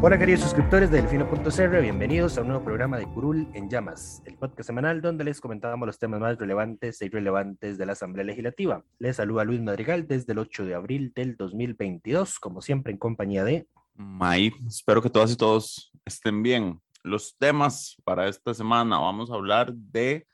Hola 0.00 0.16
queridos 0.16 0.42
suscriptores 0.42 0.92
de 0.92 1.02
Delfino.cr, 1.02 1.80
bienvenidos 1.80 2.38
a 2.38 2.42
un 2.42 2.48
nuevo 2.48 2.64
programa 2.64 2.98
de 2.98 3.06
Curul 3.06 3.48
en 3.52 3.68
Llamas, 3.68 4.22
el 4.26 4.36
podcast 4.36 4.68
semanal 4.68 5.02
donde 5.02 5.24
les 5.24 5.40
comentamos 5.40 5.84
los 5.84 5.98
temas 5.98 6.20
más 6.20 6.38
relevantes 6.38 7.02
e 7.02 7.06
irrelevantes 7.06 7.78
de 7.78 7.84
la 7.84 7.92
Asamblea 7.92 8.24
Legislativa. 8.24 8.84
Les 9.00 9.16
saluda 9.16 9.42
Luis 9.42 9.60
Madrigal 9.60 10.06
desde 10.06 10.34
el 10.34 10.38
8 10.38 10.66
de 10.66 10.74
abril 10.76 11.12
del 11.16 11.36
2022, 11.36 12.38
como 12.38 12.62
siempre 12.62 12.92
en 12.92 12.98
compañía 12.98 13.42
de... 13.42 13.66
May, 13.96 14.52
espero 14.68 15.02
que 15.02 15.10
todas 15.10 15.32
y 15.32 15.36
todos 15.36 15.90
estén 16.04 16.44
bien. 16.44 16.80
Los 17.02 17.36
temas 17.36 17.96
para 18.04 18.28
esta 18.28 18.54
semana, 18.54 19.00
vamos 19.00 19.32
a 19.32 19.34
hablar 19.34 19.74
de 19.74 20.28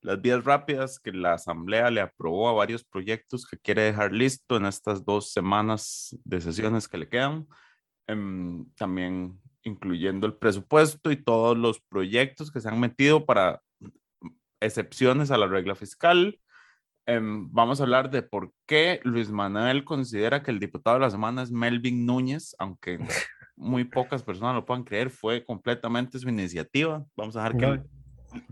las 0.00 0.18
vías 0.18 0.42
rápidas 0.44 0.98
que 0.98 1.12
la 1.12 1.34
Asamblea 1.34 1.90
le 1.90 2.00
aprobó 2.00 2.48
a 2.48 2.54
varios 2.54 2.84
proyectos 2.84 3.46
que 3.46 3.58
quiere 3.58 3.82
dejar 3.82 4.12
listo 4.12 4.56
en 4.56 4.64
estas 4.64 5.04
dos 5.04 5.30
semanas 5.30 6.16
de 6.24 6.40
sesiones 6.40 6.88
que 6.88 6.96
le 6.96 7.06
quedan. 7.06 7.46
Em, 8.10 8.66
también 8.76 9.38
incluyendo 9.62 10.26
el 10.26 10.34
presupuesto 10.34 11.12
y 11.12 11.22
todos 11.22 11.56
los 11.56 11.80
proyectos 11.80 12.50
que 12.50 12.60
se 12.60 12.68
han 12.68 12.80
metido 12.80 13.24
para 13.24 13.62
excepciones 14.58 15.30
a 15.30 15.38
la 15.38 15.46
regla 15.46 15.76
fiscal. 15.76 16.40
Em, 17.06 17.48
vamos 17.52 17.78
a 17.78 17.84
hablar 17.84 18.10
de 18.10 18.22
por 18.22 18.52
qué 18.66 19.00
Luis 19.04 19.30
Manuel 19.30 19.84
considera 19.84 20.42
que 20.42 20.50
el 20.50 20.58
diputado 20.58 20.96
de 20.96 21.02
la 21.02 21.10
semana 21.10 21.42
es 21.42 21.52
Melvin 21.52 22.04
Núñez, 22.04 22.56
aunque 22.58 22.98
muy 23.56 23.84
pocas 23.84 24.24
personas 24.24 24.56
lo 24.56 24.66
puedan 24.66 24.82
creer, 24.82 25.10
fue 25.10 25.44
completamente 25.44 26.18
su 26.18 26.28
iniciativa. 26.28 27.04
Vamos 27.16 27.36
a 27.36 27.44
dejar 27.44 27.56
que, 27.56 27.64
él, 27.66 27.82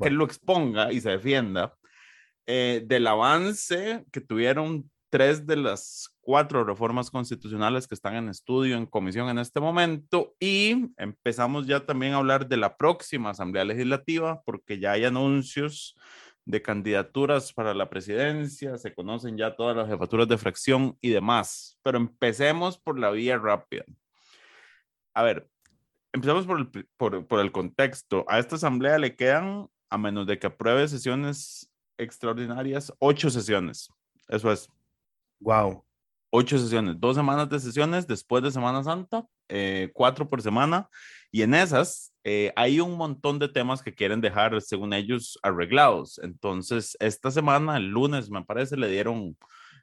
que 0.01 0.09
él 0.09 0.15
lo 0.15 0.25
exponga 0.25 0.93
y 0.93 1.01
se 1.01 1.11
defienda. 1.11 1.75
Eh, 2.47 2.85
del 2.87 3.07
avance 3.09 4.05
que 4.13 4.21
tuvieron 4.21 4.89
tres 5.11 5.47
de 5.47 5.57
las 5.57 6.15
cuatro 6.21 6.65
reformas 6.65 7.11
constitucionales 7.11 7.87
que 7.87 7.95
están 7.95 8.15
en 8.15 8.29
estudio, 8.29 8.77
en 8.77 8.87
comisión 8.87 9.29
en 9.29 9.39
este 9.39 9.61
momento, 9.61 10.35
y 10.39 10.91
empezamos 10.97 11.67
ya 11.67 11.85
también 11.87 12.13
a 12.13 12.17
hablar 12.17 12.49
de 12.49 12.57
la 12.57 12.77
próxima 12.77 13.31
Asamblea 13.31 13.65
Legislativa, 13.65 14.43
porque 14.45 14.79
ya 14.79 14.93
hay 14.93 15.05
anuncios 15.05 15.97
de 16.45 16.63
candidaturas 16.63 17.53
para 17.53 17.75
la 17.75 17.91
presidencia, 17.91 18.79
se 18.79 18.95
conocen 18.95 19.37
ya 19.37 19.55
todas 19.55 19.77
las 19.77 19.89
jefaturas 19.89 20.29
de 20.29 20.39
fracción 20.39 20.97
y 21.01 21.11
demás, 21.11 21.79
pero 21.83 21.99
empecemos 21.99 22.79
por 22.79 22.99
la 22.99 23.11
vía 23.11 23.37
rápida. 23.37 23.85
A 25.15 25.23
ver, 25.23 25.49
empezamos 26.13 26.47
por 26.47 26.59
el, 26.59 26.89
por, 26.97 27.27
por 27.27 27.41
el 27.41 27.53
contexto. 27.53 28.25
A 28.29 28.39
esta 28.39 28.57
Asamblea 28.57 28.99
le 28.99 29.15
quedan, 29.15 29.69
a 29.91 29.99
menos 29.99 30.27
de 30.27 30.39
que 30.39 30.47
apruebe 30.47 30.89
sesiones 30.89 31.71
extraordinarias, 31.99 32.93
ocho 32.99 33.29
sesiones. 33.29 33.91
Eso 34.29 34.53
es 34.53 34.71
Wow. 35.41 35.85
Ocho 36.31 36.59
sesiones, 36.59 36.97
dos 36.99 37.17
semanas 37.17 37.49
de 37.49 37.59
sesiones 37.59 38.07
después 38.07 38.43
de 38.43 38.51
Semana 38.51 38.85
Santa, 38.85 39.25
eh, 39.49 39.91
cuatro 39.95 40.29
por 40.29 40.43
semana, 40.43 40.89
y 41.33 41.41
en 41.41 41.55
esas 41.55 42.13
eh, 42.23 42.53
hay 42.55 42.81
un 42.81 42.99
montón 42.99 43.39
de 43.39 43.49
temas 43.49 43.83
que 43.83 43.95
quieren 43.95 44.21
dejar, 44.21 44.61
según 44.61 44.93
ellos, 44.93 45.39
arreglados. 45.43 46.19
Entonces, 46.23 46.97
esta 47.01 47.31
semana, 47.31 47.79
el 47.79 47.89
lunes, 47.89 48.29
me 48.29 48.45
parece, 48.45 48.77
le 48.77 48.89
dieron 48.91 49.39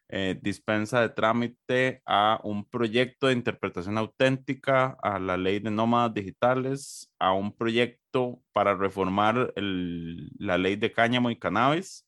eh, 0.09 0.37
dispensa 0.39 1.01
de 1.01 1.09
trámite 1.09 2.03
a 2.05 2.39
un 2.43 2.63
proyecto 2.69 3.27
de 3.27 3.33
interpretación 3.33 3.97
auténtica, 3.97 4.95
a 5.01 5.17
la 5.17 5.37
ley 5.37 5.59
de 5.59 5.71
nómadas 5.71 6.13
digitales, 6.13 7.11
a 7.17 7.33
un 7.33 7.55
proyecto 7.55 8.39
para 8.53 8.75
reformar 8.75 9.51
el, 9.55 10.29
la 10.37 10.59
ley 10.59 10.75
de 10.75 10.91
cáñamo 10.91 11.31
y 11.31 11.39
cannabis, 11.39 12.07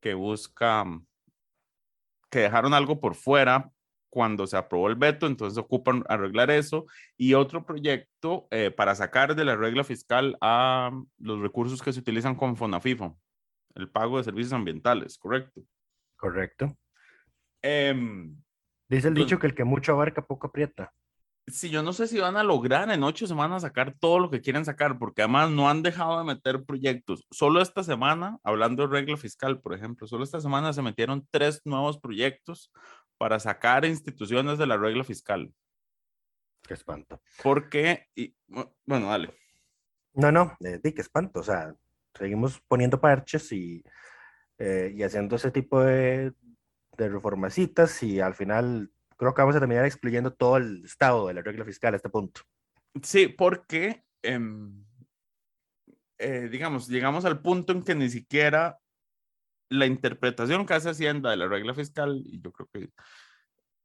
que 0.00 0.12
busca 0.12 0.84
que 2.30 2.40
dejaron 2.40 2.74
algo 2.74 3.00
por 3.00 3.14
fuera 3.14 3.70
cuando 4.10 4.46
se 4.46 4.56
aprobó 4.56 4.88
el 4.88 4.96
veto, 4.96 5.26
entonces 5.26 5.58
ocupan 5.58 6.04
arreglar 6.08 6.50
eso. 6.50 6.86
Y 7.16 7.34
otro 7.34 7.64
proyecto 7.64 8.48
eh, 8.50 8.70
para 8.70 8.94
sacar 8.94 9.34
de 9.34 9.44
la 9.44 9.56
regla 9.56 9.84
fiscal 9.84 10.36
a 10.40 10.90
los 11.18 11.40
recursos 11.40 11.82
que 11.82 11.92
se 11.92 12.00
utilizan 12.00 12.34
con 12.34 12.56
FONAFIFO, 12.56 13.18
el 13.74 13.90
pago 13.90 14.18
de 14.18 14.24
servicios 14.24 14.52
ambientales, 14.52 15.18
¿correcto? 15.18 15.62
Correcto. 16.16 16.76
Eh, 17.62 17.94
Dice 18.88 19.08
el 19.08 19.14
dicho 19.14 19.38
que 19.38 19.46
el 19.46 19.54
que 19.54 19.64
mucho 19.64 19.92
abarca, 19.92 20.26
poco 20.26 20.46
aprieta. 20.46 20.92
Sí, 21.50 21.70
yo 21.70 21.82
no 21.82 21.92
sé 21.92 22.06
si 22.06 22.18
van 22.18 22.36
a 22.36 22.42
lograr 22.42 22.90
en 22.90 23.02
ocho 23.02 23.26
semanas 23.26 23.62
sacar 23.62 23.94
todo 23.98 24.18
lo 24.18 24.30
que 24.30 24.40
quieren 24.40 24.64
sacar, 24.64 24.98
porque 24.98 25.22
además 25.22 25.50
no 25.50 25.68
han 25.68 25.82
dejado 25.82 26.18
de 26.18 26.24
meter 26.24 26.64
proyectos. 26.64 27.26
Solo 27.30 27.62
esta 27.62 27.82
semana, 27.82 28.38
hablando 28.42 28.86
de 28.86 28.92
regla 28.92 29.16
fiscal, 29.16 29.60
por 29.60 29.74
ejemplo, 29.74 30.06
solo 30.06 30.24
esta 30.24 30.40
semana 30.40 30.72
se 30.72 30.82
metieron 30.82 31.26
tres 31.30 31.60
nuevos 31.64 31.98
proyectos 31.98 32.70
para 33.16 33.38
sacar 33.40 33.84
instituciones 33.84 34.58
de 34.58 34.66
la 34.66 34.76
regla 34.76 35.04
fiscal. 35.04 35.52
Qué 36.66 36.74
espanto. 36.74 37.22
Porque, 37.42 38.06
y, 38.14 38.34
bueno, 38.86 39.08
dale. 39.08 39.34
No, 40.14 40.32
no, 40.32 40.56
eh, 40.60 40.80
di 40.82 40.92
qué 40.92 41.00
espanto. 41.00 41.40
O 41.40 41.44
sea, 41.44 41.74
seguimos 42.14 42.60
poniendo 42.68 43.00
parches 43.00 43.52
y, 43.52 43.82
eh, 44.58 44.92
y 44.94 45.02
haciendo 45.02 45.36
ese 45.36 45.50
tipo 45.50 45.80
de, 45.80 46.32
de 46.96 47.08
reformacitas 47.08 48.02
y 48.02 48.20
al 48.20 48.34
final 48.34 48.90
creo 49.18 49.34
que 49.34 49.42
vamos 49.42 49.56
a 49.56 49.60
terminar 49.60 49.84
excluyendo 49.84 50.32
todo 50.32 50.56
el 50.56 50.84
estado 50.84 51.26
de 51.26 51.34
la 51.34 51.42
regla 51.42 51.64
fiscal 51.64 51.92
a 51.92 51.96
este 51.96 52.08
punto. 52.08 52.40
Sí, 53.02 53.28
porque, 53.28 54.04
eh, 54.22 54.40
eh, 56.18 56.48
digamos, 56.50 56.88
llegamos 56.88 57.24
al 57.24 57.40
punto 57.42 57.72
en 57.72 57.82
que 57.82 57.94
ni 57.94 58.08
siquiera 58.08 58.78
la 59.70 59.86
interpretación 59.86 60.64
que 60.64 60.74
hace 60.74 60.90
Hacienda 60.90 61.30
de 61.30 61.36
la 61.36 61.48
regla 61.48 61.74
fiscal, 61.74 62.22
y 62.24 62.40
yo 62.40 62.52
creo 62.52 62.68
que 62.72 62.90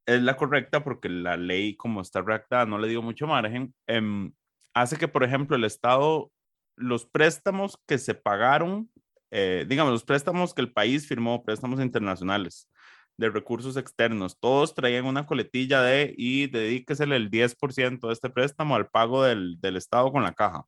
es 0.06 0.22
la 0.22 0.38
correcta 0.38 0.84
porque 0.84 1.10
la 1.10 1.38
ley 1.38 1.76
como 1.76 2.02
está 2.02 2.22
redactada, 2.22 2.66
no 2.66 2.78
le 2.78 2.88
digo 2.88 3.02
mucho 3.02 3.28
margen, 3.28 3.74
eh, 3.88 4.32
hace 4.74 4.98
que, 4.98 5.08
por 5.08 5.24
ejemplo, 5.24 5.56
el 5.56 5.64
Estado, 5.64 6.32
los 6.76 7.06
préstamos 7.06 7.78
que 7.88 7.98
se 7.98 8.14
pagaron, 8.14 8.90
eh, 9.32 9.66
digamos, 9.68 9.92
los 9.92 10.04
préstamos 10.04 10.54
que 10.54 10.62
el 10.62 10.72
país 10.72 11.08
firmó, 11.08 11.44
préstamos 11.44 11.80
internacionales, 11.80 12.70
de 13.18 13.30
recursos 13.30 13.78
externos. 13.78 14.40
Todos 14.40 14.74
traían 14.74 15.06
una 15.06 15.26
coletilla 15.26 15.82
de 15.82 16.14
y 16.18 16.48
dedíquesele 16.48 17.16
el 17.16 17.30
10% 17.30 18.08
de 18.08 18.14
este 18.14 18.30
préstamo 18.30 18.76
al 18.76 18.88
pago 18.88 19.24
del, 19.24 19.60
del, 19.62 19.78
Estado 19.78 20.12
con 20.12 20.24
la 20.24 20.34
caja. 20.34 20.66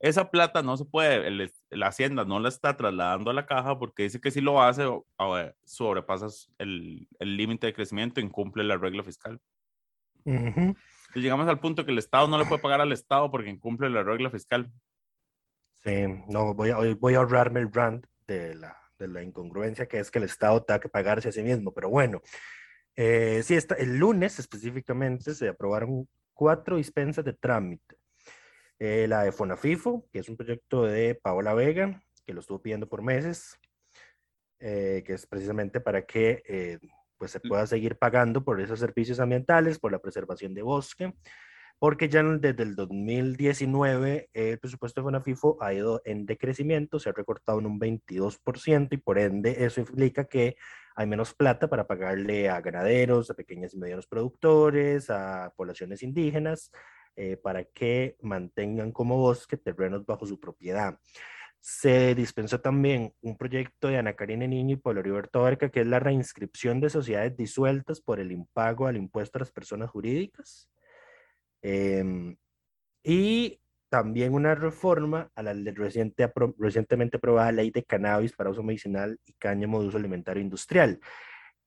Esa 0.00 0.30
plata 0.30 0.62
no 0.62 0.76
se 0.76 0.84
puede, 0.84 1.28
el, 1.28 1.52
la 1.70 1.86
Hacienda 1.86 2.24
no 2.24 2.40
la 2.40 2.48
está 2.48 2.76
trasladando 2.76 3.30
a 3.30 3.34
la 3.34 3.46
caja 3.46 3.78
porque 3.78 4.02
dice 4.02 4.20
que 4.20 4.32
si 4.32 4.40
lo 4.40 4.60
hace, 4.60 4.84
ver, 5.18 5.54
sobrepasas 5.64 6.50
el 6.58 7.06
límite 7.20 7.68
de 7.68 7.74
crecimiento, 7.74 8.20
incumple 8.20 8.64
la 8.64 8.76
regla 8.76 9.04
fiscal. 9.04 9.40
Uh 10.24 10.32
-huh. 10.32 10.76
Llegamos 11.14 11.48
al 11.48 11.60
punto 11.60 11.84
que 11.84 11.92
el 11.92 11.98
Estado 11.98 12.26
no 12.26 12.38
le 12.38 12.46
puede 12.46 12.62
pagar 12.62 12.80
al 12.80 12.92
Estado 12.92 13.30
porque 13.30 13.50
incumple 13.50 13.90
la 13.90 14.02
regla 14.02 14.30
fiscal. 14.30 14.72
Sí, 15.84 16.06
no, 16.28 16.54
voy 16.54 16.70
a, 16.70 16.76
voy 16.98 17.14
a 17.14 17.18
ahorrarme 17.18 17.60
el 17.60 17.72
rant 17.72 18.06
de 18.26 18.54
la, 18.54 18.81
de 19.02 19.08
la 19.08 19.22
incongruencia 19.22 19.86
que 19.86 19.98
es 19.98 20.10
que 20.10 20.18
el 20.18 20.24
Estado 20.24 20.62
tenga 20.64 20.80
que 20.80 20.88
pagarse 20.88 21.28
a 21.28 21.32
sí 21.32 21.42
mismo. 21.42 21.72
Pero 21.74 21.90
bueno, 21.90 22.22
eh, 22.96 23.42
sí, 23.44 23.54
está, 23.54 23.74
el 23.74 23.98
lunes 23.98 24.38
específicamente 24.38 25.34
se 25.34 25.48
aprobaron 25.48 26.08
cuatro 26.32 26.76
dispensas 26.76 27.24
de 27.24 27.32
trámite. 27.34 27.96
Eh, 28.78 29.06
la 29.06 29.22
de 29.22 29.32
Fonafifo, 29.32 30.08
que 30.12 30.18
es 30.18 30.28
un 30.28 30.36
proyecto 30.36 30.84
de 30.84 31.14
Paola 31.14 31.54
Vega, 31.54 32.02
que 32.26 32.34
lo 32.34 32.40
estuvo 32.40 32.60
pidiendo 32.60 32.88
por 32.88 33.02
meses, 33.02 33.56
eh, 34.58 35.02
que 35.06 35.14
es 35.14 35.26
precisamente 35.26 35.80
para 35.80 36.04
que 36.04 36.42
eh, 36.46 36.78
pues 37.16 37.30
se 37.30 37.40
pueda 37.40 37.66
seguir 37.66 37.96
pagando 37.96 38.44
por 38.44 38.60
esos 38.60 38.80
servicios 38.80 39.20
ambientales, 39.20 39.78
por 39.78 39.92
la 39.92 40.00
preservación 40.00 40.54
de 40.54 40.62
bosque, 40.62 41.14
porque 41.82 42.08
ya 42.08 42.22
desde 42.22 42.62
el 42.62 42.76
2019 42.76 44.30
el 44.32 44.58
presupuesto 44.60 45.00
de 45.00 45.02
FONAFIFO 45.02 45.58
ha 45.60 45.74
ido 45.74 46.00
en 46.04 46.26
decrecimiento, 46.26 47.00
se 47.00 47.08
ha 47.08 47.12
recortado 47.12 47.58
en 47.58 47.66
un 47.66 47.80
22% 47.80 48.86
y 48.92 48.98
por 48.98 49.18
ende 49.18 49.64
eso 49.64 49.80
implica 49.80 50.26
que 50.26 50.54
hay 50.94 51.08
menos 51.08 51.34
plata 51.34 51.68
para 51.68 51.88
pagarle 51.88 52.48
a 52.48 52.60
ganaderos, 52.60 53.32
a 53.32 53.34
pequeños 53.34 53.74
y 53.74 53.78
medianos 53.78 54.06
productores, 54.06 55.10
a 55.10 55.52
poblaciones 55.56 56.04
indígenas, 56.04 56.70
eh, 57.16 57.36
para 57.36 57.64
que 57.64 58.16
mantengan 58.22 58.92
como 58.92 59.16
bosque 59.16 59.56
terrenos 59.56 60.06
bajo 60.06 60.24
su 60.24 60.38
propiedad. 60.38 61.00
Se 61.58 62.14
dispensó 62.14 62.60
también 62.60 63.12
un 63.22 63.36
proyecto 63.36 63.88
de 63.88 63.98
Ana 63.98 64.14
Karina 64.14 64.46
Niño 64.46 64.74
y 64.74 64.78
Pablo 64.78 65.02
Roberto 65.02 65.42
Barca, 65.42 65.68
que 65.68 65.80
es 65.80 65.86
la 65.88 65.98
reinscripción 65.98 66.80
de 66.80 66.90
sociedades 66.90 67.36
disueltas 67.36 68.00
por 68.00 68.20
el 68.20 68.30
impago 68.30 68.86
al 68.86 68.96
impuesto 68.96 69.38
a 69.38 69.40
las 69.40 69.50
personas 69.50 69.90
jurídicas. 69.90 70.71
Em, 71.62 72.36
y 73.04 73.60
también 73.88 74.34
una 74.34 74.54
reforma 74.54 75.30
a 75.34 75.42
la 75.42 75.52
reciente, 75.52 76.30
recientemente 76.58 77.18
aprobada 77.18 77.52
ley 77.52 77.70
de 77.70 77.84
cannabis 77.84 78.32
para 78.32 78.50
uso 78.50 78.62
medicinal 78.62 79.18
y 79.26 79.34
cáñamo 79.34 79.80
de 79.80 79.88
uso 79.88 79.98
alimentario 79.98 80.42
industrial. 80.42 80.98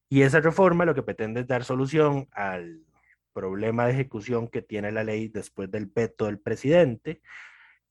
Y 0.10 0.22
esa 0.24 0.40
reforma 0.40 0.86
lo 0.86 0.96
que 0.96 1.04
pretende 1.04 1.42
es 1.42 1.48
dar 1.48 1.64
solución 1.64 2.28
al 2.32 2.84
problema 3.34 3.86
de 3.86 3.94
ejecución 3.94 4.48
que 4.48 4.62
tiene 4.62 4.92
la 4.92 5.04
ley 5.04 5.28
después 5.28 5.70
del 5.70 5.88
veto 5.88 6.26
del 6.26 6.40
presidente, 6.40 7.22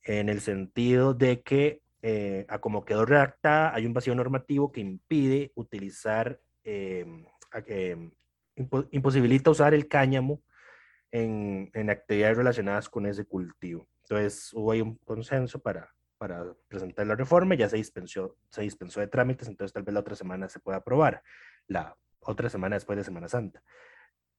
en 0.03 0.29
el 0.29 0.41
sentido 0.41 1.15
de 1.15 1.43
que, 1.43 1.83
eh, 2.03 2.45
a 2.49 2.59
como 2.59 2.85
quedó 2.85 3.06
redactada, 3.06 3.75
hay 3.75 3.87
un 3.87 3.95
vacío 3.95 4.15
normativo 4.15 4.73
que 4.73 4.81
impide 4.81 5.53
utilizar, 5.55 6.41
eh, 6.65 7.06
imposibilita 8.91 9.51
usar 9.51 9.75
el 9.75 9.87
cáñamo 9.89 10.43
en, 11.15 11.71
en, 11.75 11.91
actividades 11.91 12.37
relacionadas 12.37 12.89
con 12.89 13.07
ese 13.07 13.25
cultivo. 13.25 13.87
Entonces 14.03 14.53
hubo 14.53 14.73
ahí 14.73 14.81
un 14.81 14.97
consenso 14.97 15.61
para, 15.61 15.89
para 16.19 16.45
presentar 16.67 17.07
la 17.07 17.15
reforma, 17.15 17.55
ya 17.55 17.69
se 17.69 17.77
dispensó, 17.77 18.37
se 18.51 18.63
dispensó 18.63 18.99
de 18.99 19.07
trámites, 19.07 19.47
entonces 19.47 19.73
tal 19.73 19.85
vez 19.85 19.95
la 19.95 20.01
otra 20.01 20.17
semana 20.17 20.49
se 20.49 20.59
pueda 20.59 20.79
aprobar, 20.79 21.23
la 21.69 21.97
otra 22.19 22.51
semana 22.51 22.75
después 22.75 22.97
de 22.97 23.05
Semana 23.05 23.29
Santa. 23.29 23.63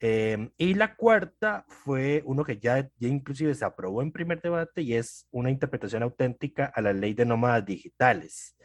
Em, 0.01 0.51
y 0.57 0.73
la 0.73 0.97
cuarta 0.97 1.63
fue 1.69 2.21
uno 2.25 2.43
que 2.43 2.59
ya, 2.59 2.89
ya 2.97 3.07
inclusive 3.07 3.55
se 3.55 3.63
aprobó 3.63 4.01
en 4.01 4.11
primer 4.11 4.41
debate 4.41 4.81
y 4.81 4.95
es 4.95 5.29
una 5.31 5.49
interpretación 5.49 6.03
auténtica 6.03 6.65
a 6.65 6.81
la 6.81 6.91
ley 6.91 7.13
de 7.13 7.25
nómadas 7.25 7.65
digitales. 7.65 8.57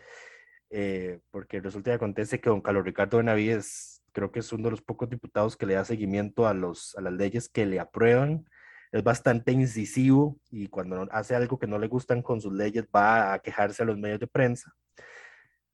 Eh, 0.68 1.20
porque 1.30 1.60
resulta 1.60 1.92
que 1.92 1.96
acontece 1.96 2.40
que 2.40 2.50
don 2.50 2.60
Carlos 2.60 2.84
Ricardo 2.84 3.18
Benavides 3.18 3.99
creo 4.12 4.30
que 4.32 4.40
es 4.40 4.52
uno 4.52 4.64
de 4.64 4.72
los 4.72 4.82
pocos 4.82 5.08
diputados 5.08 5.56
que 5.56 5.66
le 5.66 5.74
da 5.74 5.84
seguimiento 5.84 6.46
a, 6.46 6.54
los, 6.54 6.96
a 6.96 7.00
las 7.00 7.12
leyes 7.12 7.48
que 7.48 7.66
le 7.66 7.80
aprueban. 7.80 8.46
Es 8.92 9.02
bastante 9.04 9.52
incisivo 9.52 10.38
y 10.50 10.68
cuando 10.68 11.08
hace 11.12 11.34
algo 11.34 11.58
que 11.58 11.66
no 11.66 11.78
le 11.78 11.86
gustan 11.86 12.22
con 12.22 12.40
sus 12.40 12.52
leyes 12.52 12.86
va 12.94 13.32
a 13.32 13.38
quejarse 13.38 13.82
a 13.82 13.86
los 13.86 13.98
medios 13.98 14.20
de 14.20 14.26
prensa. 14.26 14.72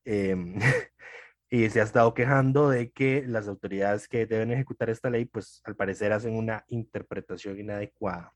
Em, 0.04 0.54
y 1.50 1.68
se 1.70 1.80
ha 1.80 1.84
estado 1.84 2.14
quejando 2.14 2.70
de 2.70 2.90
que 2.90 3.24
las 3.26 3.48
autoridades 3.48 4.08
que 4.08 4.26
deben 4.26 4.52
ejecutar 4.52 4.90
esta 4.90 5.10
ley, 5.10 5.24
pues 5.24 5.60
al 5.64 5.76
parecer 5.76 6.12
hacen 6.12 6.34
una 6.34 6.64
interpretación 6.68 7.58
inadecuada 7.58 8.32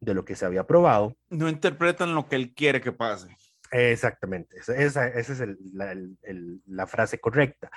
de 0.00 0.14
lo 0.14 0.24
que 0.24 0.36
se 0.36 0.44
había 0.44 0.60
aprobado. 0.60 1.16
No 1.30 1.48
interpretan 1.48 2.14
lo 2.14 2.28
que 2.28 2.36
él 2.36 2.54
quiere 2.54 2.80
que 2.80 2.92
pase. 2.92 3.36
Exactamente, 3.72 4.58
esa, 4.58 5.08
esa 5.08 5.32
es 5.32 5.40
el, 5.40 5.58
la, 5.72 5.92
el, 5.92 6.62
la, 6.66 6.86
frase 6.86 7.18
correcta. 7.18 7.68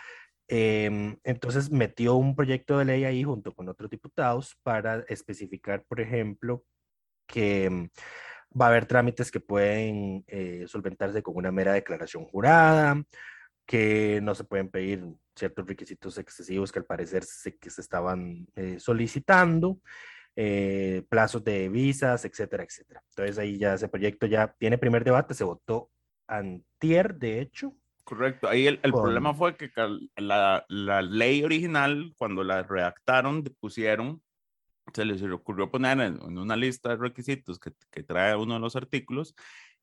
Eh, 0.49 1.15
entonces 1.23 1.71
metió 1.71 2.15
un 2.15 2.35
proyecto 2.35 2.79
de 2.79 2.85
ley 2.85 3.03
ahí 3.05 3.23
junto 3.23 3.53
con 3.53 3.69
otros 3.69 3.89
diputados 3.89 4.57
para 4.63 5.01
especificar, 5.07 5.83
por 5.87 6.01
ejemplo, 6.01 6.63
que 7.27 7.69
mm, 7.69 7.89
va 8.59 8.65
a 8.65 8.69
haber 8.69 8.85
trámites 8.85 9.31
que 9.31 9.39
pueden 9.39 10.23
eh, 10.27 10.65
solventarse 10.67 11.21
con 11.21 11.37
una 11.37 11.51
mera 11.51 11.73
declaración 11.73 12.25
jurada, 12.25 13.03
que 13.65 14.19
no 14.23 14.33
se 14.33 14.43
pueden 14.43 14.69
pedir 14.69 15.05
ciertos 15.35 15.67
requisitos 15.67 16.17
excesivos 16.17 16.71
que 16.71 16.79
al 16.79 16.85
parecer 16.85 17.23
se, 17.23 17.57
que 17.57 17.69
se 17.69 17.81
estaban 17.81 18.47
eh, 18.55 18.79
solicitando, 18.79 19.79
eh, 20.35 21.03
plazos 21.09 21.43
de 21.43 21.69
visas, 21.69 22.25
etcétera, 22.25 22.63
etcétera. 22.63 23.03
Entonces 23.09 23.37
ahí 23.37 23.57
ya 23.57 23.75
ese 23.75 23.87
proyecto 23.87 24.25
ya 24.25 24.53
tiene 24.57 24.77
primer 24.77 25.03
debate, 25.03 25.33
se 25.33 25.43
votó 25.43 25.91
antier, 26.27 27.15
de 27.15 27.41
hecho, 27.41 27.75
Correcto. 28.09 28.49
Ahí 28.49 28.65
el, 28.65 28.79
el 28.81 28.91
problema 28.91 29.35
fue 29.35 29.55
que 29.55 29.69
la, 30.17 30.65
la, 30.67 31.01
ley 31.03 31.43
original, 31.43 32.11
cuando 32.17 32.43
la 32.43 32.63
redactaron, 32.63 33.43
pusieron, 33.59 34.23
se 34.95 35.05
les 35.05 35.21
ocurrió 35.21 35.69
poner 35.69 35.99
en, 35.99 36.19
una 36.35 36.55
lista 36.55 36.89
de 36.89 36.95
requisitos 36.95 37.59
que, 37.59 37.71
que, 37.91 38.01
trae 38.01 38.35
uno 38.35 38.55
de 38.55 38.61
los 38.61 38.75
artículos 38.75 39.35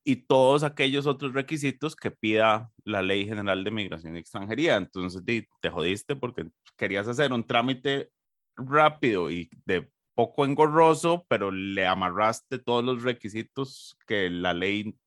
y 0.03 0.17
todos 0.17 0.63
aquellos 0.63 1.07
otros 1.07 1.33
requisitos 1.33 1.95
que 1.95 2.11
pida 2.11 2.69
la 2.83 3.01
Ley 3.01 3.25
General 3.25 3.63
de 3.63 3.71
Migración 3.71 4.17
y 4.17 4.19
Extranjería. 4.19 4.75
Entonces 4.75 5.23
te 5.61 5.69
jodiste 5.69 6.17
porque 6.17 6.49
querías 6.75 7.07
hacer 7.07 7.31
un 7.31 7.45
trámite 7.47 8.11
rápido 8.57 9.31
y 9.31 9.49
de 9.63 9.89
poco 10.15 10.43
engorroso, 10.43 11.25
pero 11.29 11.49
le 11.49 11.87
amarraste 11.87 12.59
todos 12.59 12.83
los 12.83 13.03
requisitos 13.03 13.97
que 14.05 14.29
la 14.29 14.53
ley 14.53 14.97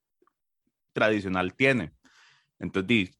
tradicional 0.94 1.52
tiene. 1.54 1.92
Entonces, 2.60 3.18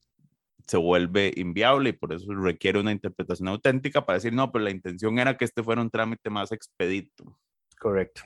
se 0.67 0.77
vuelve 0.77 1.33
inviable 1.35 1.89
y 1.89 1.93
por 1.93 2.13
eso 2.13 2.33
requiere 2.33 2.79
una 2.79 2.91
interpretación 2.91 3.49
auténtica 3.49 4.05
para 4.05 4.17
decir, 4.17 4.31
no, 4.31 4.51
pero 4.51 4.63
la 4.63 4.71
intención 4.71 5.19
era 5.19 5.35
que 5.35 5.45
este 5.45 5.63
fuera 5.63 5.81
un 5.81 5.89
trámite 5.89 6.29
más 6.29 6.51
expedito. 6.51 7.37
Correcto. 7.79 8.21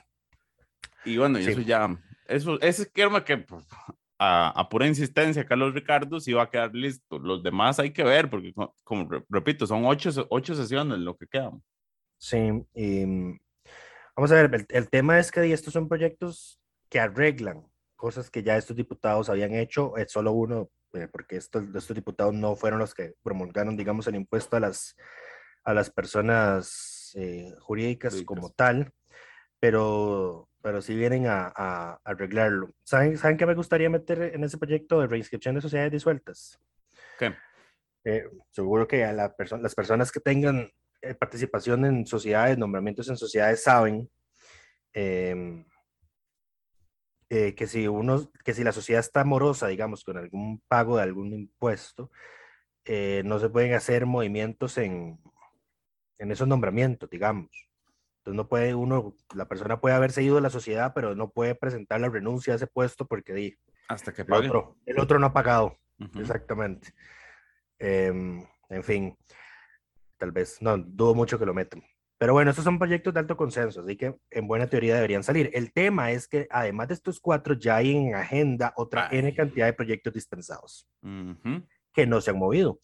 Y 1.04 1.16
bueno, 1.16 1.40
y 1.40 1.46
eso 1.46 1.60
ya, 1.60 1.98
eso, 2.28 2.60
ese 2.60 2.82
es 2.82 2.90
que 2.90 3.38
pues, 3.38 3.66
a, 4.18 4.48
a, 4.60 4.68
pura 4.68 4.86
insistencia, 4.86 5.46
Carlos 5.46 5.74
Ricardo 5.74 6.20
sí 6.20 6.32
va 6.32 6.44
a 6.44 6.50
quedar 6.50 6.74
listo. 6.74 7.18
Los 7.18 7.42
demás 7.42 7.78
hay 7.78 7.92
que 7.92 8.04
ver, 8.04 8.28
porque 8.28 8.52
como, 8.84 9.08
repito, 9.28 9.66
son 9.66 9.84
ocho, 9.84 10.10
ocho 10.30 10.54
sesiones 10.54 10.98
lo 10.98 11.16
que 11.16 11.26
quedan. 11.26 11.62
Sí, 12.18 12.38
y 12.74 13.04
vamos 14.14 14.32
a 14.32 14.34
ver, 14.34 14.54
el, 14.54 14.66
el 14.68 14.88
tema 14.88 15.18
es 15.18 15.30
que 15.30 15.52
estos 15.52 15.72
son 15.72 15.88
proyectos 15.88 16.60
que 16.88 17.00
arreglan 17.00 17.64
cosas 17.94 18.30
que 18.30 18.42
ya 18.42 18.56
estos 18.56 18.76
diputados 18.76 19.28
habían 19.28 19.54
hecho, 19.54 19.96
es 19.96 20.12
solo 20.12 20.32
uno 20.32 20.70
porque 21.10 21.36
estos, 21.36 21.64
estos 21.74 21.94
diputados 21.94 22.34
no 22.34 22.56
fueron 22.56 22.78
los 22.78 22.94
que 22.94 23.14
promulgaron, 23.22 23.76
digamos, 23.76 24.06
el 24.06 24.16
impuesto 24.16 24.56
a 24.56 24.60
las, 24.60 24.96
a 25.64 25.74
las 25.74 25.90
personas 25.90 27.12
eh, 27.14 27.52
jurídicas 27.60 28.22
como 28.22 28.50
tal, 28.50 28.92
pero, 29.60 30.48
pero 30.62 30.82
sí 30.82 30.94
vienen 30.94 31.26
a, 31.26 31.52
a, 31.54 32.00
arreglarlo. 32.04 32.70
¿Saben, 32.84 33.16
¿Saben 33.16 33.36
qué 33.36 33.46
me 33.46 33.54
gustaría 33.54 33.90
meter 33.90 34.34
en 34.34 34.44
ese 34.44 34.58
proyecto 34.58 35.00
de 35.00 35.06
reinscripción 35.06 35.54
de 35.54 35.60
sociedades 35.60 35.92
disueltas? 35.92 36.58
¿Qué? 37.18 37.34
Eh, 38.04 38.24
seguro 38.52 38.86
que 38.86 39.04
a 39.04 39.12
la 39.12 39.34
perso 39.34 39.56
las 39.56 39.74
personas 39.74 40.12
que 40.12 40.20
tengan 40.20 40.70
eh, 41.02 41.14
participación 41.14 41.84
en 41.84 42.06
sociedades, 42.06 42.56
nombramientos 42.56 43.08
en 43.08 43.16
sociedades, 43.16 43.64
saben 43.64 44.08
eh, 44.94 45.64
eh, 47.28 47.54
que 47.54 47.66
si 47.66 47.88
uno, 47.88 48.30
que 48.44 48.54
si 48.54 48.62
la 48.62 48.72
sociedad 48.72 49.00
está 49.00 49.24
morosa, 49.24 49.66
digamos, 49.66 50.04
con 50.04 50.16
algún 50.16 50.62
pago 50.68 50.96
de 50.96 51.02
algún 51.02 51.32
impuesto, 51.32 52.10
eh, 52.84 53.22
no 53.24 53.38
se 53.38 53.48
pueden 53.48 53.74
hacer 53.74 54.06
movimientos 54.06 54.78
en, 54.78 55.18
en 56.18 56.30
esos 56.30 56.46
nombramientos, 56.46 57.10
digamos. 57.10 57.50
Entonces 58.18 58.36
no 58.36 58.48
puede 58.48 58.74
uno, 58.74 59.14
la 59.34 59.46
persona 59.46 59.80
puede 59.80 59.94
haberse 59.94 60.22
ido 60.22 60.36
de 60.36 60.40
la 60.40 60.50
sociedad, 60.50 60.92
pero 60.94 61.14
no 61.14 61.30
puede 61.30 61.54
presentar 61.54 62.00
la 62.00 62.08
renuncia 62.08 62.52
a 62.52 62.56
ese 62.56 62.66
puesto 62.66 63.06
porque 63.06 63.32
di, 63.34 63.58
hasta 63.88 64.12
que 64.12 64.24
pague. 64.24 64.46
El 64.46 64.50
otro, 64.50 64.76
el 64.86 65.00
otro 65.00 65.18
no 65.18 65.26
ha 65.26 65.32
pagado. 65.32 65.78
Uh 65.98 66.04
-huh. 66.04 66.20
Exactamente. 66.20 66.92
Eh, 67.78 68.12
en 68.68 68.82
fin, 68.84 69.16
tal 70.16 70.32
vez, 70.32 70.60
no, 70.60 70.76
dudo 70.78 71.14
mucho 71.14 71.38
que 71.38 71.46
lo 71.46 71.54
metan. 71.54 71.82
Pero 72.18 72.32
bueno, 72.32 72.50
estos 72.50 72.64
son 72.64 72.78
proyectos 72.78 73.12
de 73.12 73.20
alto 73.20 73.36
consenso, 73.36 73.82
así 73.82 73.96
que 73.96 74.14
en 74.30 74.48
buena 74.48 74.66
teoría 74.68 74.94
deberían 74.94 75.22
salir. 75.22 75.50
El 75.52 75.72
tema 75.72 76.12
es 76.12 76.26
que 76.26 76.46
además 76.50 76.88
de 76.88 76.94
estos 76.94 77.20
cuatro, 77.20 77.54
ya 77.54 77.76
hay 77.76 77.94
en 77.94 78.14
agenda 78.14 78.72
otra 78.76 79.08
Ay. 79.10 79.18
N 79.18 79.34
cantidad 79.34 79.66
de 79.66 79.74
proyectos 79.74 80.14
dispensados 80.14 80.88
uh 81.02 81.08
-huh. 81.08 81.66
que 81.92 82.06
no 82.06 82.20
se 82.20 82.30
han 82.30 82.38
movido. 82.38 82.80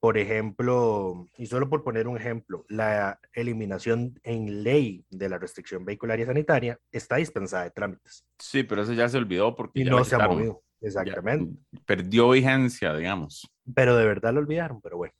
Por 0.00 0.16
ejemplo, 0.16 1.26
y 1.36 1.46
solo 1.46 1.68
por 1.68 1.82
poner 1.82 2.06
un 2.06 2.16
ejemplo, 2.16 2.64
la 2.68 3.18
eliminación 3.32 4.20
en 4.22 4.62
ley 4.62 5.04
de 5.10 5.28
la 5.28 5.38
restricción 5.38 5.84
vehicular 5.84 6.20
y 6.20 6.24
sanitaria 6.24 6.78
está 6.92 7.16
dispensada 7.16 7.64
de 7.64 7.72
trámites. 7.72 8.24
Sí, 8.38 8.62
pero 8.62 8.82
eso 8.82 8.92
ya 8.92 9.08
se 9.08 9.18
olvidó 9.18 9.56
porque 9.56 9.80
y 9.80 9.84
no 9.84 10.04
se 10.04 10.14
ha 10.14 10.28
movido. 10.28 10.62
Exactamente. 10.80 11.60
Ya 11.72 11.80
perdió 11.84 12.30
vigencia, 12.30 12.94
digamos. 12.94 13.50
Pero 13.74 13.96
de 13.96 14.06
verdad 14.06 14.32
lo 14.32 14.38
olvidaron, 14.38 14.80
pero 14.80 14.98
bueno. 14.98 15.14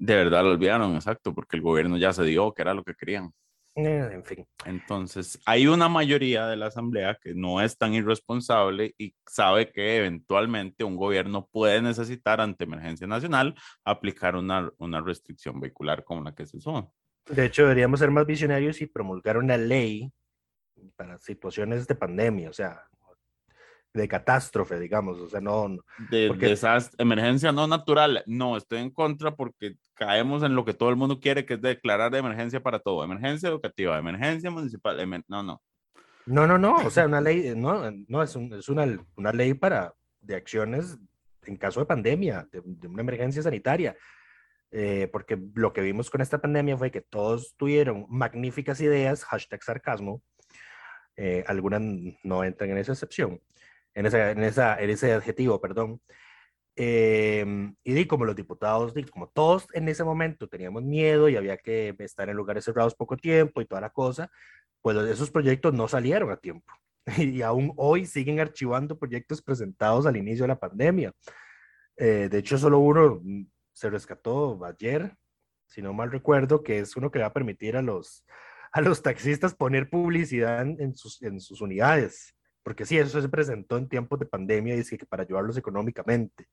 De 0.00 0.16
verdad 0.16 0.42
lo 0.42 0.52
olvidaron, 0.52 0.94
exacto, 0.94 1.34
porque 1.34 1.58
el 1.58 1.62
gobierno 1.62 1.98
ya 1.98 2.14
se 2.14 2.24
dio 2.24 2.54
que 2.54 2.62
era 2.62 2.72
lo 2.72 2.82
que 2.82 2.94
querían. 2.94 3.34
Eh, 3.76 4.08
en 4.12 4.24
fin. 4.24 4.46
Entonces, 4.64 5.38
hay 5.44 5.66
una 5.66 5.90
mayoría 5.90 6.46
de 6.46 6.56
la 6.56 6.68
Asamblea 6.68 7.18
que 7.20 7.34
no 7.34 7.60
es 7.60 7.76
tan 7.76 7.92
irresponsable 7.92 8.94
y 8.96 9.14
sabe 9.26 9.70
que 9.70 9.98
eventualmente 9.98 10.84
un 10.84 10.96
gobierno 10.96 11.50
puede 11.52 11.82
necesitar 11.82 12.40
ante 12.40 12.64
emergencia 12.64 13.06
nacional 13.06 13.54
aplicar 13.84 14.36
una, 14.36 14.70
una 14.78 15.02
restricción 15.02 15.60
vehicular 15.60 16.02
como 16.02 16.22
la 16.22 16.34
que 16.34 16.46
se 16.46 16.56
usó. 16.56 16.94
De 17.26 17.44
hecho, 17.44 17.64
deberíamos 17.64 18.00
ser 18.00 18.10
más 18.10 18.24
visionarios 18.24 18.80
y 18.80 18.86
promulgar 18.86 19.36
una 19.36 19.58
ley 19.58 20.10
para 20.96 21.18
situaciones 21.18 21.86
de 21.86 21.94
pandemia, 21.94 22.48
o 22.48 22.54
sea, 22.54 22.88
de 23.92 24.06
catástrofe, 24.06 24.78
digamos, 24.78 25.18
o 25.18 25.28
sea, 25.28 25.40
no... 25.40 25.76
De 26.10 26.28
porque- 26.28 26.46
desastre, 26.46 27.02
emergencia 27.02 27.50
no 27.52 27.66
natural. 27.66 28.22
No, 28.26 28.56
estoy 28.56 28.78
en 28.80 28.90
contra 28.90 29.34
porque 29.34 29.76
caemos 29.94 30.42
en 30.44 30.54
lo 30.54 30.64
que 30.64 30.74
todo 30.74 30.90
el 30.90 30.96
mundo 30.96 31.18
quiere, 31.20 31.44
que 31.44 31.54
es 31.54 31.60
declarar 31.60 32.14
emergencia 32.14 32.62
para 32.62 32.78
todo. 32.78 33.02
Emergencia 33.02 33.48
educativa, 33.48 33.98
emergencia 33.98 34.50
municipal. 34.50 34.98
emer- 35.00 35.24
No, 35.28 35.42
no. 35.42 35.60
No, 36.26 36.46
no, 36.46 36.58
no, 36.58 36.76
o 36.76 36.90
sea, 36.90 37.06
una 37.06 37.20
ley, 37.20 37.52
no, 37.56 37.90
no, 38.08 38.22
es, 38.22 38.36
un- 38.36 38.52
es 38.54 38.68
una, 38.68 38.86
una 39.16 39.32
ley 39.32 39.54
para, 39.54 39.92
de 40.20 40.36
acciones 40.36 40.96
en 41.46 41.56
caso 41.56 41.80
de 41.80 41.86
pandemia, 41.86 42.46
de, 42.52 42.60
de 42.64 42.86
una 42.86 43.00
emergencia 43.00 43.42
sanitaria, 43.42 43.96
eh, 44.70 45.08
porque 45.10 45.36
lo 45.54 45.72
que 45.72 45.80
vimos 45.80 46.10
con 46.10 46.20
esta 46.20 46.38
pandemia 46.40 46.76
fue 46.76 46.90
que 46.92 47.00
todos 47.00 47.54
tuvieron 47.56 48.06
magníficas 48.08 48.80
ideas, 48.82 49.24
hashtag 49.24 49.64
sarcasmo, 49.64 50.22
eh, 51.16 51.42
algunas 51.48 51.80
no 52.22 52.44
entran 52.44 52.70
en 52.70 52.76
esa 52.78 52.92
excepción, 52.92 53.40
en, 53.94 54.06
esa, 54.06 54.30
en, 54.30 54.42
esa, 54.44 54.80
en 54.80 54.90
ese 54.90 55.12
adjetivo, 55.12 55.60
perdón, 55.60 56.00
eh, 56.76 57.44
y 57.84 57.92
di, 57.92 58.06
como 58.06 58.24
los 58.24 58.36
diputados, 58.36 58.94
di, 58.94 59.04
como 59.04 59.28
todos 59.28 59.66
en 59.74 59.88
ese 59.88 60.04
momento 60.04 60.48
teníamos 60.48 60.82
miedo 60.82 61.28
y 61.28 61.36
había 61.36 61.58
que 61.58 61.94
estar 61.98 62.28
en 62.30 62.36
lugares 62.36 62.64
cerrados 62.64 62.94
poco 62.94 63.16
tiempo 63.16 63.60
y 63.60 63.66
toda 63.66 63.80
la 63.82 63.90
cosa, 63.90 64.30
pues 64.80 64.96
esos 64.96 65.30
proyectos 65.30 65.74
no 65.74 65.88
salieron 65.88 66.30
a 66.30 66.36
tiempo. 66.36 66.72
Y 67.18 67.42
aún 67.42 67.72
hoy 67.76 68.06
siguen 68.06 68.40
archivando 68.40 68.98
proyectos 68.98 69.42
presentados 69.42 70.06
al 70.06 70.16
inicio 70.16 70.44
de 70.44 70.48
la 70.48 70.60
pandemia. 70.60 71.12
Eh, 71.96 72.28
de 72.30 72.38
hecho, 72.38 72.56
solo 72.56 72.78
uno 72.78 73.20
mm, 73.22 73.44
se 73.72 73.90
rescató 73.90 74.58
ayer, 74.64 75.14
si 75.66 75.82
no 75.82 75.92
mal 75.92 76.10
recuerdo, 76.10 76.62
que 76.62 76.78
es 76.78 76.96
uno 76.96 77.10
que 77.10 77.18
va 77.18 77.26
a 77.26 77.32
permitir 77.32 77.76
a 77.76 77.82
los, 77.82 78.24
a 78.72 78.80
los 78.80 79.02
taxistas 79.02 79.54
poner 79.54 79.90
publicidad 79.90 80.62
en 80.62 80.94
sus, 80.94 81.20
en 81.22 81.40
sus 81.40 81.60
unidades. 81.60 82.34
Porque 82.62 82.84
sí, 82.84 82.98
eso 82.98 83.20
se 83.20 83.28
presentó 83.28 83.78
en 83.78 83.88
tiempos 83.88 84.18
de 84.18 84.26
pandemia 84.26 84.74
es 84.74 84.90
que 84.90 85.06
para 85.06 85.22
ayudarlos 85.22 85.56
económicamente. 85.56 86.48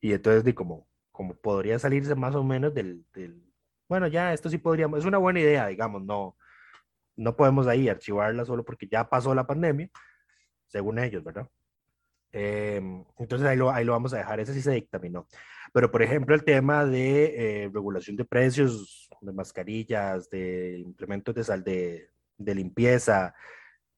Y 0.00 0.12
entonces, 0.12 0.44
di, 0.44 0.52
como, 0.54 0.88
como 1.10 1.34
podría 1.34 1.78
salirse 1.78 2.14
más 2.14 2.34
o 2.34 2.42
menos 2.44 2.74
del, 2.74 3.04
del, 3.14 3.42
bueno, 3.88 4.06
ya 4.08 4.32
esto 4.32 4.48
sí 4.48 4.58
podríamos, 4.58 5.00
es 5.00 5.04
una 5.04 5.18
buena 5.18 5.40
idea, 5.40 5.66
digamos, 5.66 6.02
no, 6.02 6.36
no 7.16 7.36
podemos 7.36 7.66
ahí 7.66 7.88
archivarla 7.88 8.44
solo 8.44 8.64
porque 8.64 8.88
ya 8.88 9.08
pasó 9.08 9.34
la 9.34 9.46
pandemia, 9.46 9.90
según 10.66 10.98
ellos, 10.98 11.22
¿verdad? 11.22 11.48
Em, 12.32 13.04
entonces 13.18 13.46
ahí 13.46 13.56
lo, 13.58 13.70
ahí 13.70 13.84
lo 13.84 13.92
vamos 13.92 14.14
a 14.14 14.18
dejar, 14.18 14.40
ese 14.40 14.54
sí 14.54 14.62
se 14.62 14.72
dictaminó. 14.72 15.28
Pero 15.72 15.90
por 15.90 16.02
ejemplo, 16.02 16.34
el 16.34 16.44
tema 16.44 16.86
de 16.86 17.64
eh, 17.64 17.70
regulación 17.72 18.16
de 18.16 18.24
precios, 18.24 19.08
de 19.20 19.32
mascarillas, 19.32 20.30
de 20.30 20.78
implementos 20.78 21.34
de 21.34 21.44
sal 21.44 21.62
de, 21.62 22.08
de 22.38 22.54
limpieza, 22.54 23.34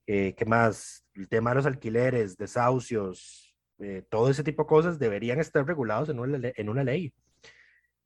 eh, 0.06 0.34
¿qué 0.36 0.44
más? 0.44 1.04
El 1.14 1.28
tema 1.28 1.50
de 1.50 1.56
los 1.56 1.66
alquileres, 1.66 2.36
desahucios, 2.36 3.54
eh, 3.78 4.02
todo 4.08 4.30
ese 4.30 4.44
tipo 4.44 4.62
de 4.62 4.68
cosas 4.68 4.98
deberían 4.98 5.40
estar 5.40 5.66
regulados 5.66 6.08
en 6.08 6.18
una, 6.20 6.38
en 6.54 6.68
una 6.68 6.84
ley. 6.84 7.12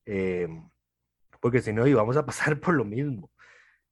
Em, 0.04 0.68
porque 1.40 1.60
si 1.60 1.72
no, 1.72 1.86
íbamos 1.86 2.16
a 2.16 2.24
pasar 2.26 2.58
por 2.60 2.74
lo 2.74 2.84
mismo 2.84 3.30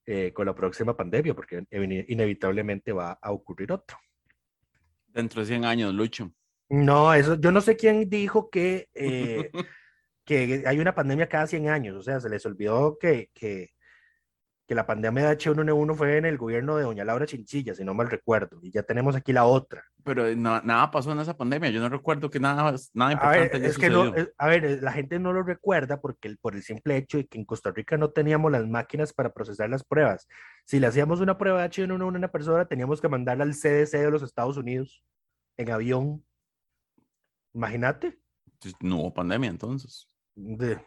eh, 0.06 0.32
con 0.32 0.46
la 0.46 0.54
próxima 0.54 0.96
pandemia, 0.96 1.34
porque 1.34 1.64
ine- 1.70 2.04
inevitablemente 2.08 2.92
va 2.92 3.18
a 3.20 3.32
ocurrir 3.32 3.72
otro. 3.72 3.98
Dentro 5.08 5.40
de 5.40 5.46
100 5.46 5.64
años, 5.64 5.94
Lucho. 5.94 6.32
No, 6.68 7.14
eso, 7.14 7.36
yo 7.40 7.52
no 7.52 7.60
sé 7.60 7.76
quién 7.76 8.08
dijo 8.08 8.50
que, 8.50 8.88
eh, 8.94 9.50
que 10.24 10.64
hay 10.66 10.78
una 10.78 10.94
pandemia 10.94 11.28
cada 11.28 11.46
100 11.46 11.68
años, 11.68 11.96
o 11.96 12.02
sea, 12.02 12.20
se 12.20 12.28
les 12.28 12.44
olvidó 12.46 12.98
que, 12.98 13.30
que, 13.34 13.70
que 14.66 14.74
la 14.74 14.84
pandemia 14.84 15.28
de 15.28 15.36
H1N1 15.38 15.94
fue 15.94 16.16
en 16.16 16.24
el 16.24 16.36
gobierno 16.36 16.76
de 16.76 16.82
doña 16.82 17.04
Laura 17.04 17.24
Chinchilla, 17.24 17.74
si 17.74 17.84
no 17.84 17.94
mal 17.94 18.10
recuerdo, 18.10 18.58
y 18.62 18.72
ya 18.72 18.82
tenemos 18.82 19.14
aquí 19.14 19.32
la 19.32 19.44
otra. 19.44 19.84
Pero 20.02 20.34
no- 20.34 20.60
nada 20.62 20.90
pasó 20.90 21.12
en 21.12 21.20
esa 21.20 21.36
pandemia. 21.36 21.70
Yo 21.70 21.80
no 21.80 21.88
recuerdo 21.88 22.28
que 22.30 22.40
nada, 22.40 22.74
nada 22.92 23.12
A 23.12 23.30
ver, 23.30 23.42
importante 23.44 23.68
es 23.68 23.78
que 23.78 23.88
no, 23.90 24.14
eh, 24.16 24.32
a 24.36 24.48
ver, 24.48 24.64
eh, 24.64 24.80
la 24.80 24.92
gente 24.92 25.20
no 25.20 25.32
lo 25.32 25.44
recuerda 25.44 26.00
porque 26.00 26.26
el- 26.26 26.38
por 26.38 26.56
el 26.56 26.62
simple 26.64 26.96
hecho 26.96 27.18
de 27.18 27.26
que 27.28 27.38
en 27.38 27.44
Costa 27.44 27.70
Rica 27.70 27.96
no 27.96 28.10
teníamos 28.10 28.50
las 28.50 28.66
máquinas 28.66 29.12
para 29.12 29.32
procesar 29.32 29.70
las 29.70 29.84
pruebas. 29.84 30.26
Si 30.64 30.80
le 30.80 30.88
hacíamos 30.88 31.20
una 31.20 31.38
prueba 31.38 31.60
de 31.62 31.68
H1N1 31.68 32.16
a 32.16 32.18
una 32.18 32.28
persona, 32.32 32.64
teníamos 32.66 33.00
que 33.00 33.08
mandarla 33.08 33.44
al 33.44 33.54
CDC 33.54 33.98
de 33.98 34.10
los 34.10 34.22
Estados 34.22 34.56
Unidos 34.56 35.04
en 35.56 35.70
avión. 35.70 36.24
Imagínate. 37.54 38.18
Pues, 38.60 38.74
No 38.80 38.96
hubo 38.98 39.14
pandemia 39.14 39.50
entonces. 39.50 40.08
de- 40.34 40.78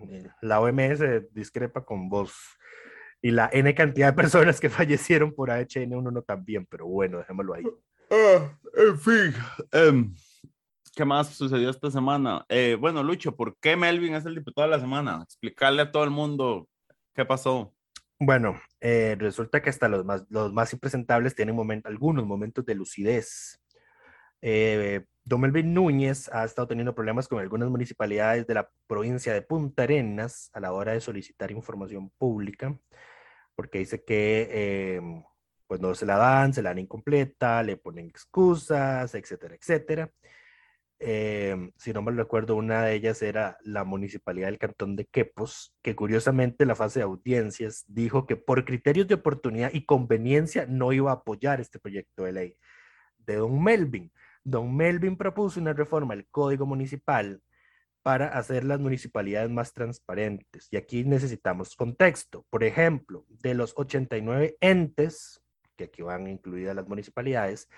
eh, 0.00 0.28
la 0.42 0.60
OMS 0.60 1.28
discrepa 1.32 1.84
con 1.84 2.08
vos 2.10 2.32
y 3.22 3.30
la 3.30 3.50
N 3.52 3.74
cantidad 3.74 4.08
de 4.08 4.12
personas 4.22 4.60
que 4.60 4.68
fallecieron 4.70 5.32
por 5.34 5.50
H1N1 5.50 6.24
también, 6.24 6.66
pero 6.66 6.86
bueno, 6.86 7.18
dejémoslo 7.18 7.54
ahí. 7.54 7.64
Ah, 8.10 8.58
en 8.76 8.98
fin. 8.98 9.34
em, 9.72 10.14
¿Qué 10.94 11.04
más 11.04 11.28
sucedió 11.28 11.70
esta 11.70 11.90
semana? 11.90 12.44
Eh, 12.48 12.76
bueno, 12.78 13.02
Lucho, 13.02 13.36
¿por 13.36 13.56
qué 13.60 13.76
Melvin 13.76 14.14
es 14.14 14.26
el 14.26 14.34
diputado 14.34 14.66
de 14.68 14.76
la 14.76 14.80
semana? 14.80 15.20
Explicarle 15.22 15.82
a 15.82 15.92
todo 15.92 16.02
el 16.04 16.10
mundo 16.10 16.68
qué 17.14 17.24
pasó. 17.24 17.72
Bueno, 18.18 18.60
eh, 18.80 19.16
resulta 19.18 19.62
que 19.62 19.70
hasta 19.70 19.88
los 19.88 20.04
más, 20.04 20.26
los 20.28 20.52
más 20.52 20.72
impresentables 20.72 21.34
tienen 21.34 21.56
moment- 21.56 21.86
algunos 21.86 22.26
momentos 22.26 22.66
de 22.66 22.74
lucidez. 22.74 23.60
Eh, 24.42 25.04
Don 25.30 25.40
Melvin 25.40 25.72
Núñez 25.72 26.28
ha 26.32 26.44
estado 26.44 26.66
teniendo 26.66 26.92
problemas 26.92 27.28
con 27.28 27.38
algunas 27.38 27.70
municipalidades 27.70 28.48
de 28.48 28.54
la 28.54 28.68
provincia 28.88 29.32
de 29.32 29.42
Punta 29.42 29.84
Arenas 29.84 30.50
a 30.52 30.58
la 30.58 30.72
hora 30.72 30.90
de 30.90 31.00
solicitar 31.00 31.52
información 31.52 32.10
pública, 32.18 32.76
porque 33.54 33.78
dice 33.78 34.02
que 34.02 34.48
eh, 34.50 35.00
pues 35.68 35.80
no 35.80 35.94
se 35.94 36.04
la 36.04 36.16
dan, 36.16 36.52
se 36.52 36.62
la 36.62 36.70
dan 36.70 36.80
incompleta, 36.80 37.62
le 37.62 37.76
ponen 37.76 38.08
excusas, 38.08 39.14
etcétera, 39.14 39.54
etcétera. 39.54 40.10
Eh, 40.98 41.70
si 41.76 41.92
no 41.92 42.02
me 42.02 42.10
recuerdo, 42.10 42.56
una 42.56 42.82
de 42.82 42.94
ellas 42.94 43.22
era 43.22 43.56
la 43.62 43.84
municipalidad 43.84 44.48
del 44.48 44.58
cantón 44.58 44.96
de 44.96 45.06
Quepos, 45.06 45.76
que 45.80 45.94
curiosamente 45.94 46.64
en 46.64 46.68
la 46.68 46.74
fase 46.74 46.98
de 46.98 47.04
audiencias 47.04 47.84
dijo 47.86 48.26
que 48.26 48.34
por 48.34 48.64
criterios 48.64 49.06
de 49.06 49.14
oportunidad 49.14 49.70
y 49.72 49.86
conveniencia 49.86 50.66
no 50.66 50.92
iba 50.92 51.12
a 51.12 51.14
apoyar 51.14 51.60
este 51.60 51.78
proyecto 51.78 52.24
de 52.24 52.32
ley 52.32 52.56
de 53.18 53.36
Don 53.36 53.62
Melvin. 53.62 54.10
Don 54.44 54.74
Melvin 54.74 55.16
propuso 55.16 55.60
una 55.60 55.72
reforma 55.72 56.14
al 56.14 56.26
Código 56.26 56.66
Municipal 56.66 57.42
para 58.02 58.28
hacer 58.28 58.64
las 58.64 58.80
municipalidades 58.80 59.50
más 59.50 59.74
transparentes. 59.74 60.68
Y 60.70 60.76
aquí 60.76 61.04
necesitamos 61.04 61.76
contexto. 61.76 62.46
Por 62.48 62.64
ejemplo, 62.64 63.26
de 63.28 63.54
los 63.54 63.74
89 63.76 64.56
entes, 64.60 65.42
que 65.76 65.84
aquí 65.84 66.02
van 66.02 66.26
incluidas 66.26 66.74
las 66.74 66.88
municipalidades, 66.88 67.68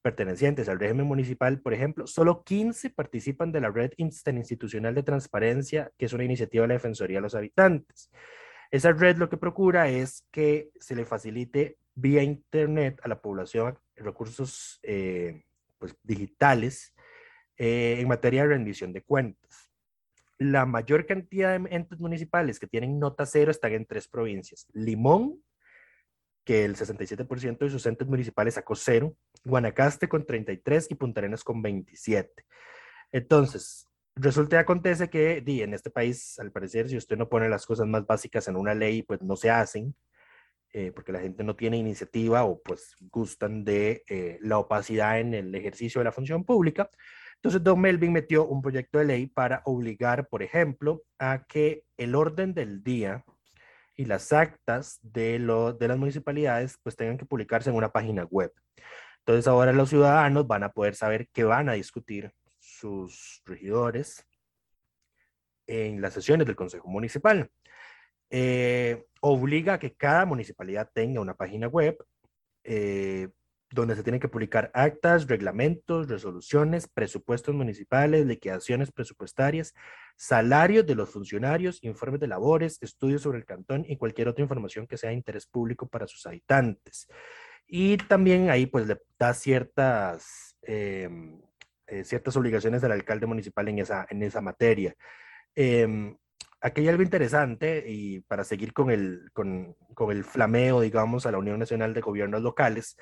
pertenecientes 0.00 0.68
al 0.68 0.80
régimen 0.80 1.06
municipal, 1.06 1.60
por 1.60 1.74
ejemplo, 1.74 2.06
solo 2.06 2.42
15 2.42 2.90
participan 2.90 3.52
de 3.52 3.60
la 3.60 3.70
Red 3.70 3.92
Interinstitucional 3.96 4.94
de 4.94 5.02
Transparencia, 5.02 5.92
que 5.96 6.06
es 6.06 6.12
una 6.12 6.24
iniciativa 6.24 6.62
de 6.62 6.68
la 6.68 6.74
Defensoría 6.74 7.18
de 7.18 7.22
los 7.22 7.34
Habitantes. 7.34 8.10
Esa 8.70 8.92
red 8.92 9.16
lo 9.16 9.28
que 9.28 9.36
procura 9.36 9.88
es 9.88 10.26
que 10.30 10.70
se 10.80 10.96
le 10.96 11.04
facilite 11.04 11.76
vía 11.94 12.22
Internet 12.22 13.00
a 13.02 13.08
la 13.08 13.20
población 13.20 13.78
recursos 13.96 14.80
eh, 14.82 15.44
pues, 15.82 15.96
digitales 16.04 16.94
eh, 17.56 17.96
en 17.98 18.06
materia 18.06 18.42
de 18.42 18.50
rendición 18.50 18.92
de 18.92 19.02
cuentas. 19.02 19.68
La 20.38 20.64
mayor 20.64 21.06
cantidad 21.06 21.58
de 21.58 21.74
entes 21.74 21.98
municipales 21.98 22.60
que 22.60 22.68
tienen 22.68 23.00
nota 23.00 23.26
cero 23.26 23.50
están 23.50 23.72
en 23.72 23.84
tres 23.84 24.06
provincias. 24.06 24.68
Limón, 24.72 25.42
que 26.44 26.64
el 26.64 26.76
67% 26.76 27.58
de 27.58 27.70
sus 27.70 27.84
entes 27.86 28.06
municipales 28.06 28.54
sacó 28.54 28.76
cero, 28.76 29.16
Guanacaste 29.44 30.08
con 30.08 30.24
33 30.24 30.88
y 30.88 30.94
Punta 30.94 31.20
Arenas 31.20 31.42
con 31.42 31.60
27. 31.60 32.46
Entonces, 33.10 33.88
resulta 34.14 34.54
y 34.54 34.58
acontece 34.60 35.10
que 35.10 35.40
di, 35.40 35.62
en 35.62 35.74
este 35.74 35.90
país, 35.90 36.38
al 36.38 36.52
parecer, 36.52 36.88
si 36.88 36.96
usted 36.96 37.16
no 37.16 37.28
pone 37.28 37.48
las 37.48 37.66
cosas 37.66 37.88
más 37.88 38.06
básicas 38.06 38.46
en 38.46 38.54
una 38.54 38.72
ley, 38.72 39.02
pues 39.02 39.20
no 39.20 39.34
se 39.34 39.50
hacen, 39.50 39.96
eh, 40.72 40.92
porque 40.92 41.12
la 41.12 41.20
gente 41.20 41.44
no 41.44 41.54
tiene 41.56 41.76
iniciativa 41.76 42.44
o 42.44 42.60
pues 42.62 42.96
gustan 43.10 43.64
de 43.64 44.04
eh, 44.08 44.38
la 44.40 44.58
opacidad 44.58 45.20
en 45.20 45.34
el 45.34 45.54
ejercicio 45.54 46.00
de 46.00 46.06
la 46.06 46.12
función 46.12 46.44
pública. 46.44 46.88
Entonces, 47.36 47.62
Don 47.62 47.80
Melvin 47.80 48.12
metió 48.12 48.46
un 48.46 48.62
proyecto 48.62 48.98
de 48.98 49.04
ley 49.04 49.26
para 49.26 49.62
obligar, 49.64 50.28
por 50.28 50.42
ejemplo, 50.42 51.02
a 51.18 51.44
que 51.48 51.84
el 51.96 52.14
orden 52.14 52.54
del 52.54 52.82
día 52.82 53.24
y 53.96 54.04
las 54.04 54.32
actas 54.32 54.98
de, 55.02 55.38
lo, 55.38 55.72
de 55.72 55.88
las 55.88 55.98
municipalidades 55.98 56.78
pues 56.82 56.96
tengan 56.96 57.18
que 57.18 57.26
publicarse 57.26 57.70
en 57.70 57.76
una 57.76 57.92
página 57.92 58.24
web. 58.24 58.52
Entonces 59.18 59.46
ahora 59.46 59.72
los 59.72 59.90
ciudadanos 59.90 60.46
van 60.46 60.62
a 60.64 60.72
poder 60.72 60.94
saber 60.94 61.28
qué 61.32 61.44
van 61.44 61.68
a 61.68 61.74
discutir 61.74 62.32
sus 62.58 63.42
regidores 63.44 64.26
en 65.66 66.00
las 66.00 66.14
sesiones 66.14 66.46
del 66.46 66.56
Consejo 66.56 66.88
Municipal. 66.88 67.50
Eh, 68.34 69.04
obliga 69.20 69.74
a 69.74 69.78
que 69.78 69.92
cada 69.92 70.24
municipalidad 70.24 70.90
tenga 70.94 71.20
una 71.20 71.34
página 71.34 71.68
web 71.68 72.02
eh, 72.64 73.28
donde 73.70 73.94
se 73.94 74.02
tienen 74.02 74.20
que 74.20 74.28
publicar 74.28 74.70
actas, 74.72 75.28
reglamentos, 75.28 76.08
resoluciones, 76.08 76.88
presupuestos 76.88 77.54
municipales, 77.54 78.24
liquidaciones 78.24 78.90
presupuestarias, 78.90 79.74
salarios 80.16 80.86
de 80.86 80.94
los 80.94 81.10
funcionarios, 81.10 81.84
informes 81.84 82.20
de 82.20 82.26
labores, 82.28 82.78
estudios 82.80 83.20
sobre 83.20 83.36
el 83.38 83.44
cantón 83.44 83.84
y 83.86 83.98
cualquier 83.98 84.28
otra 84.28 84.42
información 84.42 84.86
que 84.86 84.96
sea 84.96 85.10
de 85.10 85.16
interés 85.16 85.46
público 85.46 85.86
para 85.86 86.06
sus 86.06 86.26
habitantes. 86.26 87.08
y 87.74 87.96
también 87.96 88.50
ahí 88.50 88.66
pues 88.66 88.86
le 88.86 88.98
da 89.18 89.32
ciertas, 89.34 90.56
em, 90.62 91.40
eh, 91.86 92.04
ciertas 92.04 92.36
obligaciones 92.36 92.84
al 92.84 92.92
alcalde 92.92 93.26
municipal 93.26 93.68
en 93.68 93.78
esa, 93.78 94.06
en 94.10 94.22
esa 94.22 94.40
materia. 94.42 94.94
Em, 95.54 96.16
aquí 96.62 96.82
hay 96.82 96.88
algo 96.88 97.02
interesante 97.02 97.84
y 97.86 98.20
para 98.20 98.44
seguir 98.44 98.72
con 98.72 98.90
el, 98.90 99.30
con, 99.32 99.76
con 99.94 100.10
el 100.10 100.24
flameo, 100.24 100.80
digamos, 100.80 101.26
a 101.26 101.32
la 101.32 101.38
Unión 101.38 101.58
Nacional 101.58 101.92
de 101.92 102.00
Gobiernos 102.00 102.42
Locales, 102.42 102.96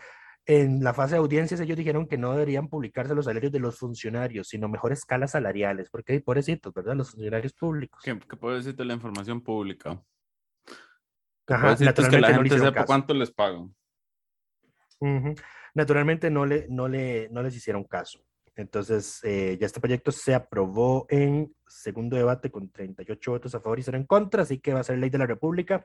en 0.47 0.83
la 0.83 0.95
fase 0.95 1.13
de 1.15 1.19
audiencias 1.19 1.61
ellos 1.61 1.77
dijeron 1.77 2.09
que 2.09 2.17
no 2.19 2.33
deberían 2.33 2.69
publicarse 2.69 3.15
los 3.15 3.27
salarios 3.27 3.53
de 3.53 3.61
los 3.61 3.79
funcionarios, 3.79 4.49
sino 4.49 4.69
mejor 4.69 4.93
escalas 4.93 5.33
salariales, 5.33 5.91
porque 5.91 6.15
hay 6.15 6.21
pobrecitos, 6.21 6.73
¿verdad? 6.73 6.97
Los 6.97 7.11
funcionarios 7.11 7.53
públicos. 7.53 8.01
¿Qué, 8.03 8.19
qué 8.19 8.37
puedo 8.37 8.57
decirte 8.57 8.85
la 8.85 8.95
información 8.95 9.43
pública? 9.43 10.03
Ajá, 11.47 11.73
es 11.73 11.79
que 11.79 11.85
la 11.85 11.91
naturalmente 11.91 12.21
no 12.21 12.35
gente 12.35 12.47
hicieron 12.47 12.67
sepa 12.69 12.75
caso. 12.75 12.87
cuánto 12.87 13.15
les 13.15 13.31
pagan. 13.31 13.75
Ujú. 15.01 15.35
Naturalmente 15.75 16.31
no, 16.31 16.47
le, 16.47 16.67
no, 16.69 16.89
le, 16.89 17.29
no 17.31 17.43
les 17.43 17.55
hicieron 17.55 17.85
caso. 17.85 18.21
Entonces, 18.61 19.21
eh, 19.25 19.57
ya 19.61 19.67
este 19.67 19.81
proyecto 19.81 20.13
se 20.13 20.35
aprobó 20.35 21.07
en 21.09 21.55
segundo 21.67 22.17
debate 22.17 22.51
con 22.51 22.71
38 22.71 23.31
votos 23.31 23.55
a 23.55 23.61
favor 23.61 23.79
y 23.79 23.83
0 23.83 23.97
en 23.97 24.07
contra, 24.07 24.43
así 24.43 24.59
que 24.59 24.75
va 24.75 24.81
a 24.81 24.85
ser 24.85 24.99
ley 24.99 25.11
de 25.11 25.19
la 25.19 25.27
República. 25.27 25.83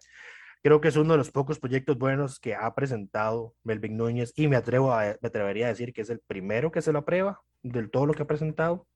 Creo 0.61 0.81
que 0.81 0.87
es 0.87 0.95
uno 0.95 1.13
de 1.13 1.17
los 1.17 1.31
pocos 1.31 1.59
proyectos 1.59 1.97
buenos 1.97 2.39
que 2.39 2.55
ha 2.55 2.73
presentado 2.73 3.53
Melvin 3.63 3.97
Núñez 3.97 4.33
y 4.35 4.47
me, 4.47 4.55
atrevo 4.55 4.91
a, 4.91 5.15
me 5.21 5.27
atrevería 5.27 5.67
a 5.67 5.69
decir 5.69 5.93
que 5.93 6.01
es 6.01 6.09
el 6.09 6.19
primero 6.19 6.71
que 6.71 6.81
se 6.81 6.91
lo 6.91 6.99
aprueba 6.99 7.41
del 7.61 7.89
todo 7.89 8.07
lo 8.07 8.13
que 8.13 8.23
ha 8.23 8.27
presentado. 8.27 8.87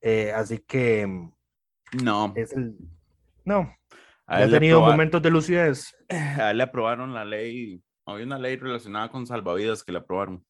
Eh, 0.00 0.32
así 0.32 0.58
que 0.58 1.30
No, 2.02 2.32
es 2.36 2.52
el... 2.52 2.76
No, 3.44 3.74
a 4.26 4.38
ha 4.38 4.48
tenido 4.48 4.80
momentos 4.80 5.20
de 5.20 5.30
lucidez. 5.30 5.96
a 6.08 6.50
él 6.50 6.58
le 6.58 6.62
aprobaron 6.62 7.12
la 7.12 7.24
ley. 7.24 7.82
Había 8.06 8.24
una 8.24 8.38
ley 8.38 8.56
relacionada 8.56 9.10
con 9.10 9.26
salvavidas 9.26 9.82
que 9.82 9.92
le 9.92 9.98
aprobaron. 9.98 10.44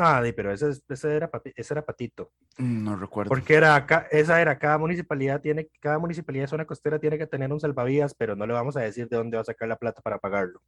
Ah, 0.00 0.22
di, 0.22 0.32
pero 0.32 0.52
ese, 0.52 0.70
es- 0.70 0.84
ese, 0.88 1.16
era, 1.16 1.30
ese 1.56 1.74
era 1.74 1.84
Patito. 1.84 2.32
Mm, 2.58 2.84
No 2.84 2.96
recuerdo. 2.96 3.28
Porque 3.28 3.54
era 3.54 3.74
acá, 3.74 4.06
esa 4.10 4.40
era, 4.40 4.58
cada 4.58 4.78
municipalidad 4.78 5.40
tiene, 5.40 5.68
cada 5.80 5.98
municipalidad 5.98 6.44
de 6.44 6.48
zona 6.48 6.66
costera 6.66 6.98
tiene 6.98 7.18
que 7.18 7.26
tener 7.26 7.52
un 7.52 7.60
salvavidas, 7.60 8.14
pero 8.14 8.36
no 8.36 8.46
le 8.46 8.52
vamos 8.52 8.76
a 8.76 8.80
decir 8.80 9.08
de 9.08 9.16
dónde 9.16 9.36
va 9.36 9.42
a 9.42 9.44
sacar 9.44 9.68
la 9.68 9.76
plata 9.76 10.00
para 10.02 10.18
pagarlo. 10.18 10.62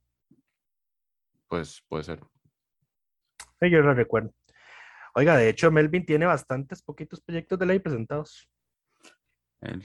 Pues 1.49 1.83
puede 1.89 2.05
ser. 2.05 2.21
Sí, 3.61 3.71
yo 3.71 3.81
lo 3.81 3.95
recuerdo. 3.95 4.33
Oiga, 5.15 5.37
de 5.37 5.49
hecho, 5.49 5.71
Melvin 5.71 6.07
tiene 6.07 6.27
bastantes 6.27 6.83
poquitos 6.83 7.21
proyectos 7.21 7.59
de 7.59 7.67
ley 7.67 7.79
presentados. 7.81 8.49
El 9.61 9.85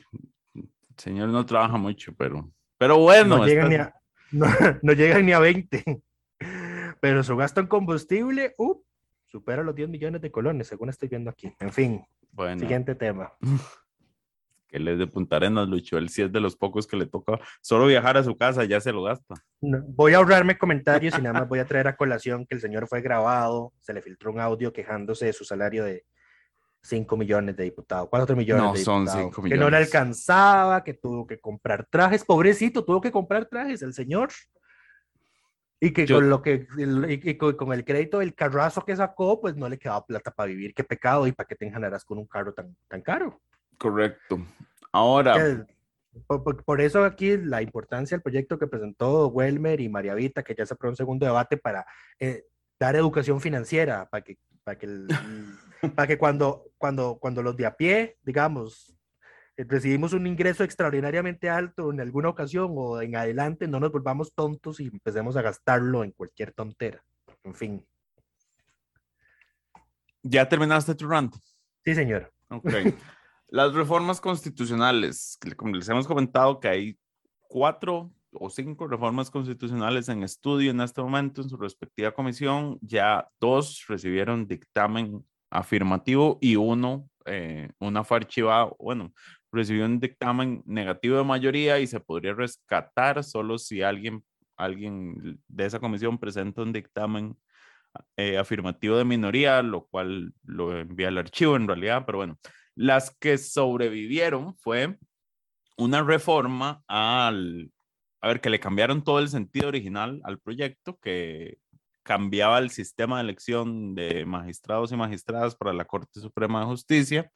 señor 0.98 1.30
no 1.30 1.46
trabaja 1.46 1.78
mucho, 1.78 2.14
pero, 2.16 2.52
pero 2.78 2.98
bueno. 3.00 3.38
no, 3.40 3.46
llegan 3.48 3.70
ni 3.70 3.76
a, 3.76 3.94
no, 4.32 4.46
no 4.82 4.94
llegan 4.94 5.26
ni 5.26 5.34
a 5.34 5.40
20. 5.40 5.84
Pero 7.02 7.24
su 7.24 7.36
gasto 7.36 7.60
en 7.60 7.68
combustible, 7.68 8.54
uh, 8.58 8.82
supera 9.36 9.64
los 9.64 9.76
10 9.76 9.90
millones 9.90 10.22
de 10.22 10.32
colones, 10.32 10.66
según 10.66 10.88
estoy 10.88 11.10
viendo 11.10 11.30
aquí. 11.30 11.54
En 11.60 11.74
fin, 11.74 12.02
bueno, 12.32 12.58
siguiente 12.58 12.96
tema. 12.96 13.34
que 14.70 14.78
él 14.78 14.88
es 14.88 14.98
de 14.98 15.08
Punta 15.08 15.36
Arenas, 15.36 15.68
Lucho. 15.68 15.98
Él 15.98 16.08
sí 16.08 16.22
es 16.22 16.32
de 16.32 16.40
los 16.40 16.56
pocos 16.56 16.88
que 16.88 16.96
le 16.96 17.06
toca 17.06 17.38
solo 17.62 17.86
viajar 17.86 18.16
a 18.16 18.24
su 18.24 18.38
casa, 18.38 18.64
ya 18.64 18.80
se 18.80 18.94
lo 18.94 19.04
gasta. 19.04 19.36
No, 19.60 19.82
voy 19.90 20.14
a 20.14 20.18
ahorrarme 20.18 20.58
comentarios 20.58 21.20
y 21.20 21.22
nada 21.22 21.42
más 21.42 21.50
voy 21.50 21.60
a 21.60 21.66
traer 21.66 21.90
a 21.90 21.98
colación 21.98 22.46
que 22.46 22.56
el 22.56 22.62
señor 22.62 22.88
fue 22.88 23.02
grabado, 23.02 23.74
se 23.82 23.94
le 23.94 24.02
filtró 24.02 24.32
un 24.32 24.40
audio 24.40 24.72
quejándose 24.72 25.26
de 25.26 25.34
su 25.34 25.44
salario 25.44 25.84
de 25.84 26.06
5 26.84 27.18
millones 27.18 27.58
de 27.58 27.66
diputados, 27.66 28.08
4 28.10 28.38
millones 28.38 28.64
No, 28.64 28.72
de 28.74 28.80
son 28.80 29.04
diputados, 29.04 29.22
cinco 29.26 29.42
que 29.42 29.50
no 29.50 29.56
le 29.56 29.56
millones. 29.66 29.88
alcanzaba, 29.88 30.84
que 30.84 30.94
tuvo 30.94 31.28
que 31.28 31.40
comprar 31.42 31.86
trajes, 31.92 32.24
pobrecito, 32.24 32.86
tuvo 32.86 33.02
que 33.02 33.12
comprar 33.12 33.48
trajes 33.48 33.82
el 33.82 33.94
señor. 33.94 34.30
Y 35.80 35.92
que 35.92 36.06
Yo- 36.06 36.16
con 36.16 36.30
lo 36.30 36.42
que 36.42 36.68
el- 36.78 37.06
y, 37.24 37.30
y 37.32 37.38
con, 37.38 37.56
con 37.56 37.74
el 37.74 37.84
crédito 37.84 38.20
del 38.20 38.34
carrazo 38.34 38.84
que 38.86 38.96
sacó, 38.96 39.42
pues 39.42 39.56
no 39.56 39.68
le 39.70 39.78
quedaba 39.78 40.06
plata 40.06 40.32
para 40.32 40.48
vivir. 40.48 40.74
Qué 40.74 40.84
pecado 40.84 41.28
y 41.28 41.32
para 41.32 41.48
qué 41.48 41.56
te 41.56 41.66
enjanarás 41.68 42.06
con 42.06 42.18
un 42.18 42.26
carro 42.28 42.54
tan, 42.54 42.76
tan 42.88 43.02
caro. 43.02 43.40
Correcto. 43.78 44.40
Ahora, 44.92 45.34
Que- 45.36 45.76
Por, 46.28 46.64
por- 46.64 46.80
eso 46.80 47.04
aquí 47.04 47.36
la 47.36 47.62
importancia 47.62 48.16
del 48.16 48.22
proyecto 48.24 48.58
que 48.58 48.68
presentó 48.68 49.28
Welmer 49.28 49.82
y 49.82 49.90
María 49.90 50.14
Vita, 50.14 50.44
que 50.44 50.56
ya 50.56 50.66
se 50.66 50.74
aprobó 50.74 50.92
un 50.92 50.96
segundo 50.96 51.26
debate 51.26 51.58
para 51.58 51.86
eh, 52.20 52.46
dar 52.80 52.96
educación 52.96 53.42
financiera, 53.42 54.08
para 54.10 54.24
que, 54.24 54.38
para 54.64 54.78
que, 54.78 54.86
el- 54.86 55.08
para 55.96 56.08
que 56.08 56.18
cuando, 56.18 56.72
cuando, 56.78 57.18
cuando 57.20 57.44
los 57.44 57.58
de 57.58 57.66
a 57.66 57.76
pie, 57.76 58.18
digamos, 58.24 58.95
recibimos 59.58 60.14
un 60.14 60.28
ingreso 60.28 60.64
extraordinariamente 60.64 61.50
alto 61.50 61.92
en 61.92 62.02
alguna 62.02 62.30
ocasión 62.30 62.72
o 62.76 63.02
en 63.02 63.16
adelante, 63.16 63.68
no 63.68 63.80
nos 63.80 63.92
volvamos 63.92 64.34
tontos 64.34 64.80
y 64.80 64.88
empecemos 64.88 65.38
a 65.38 65.42
gastarlo 65.42 66.04
en 66.04 66.12
cualquier 66.12 66.52
tontera. 66.52 67.04
En 67.44 67.56
fin. 67.56 67.86
¿ya 70.26 70.50
terminaste 70.50 70.96
tu 70.96 71.08
rant? 71.08 71.36
Sí, 71.84 71.94
señor. 71.94 72.34
Ok. 72.50 72.70
Las 73.50 73.74
reformas 73.74 74.20
constitucionales, 74.20 75.38
como 75.56 75.76
les 75.76 75.88
hemos 75.88 76.08
comentado 76.08 76.60
que 76.60 76.68
hay 76.68 77.00
cuatro 77.42 78.12
o 78.34 78.50
cinco 78.50 78.88
reformas 78.88 79.30
constitucionales 79.30 80.10
en 80.10 80.24
estudio 80.24 80.72
en 80.72 80.82
este 80.82 81.02
momento 81.02 81.42
en 81.42 81.50
su 81.50 81.58
respectiva 81.58 82.12
comisión, 82.12 82.78
ya 82.82 83.30
dos 83.40 83.86
recibieron 83.88 84.48
dictamen 84.48 85.24
afirmativo 85.52 86.40
y 86.42 86.56
uno, 86.56 87.08
eh, 87.26 87.70
una 87.80 88.04
fue 88.04 88.18
archivado, 88.18 88.76
bueno, 88.80 89.14
recibió 89.56 89.86
un 89.86 90.00
dictamen 90.00 90.62
negativo 90.66 91.18
de 91.18 91.24
mayoría 91.24 91.80
y 91.80 91.88
se 91.88 92.00
podría 92.00 92.34
rescatar 92.34 93.24
solo 93.24 93.58
si 93.58 93.82
alguien, 93.82 94.24
alguien 94.58 95.40
de 95.48 95.66
esa 95.66 95.80
comisión 95.80 96.18
presenta 96.18 96.62
un 96.62 96.74
dictamen 96.74 97.38
eh, 98.18 98.38
afirmativo 98.38 98.98
de 98.98 99.06
minoría, 99.06 99.62
lo 99.62 99.88
cual 99.88 100.34
lo 100.44 100.78
envía 100.78 101.08
al 101.08 101.18
archivo 101.18 101.56
en 101.56 101.68
realidad, 101.68 102.04
pero 102.06 102.20
bueno, 102.20 102.38
las 102.76 103.16
que 103.20 103.38
sobrevivieron 103.38 104.56
fue 104.58 104.98
una 105.78 106.04
reforma 106.04 106.84
al, 106.88 107.72
a 108.22 108.28
ver, 108.28 108.42
que 108.42 108.50
le 108.50 108.60
cambiaron 108.60 109.04
todo 109.04 109.20
el 109.20 109.30
sentido 109.30 109.70
original 109.70 110.22
al 110.24 110.40
proyecto, 110.40 111.00
que 111.00 111.58
cambiaba 112.04 112.60
el 112.60 112.70
sistema 112.70 113.18
de 113.18 113.24
elección 113.24 113.96
de 113.96 114.26
magistrados 114.26 114.92
y 114.92 114.96
magistradas 114.96 115.56
para 115.56 115.74
la 115.74 115.86
Corte 115.86 116.20
Suprema 116.20 116.60
de 116.60 116.66
Justicia. 116.68 117.32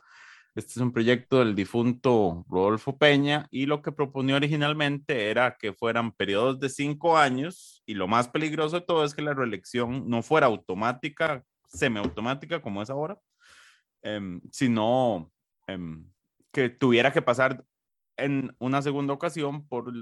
Este 0.59 0.71
es 0.73 0.77
un 0.77 0.91
proyecto 0.91 1.39
del 1.39 1.55
difunto 1.55 2.45
Rodolfo 2.49 2.97
Peña 2.97 3.47
y 3.49 3.65
lo 3.65 3.81
que 3.81 3.93
proponía 3.93 4.35
originalmente 4.35 5.29
era 5.29 5.55
que 5.57 5.71
fueran 5.71 6.11
periodos 6.11 6.59
de 6.59 6.67
cinco 6.67 7.17
años 7.17 7.81
y 7.85 7.93
lo 7.93 8.09
más 8.09 8.27
peligroso 8.27 8.77
de 8.81 8.85
todo 8.85 9.05
es 9.05 9.13
que 9.15 9.21
la 9.21 9.33
reelección 9.33 10.09
no 10.09 10.21
fuera 10.21 10.47
automática, 10.47 11.45
semiautomática 11.69 12.61
como 12.61 12.81
es 12.81 12.89
ahora, 12.89 13.17
em, 14.01 14.41
sino 14.51 15.31
em, 15.67 16.05
que 16.51 16.67
tuviera 16.69 17.13
que 17.13 17.21
pasar 17.21 17.63
en 18.17 18.53
una 18.59 18.81
segunda 18.81 19.13
ocasión 19.13 19.65
por 19.65 19.93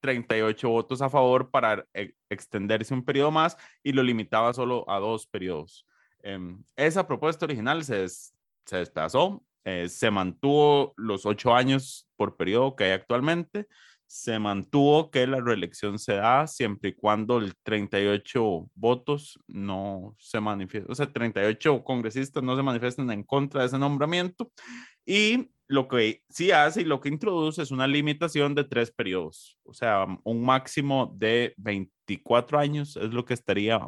38 0.00 0.66
votos 0.70 1.02
a 1.02 1.10
favor 1.10 1.50
para 1.50 1.84
e- 1.92 2.14
extenderse 2.30 2.94
un 2.94 3.04
periodo 3.04 3.30
más 3.30 3.58
y 3.82 3.92
lo 3.92 4.02
limitaba 4.02 4.54
solo 4.54 4.88
a 4.88 4.98
dos 4.98 5.26
periodos. 5.26 5.84
Em, 6.22 6.64
esa 6.74 7.06
propuesta 7.06 7.44
original 7.44 7.84
se, 7.84 7.96
des- 7.98 8.32
se 8.64 8.76
eh, 9.66 9.88
se 9.88 10.12
mantuvo 10.12 10.94
los 10.96 11.26
ocho 11.26 11.52
años 11.52 12.08
por 12.14 12.36
periodo 12.36 12.76
que 12.76 12.84
hay 12.84 12.92
actualmente, 12.92 13.66
se 14.06 14.38
mantuvo 14.38 15.10
que 15.10 15.26
la 15.26 15.40
reelección 15.40 15.98
se 15.98 16.14
da 16.14 16.46
siempre 16.46 16.90
y 16.90 16.94
cuando 16.94 17.38
el 17.38 17.52
38 17.64 18.70
votos 18.76 19.40
no 19.48 20.14
se 20.20 20.40
manifiesten, 20.40 20.92
o 20.92 20.94
sea, 20.94 21.12
38 21.12 21.82
congresistas 21.82 22.44
no 22.44 22.54
se 22.54 22.62
manifiesten 22.62 23.10
en 23.10 23.24
contra 23.24 23.62
de 23.62 23.66
ese 23.66 23.76
nombramiento. 23.76 24.52
Y 25.04 25.50
lo 25.66 25.88
que 25.88 26.22
sí 26.28 26.52
hace 26.52 26.82
y 26.82 26.84
lo 26.84 27.00
que 27.00 27.08
introduce 27.08 27.60
es 27.60 27.72
una 27.72 27.88
limitación 27.88 28.54
de 28.54 28.62
tres 28.62 28.92
periodos, 28.92 29.58
o 29.64 29.74
sea, 29.74 30.06
un 30.22 30.44
máximo 30.44 31.12
de 31.16 31.54
24 31.56 32.60
años 32.60 32.96
es 32.96 33.12
lo 33.12 33.24
que 33.24 33.34
estaría 33.34 33.84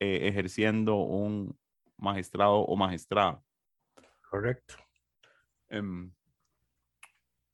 eh, 0.00 0.28
ejerciendo 0.28 0.96
un 0.96 1.58
magistrado 1.96 2.56
o 2.56 2.76
magistrada. 2.76 3.40
Correcto. 4.30 4.83
Em, 5.74 6.12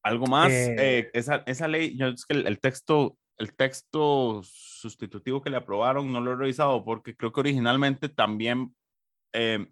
algo 0.02 0.26
más, 0.26 0.50
Eh, 0.50 0.76
eh, 0.78 1.11
esa, 1.14 1.42
esa 1.46 1.68
ley, 1.68 1.96
yo 1.96 2.09
es 2.09 2.26
que 2.26 2.35
el, 2.35 2.46
el 2.46 2.59
texto, 2.59 3.18
el 3.38 3.54
texto 3.54 4.42
sustitutivo 4.42 5.40
que 5.40 5.50
le 5.50 5.56
aprobaron 5.56 6.12
no 6.12 6.20
lo 6.20 6.33
he 6.33 6.37
revisado 6.37 6.85
porque 6.85 7.16
creo 7.16 7.33
que 7.33 7.40
originalmente 7.40 8.09
también 8.09 8.74
em, 9.33 9.68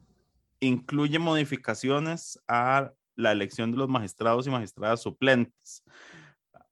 incluye 0.61 1.19
modificaciones 1.19 2.39
a 2.49 2.93
la 3.17 3.33
elección 3.33 3.71
de 3.73 3.79
los 3.79 3.89
magistrados 3.89 4.47
y 4.47 4.51
magistradas 4.51 5.03
suplentes. 5.03 5.83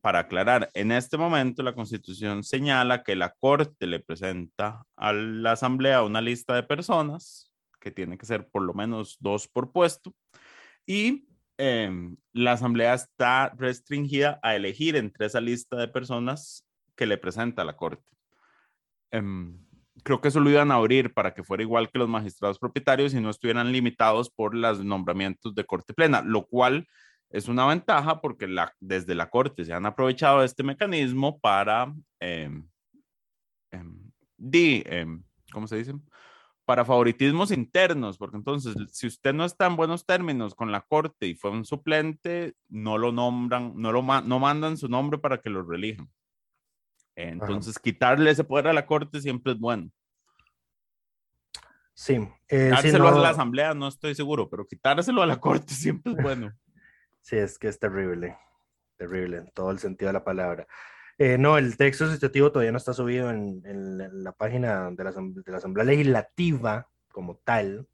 Para 0.01 0.21
aclarar, 0.21 0.71
en 0.75 0.93
este 0.93 1.19
momento 1.19 1.63
la 1.63 1.75
Constitución 1.75 2.45
señala 2.45 3.03
que 3.03 3.17
la 3.17 3.35
Corte 3.41 3.87
le 3.87 3.99
presenta 3.99 4.85
a 4.97 5.13
la 5.13 5.53
Asamblea 5.53 6.05
una 6.05 6.21
lista 6.21 6.55
de 6.55 6.63
personas, 6.63 7.53
que 7.81 7.91
tiene 7.91 8.17
que 8.17 8.27
ser 8.27 8.49
por 8.49 8.63
lo 8.63 8.73
menos 8.73 9.17
dos 9.19 9.49
por 9.49 9.73
puesto, 9.73 10.15
y 10.87 11.27
em, 11.59 12.17
la 12.33 12.53
Asamblea 12.53 12.95
está 12.95 13.51
restringida 13.57 14.39
a 14.43 14.57
elegir 14.57 14.97
entre 14.97 15.27
esa 15.27 15.41
lista 15.41 15.77
de 15.77 15.89
personas 15.89 16.67
que 16.95 17.07
le 17.07 17.19
presenta 17.19 17.65
la 17.65 17.77
Corte. 17.77 18.11
Em, 19.11 19.59
creo 20.03 20.21
que 20.21 20.29
eso 20.29 20.41
lo 20.41 20.51
iban 20.51 20.71
a 20.71 20.77
abrir 20.77 21.13
para 21.13 21.35
que 21.35 21.43
fuera 21.43 21.63
igual 21.63 21.91
que 21.91 21.99
los 21.99 22.09
magistrados 22.09 22.59
propietarios 22.59 23.15
y 23.15 23.21
no 23.21 23.31
estuvieran 23.31 23.73
limitados 23.73 24.31
por 24.31 24.55
los 24.55 24.85
nombramientos 24.85 25.55
de 25.55 25.65
corte 25.65 25.95
plena, 25.95 26.23
lo 26.23 26.47
cual 26.47 26.87
es 27.31 27.49
una 27.49 27.67
ventaja 27.67 28.21
porque 28.21 28.47
la, 28.47 28.73
desde 28.81 29.15
la 29.15 29.31
corte 29.31 29.65
se 29.65 29.73
han 29.73 29.87
aprovechado 29.87 30.45
este 30.45 30.63
mecanismo 30.63 31.39
para, 31.41 31.93
eh, 32.21 32.51
eh, 33.73 35.07
¿cómo 35.53 35.67
se 35.67 35.77
dice? 35.77 35.95
Para 36.67 36.85
favoritismos 36.85 37.53
internos, 37.53 38.19
porque 38.19 38.37
entonces 38.37 38.75
si 38.93 39.07
usted 39.07 39.33
no 39.33 39.45
está 39.45 39.67
en 39.67 39.77
buenos 39.77 40.05
términos 40.05 40.55
con 40.55 40.73
la 40.73 40.83
corte 40.83 41.27
y 41.27 41.35
fue 41.35 41.51
un 41.51 41.65
suplente, 41.65 42.55
no 42.69 42.99
lo 42.99 43.13
nombran, 43.13 43.73
no 43.77 43.93
lo 43.93 44.03
no 44.03 44.39
mandan 44.39 44.77
su 44.77 44.89
nombre 44.89 45.19
para 45.19 45.41
que 45.41 45.49
lo 45.49 45.63
relijan. 45.63 46.11
Entonces, 47.17 47.79
quitarle 47.79 48.31
ese 48.31 48.45
poder 48.45 48.69
a 48.69 48.73
la 48.75 48.85
corte 48.85 49.21
siempre 49.21 49.53
es 49.53 49.59
bueno. 49.59 49.91
Sí. 51.95 52.29
Eh, 52.49 52.69
Dárselo 52.69 53.09
a 53.09 53.19
la 53.19 53.31
asamblea 53.31 53.73
no 53.73 53.89
estoy 53.89 54.15
seguro, 54.15 54.51
pero 54.51 54.67
quitárselo 54.67 55.23
a 55.23 55.27
la 55.27 55.41
corte 55.41 55.73
siempre 55.75 56.13
es 56.13 56.23
bueno. 56.23 56.53
sí, 57.23 57.37
es 57.37 57.59
que 57.59 57.69
es 57.69 57.79
terrible. 57.79 58.37
Terrible 58.97 59.39
en 59.39 59.51
todo 59.53 59.71
el 59.71 59.79
sentido 59.79 60.11
de 60.11 60.13
la 60.13 60.25
palabra. 60.25 60.67
Eh, 61.19 61.39
no, 61.39 61.57
el 61.57 61.77
texto 61.79 62.05
asociativo 62.05 62.53
todavía 62.53 62.73
no 62.73 62.79
está 62.79 62.93
subido 62.93 63.31
en, 63.31 63.63
la 64.23 64.33
página 64.33 64.91
de 64.91 65.05
la, 65.05 65.57
Asamblea 65.57 65.85
Legislativa 65.85 66.91
como 67.11 67.39
tal, 67.39 67.89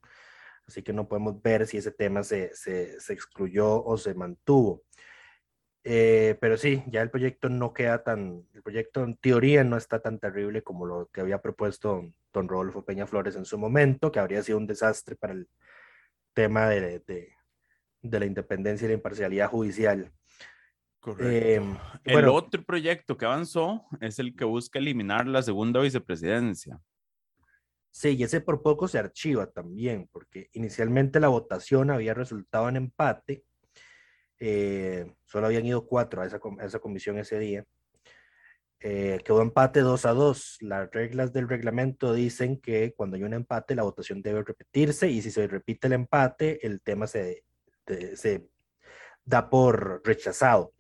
así 0.67 0.83
que 0.83 0.93
no 0.93 1.07
podemos 1.09 1.41
ver 1.41 1.67
si 1.69 1.79
ese 1.79 1.93
tema 1.93 2.25
se, 2.25 2.55
se, 2.55 2.97
excluyó 3.13 3.85
o 3.85 3.97
se 3.97 4.15
mantuvo. 4.15 4.83
Eh, 5.85 6.37
pero 6.41 6.57
sí, 6.57 6.83
ya 6.89 7.03
el 7.03 7.11
proyecto 7.11 7.49
no 7.49 7.73
queda 7.73 8.03
tan, 8.05 8.47
el 8.55 8.63
proyecto 8.63 9.03
en 9.05 9.17
teoría 9.17 9.65
no 9.65 9.77
está 9.77 10.01
tan 10.01 10.19
terrible 10.19 10.63
como 10.63 10.87
lo 10.87 11.09
que 11.13 11.21
había 11.21 11.41
propuesto 11.43 12.13
don 12.33 12.49
Rodolfo 12.49 12.85
Peña 12.85 13.07
Flores 13.07 13.37
en 13.37 13.45
su 13.45 13.59
momento, 13.59 14.11
que 14.13 14.21
habría 14.21 14.43
sido 14.43 14.59
un 14.59 14.67
desastre 14.67 15.17
para 15.17 15.35
el 15.35 15.49
tema 16.35 16.69
de, 16.69 17.03
de 18.03 18.21
la 18.21 18.27
independencia 18.27 18.87
y 18.87 18.89
la 18.89 18.95
imparcialidad 18.95 19.49
judicial. 19.49 20.13
Correcto. 21.03 21.29
Em, 21.29 21.77
el 22.05 22.29
otro 22.29 22.63
proyecto 22.65 23.19
que 23.19 23.27
avanzó 23.27 23.85
es 24.01 24.19
el 24.19 24.35
que 24.35 24.47
busca 24.47 24.79
eliminar 24.79 25.27
la 25.27 25.43
segunda 25.43 25.81
vicepresidencia. 25.81 26.81
Sí, 27.91 28.17
y 28.17 28.23
ese 28.23 28.41
por 28.41 28.63
poco 28.63 28.89
se 28.89 28.99
archiva 28.99 29.47
también, 29.49 30.09
porque 30.11 30.49
inicialmente 30.55 31.21
la 31.21 31.29
votación 31.29 31.91
había 31.91 32.15
resultado 32.15 32.71
en 32.71 32.77
empate 32.77 33.45
eh, 34.45 35.15
solo 35.25 35.47
habían 35.47 35.65
ido 35.65 35.87
cuatro 35.87 36.21
a 36.21 36.27
esa, 36.27 36.41
esa 36.61 36.81
comisión 36.81 37.17
ese 37.17 37.39
día. 37.39 37.65
Eh, 38.81 39.21
quedó 39.25 39.41
empate 39.41 39.79
2 39.79 40.05
a 40.05 40.11
2. 40.11 40.57
Las 40.63 40.91
reglas 40.91 41.33
del 41.33 41.49
reglamento 41.49 42.13
dicen 42.13 42.61
que 42.61 42.93
cuando 42.93 43.15
hay 43.15 43.23
un 43.23 43.35
empate 43.35 43.77
la 43.77 43.85
votación 43.85 44.21
debe 44.21 44.43
repetirse 44.43 45.09
y 45.09 45.23
si 45.23 45.31
se 45.31 45.47
repite 45.47 45.87
el 45.87 45.93
empate 45.93 46.67
el 46.67 46.81
tema 46.81 47.07
se, 47.07 47.45
se 47.87 48.49
da 49.25 49.51
por 49.51 50.03
rechazado. 50.05 50.73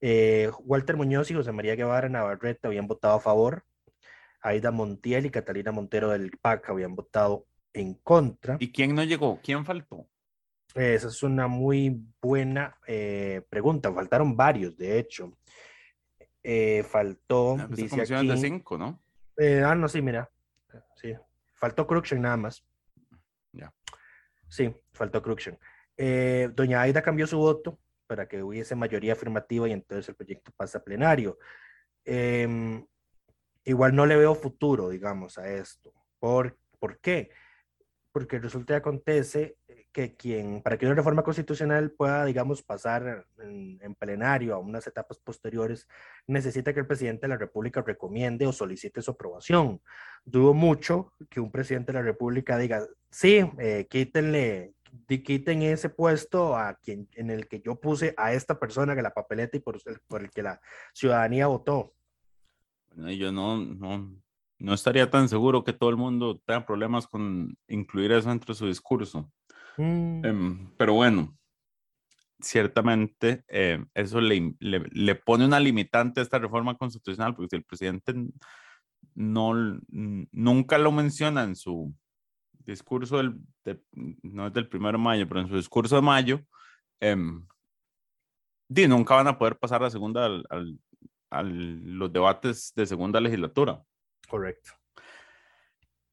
Eh, 0.00 0.50
Walter 0.60 0.96
Muñoz 0.96 1.30
y 1.30 1.34
José 1.34 1.52
María 1.52 1.74
Guevara 1.74 2.08
Navarrete 2.08 2.66
habían 2.66 2.86
votado 2.86 3.14
a 3.14 3.20
favor. 3.20 3.64
Aida 4.40 4.70
Montiel 4.70 5.26
y 5.26 5.30
Catalina 5.30 5.72
Montero 5.72 6.10
del 6.10 6.30
PAC 6.30 6.70
habían 6.70 6.94
votado 6.94 7.46
en 7.72 7.94
contra. 7.94 8.56
¿Y 8.60 8.70
quién 8.72 8.94
no 8.94 9.02
llegó? 9.04 9.40
¿Quién 9.42 9.64
faltó? 9.64 10.06
Esa 10.74 11.08
es 11.08 11.22
una 11.22 11.48
muy 11.48 12.04
buena 12.20 12.78
eh, 12.86 13.42
pregunta. 13.48 13.92
Faltaron 13.92 14.36
varios, 14.36 14.76
de 14.76 14.98
hecho. 14.98 15.36
Eh, 16.42 16.82
faltó. 16.82 17.56
Ah, 17.58 17.66
pues 17.66 17.80
dice 17.80 18.02
aquí, 18.02 18.28
de 18.28 18.36
cinco, 18.36 18.76
¿no? 18.76 19.02
Ah, 19.64 19.74
no, 19.74 19.88
sí, 19.88 20.02
mira. 20.02 20.30
Sí. 20.96 21.14
Faltó 21.54 21.86
Cruxion 21.86 22.20
nada 22.20 22.36
más. 22.36 22.62
Ya. 23.52 23.72
Sí, 24.48 24.74
faltó 24.92 25.22
Cruxion. 25.96 26.54
doña 26.54 26.80
Aida 26.82 27.02
cambió 27.02 27.26
su 27.26 27.38
voto 27.38 27.78
para 28.06 28.28
que 28.28 28.42
hubiese 28.42 28.74
mayoría 28.74 29.14
afirmativa 29.14 29.68
y 29.68 29.72
entonces 29.72 30.08
el 30.08 30.14
proyecto 30.14 30.52
pasa 30.56 30.78
a 30.78 30.84
plenario. 30.84 31.38
Em, 32.04 32.86
igual 33.64 33.94
no 33.94 34.06
le 34.06 34.16
veo 34.16 34.34
futuro, 34.34 34.88
digamos, 34.90 35.38
a 35.38 35.48
esto. 35.50 35.92
¿Por, 36.18 36.56
¿por 36.78 36.98
qué? 37.00 37.30
Porque 38.12 38.38
resulta 38.38 38.74
que 38.74 38.78
acontece 38.78 39.56
que 39.96 40.14
quien, 40.14 40.62
para 40.62 40.76
que 40.76 40.84
una 40.84 40.94
reforma 40.94 41.22
constitucional 41.22 41.90
pueda, 41.90 42.26
digamos, 42.26 42.62
pasar 42.62 43.26
en, 43.38 43.94
plenario 43.94 44.54
a 44.54 44.58
unas 44.58 44.86
etapas 44.86 45.18
posteriores, 45.18 45.88
necesita 46.26 46.74
que 46.74 46.80
el 46.80 46.86
presidente 46.86 47.22
de 47.22 47.28
la 47.28 47.38
República 47.38 47.82
recomiende 47.82 48.46
o 48.46 48.52
solicite 48.52 49.00
su 49.00 49.12
aprobación. 49.12 49.80
Dudo 50.24 50.52
mucho 50.52 51.12
que 51.30 51.40
un 51.40 51.50
presidente 51.50 51.92
de 51.92 51.98
la 51.98 52.04
República 52.04 52.58
diga, 52.58 52.86
sí, 53.10 53.50
eh, 53.58 53.86
quítenle, 53.88 54.74
quiten 55.06 55.62
ese 55.62 55.88
puesto 55.88 56.56
a 56.56 56.74
quien, 56.74 57.08
en 57.12 57.30
el 57.30 57.48
que 57.48 57.60
yo 57.60 57.80
puse 57.80 58.14
a 58.16 58.32
esta 58.32 58.58
persona 58.58 58.94
que 58.94 59.02
la 59.02 59.14
papeleta 59.14 59.56
y 59.56 59.60
por, 59.60 59.80
por 60.06 60.22
el 60.22 60.30
que 60.30 60.42
la 60.42 60.60
ciudadanía 60.94 61.46
votó. 61.46 61.94
Bueno, 62.94 63.12
yo 63.12 63.32
no, 63.32 63.58
no, 63.58 64.16
no 64.58 64.74
estaría 64.74 65.10
tan 65.10 65.28
seguro 65.28 65.64
que 65.64 65.72
todo 65.72 65.90
el 65.90 65.96
mundo 65.96 66.40
tenga 66.46 66.64
problemas 66.64 67.06
con 67.06 67.56
incluir 67.68 68.12
eso 68.12 68.30
entre 68.30 68.54
su 68.54 68.66
discurso. 68.66 69.30
Mm. 69.76 70.24
Em, 70.24 70.70
pero 70.76 70.94
bueno, 70.94 71.36
ciertamente 72.40 73.44
eh, 73.48 73.84
eso 73.94 74.20
le, 74.20 74.54
le, 74.60 75.14
pone 75.14 75.44
una 75.44 75.60
limitante 75.60 76.20
a 76.20 76.22
esta 76.22 76.38
reforma 76.38 76.76
constitucional, 76.76 77.34
porque 77.34 77.50
si 77.50 77.56
el 77.56 77.64
presidente 77.64 78.14
no, 79.14 79.80
nunca 80.32 80.78
lo 80.78 80.92
menciona 80.92 81.44
en 81.44 81.56
su 81.56 81.94
discurso, 82.66 83.16
del, 83.16 83.34
no 84.22 84.46
es 84.46 84.52
del 84.52 84.68
primero 84.68 84.98
de 84.98 85.04
mayo, 85.04 85.28
pero 85.28 85.40
en 85.40 85.48
su 85.48 85.56
discurso 85.56 85.96
de 85.96 86.02
mayo, 86.02 86.40
eh, 87.00 87.16
nunca 88.68 89.14
van 89.14 89.28
a 89.28 89.38
poder 89.38 89.58
pasar 89.58 89.82
a 89.82 89.90
segunda 89.90 90.26
al, 90.26 90.78
los 91.30 92.12
debates 92.12 92.72
de 92.74 92.86
segunda 92.86 93.20
legislatura. 93.20 93.82
Correcto. 94.28 94.72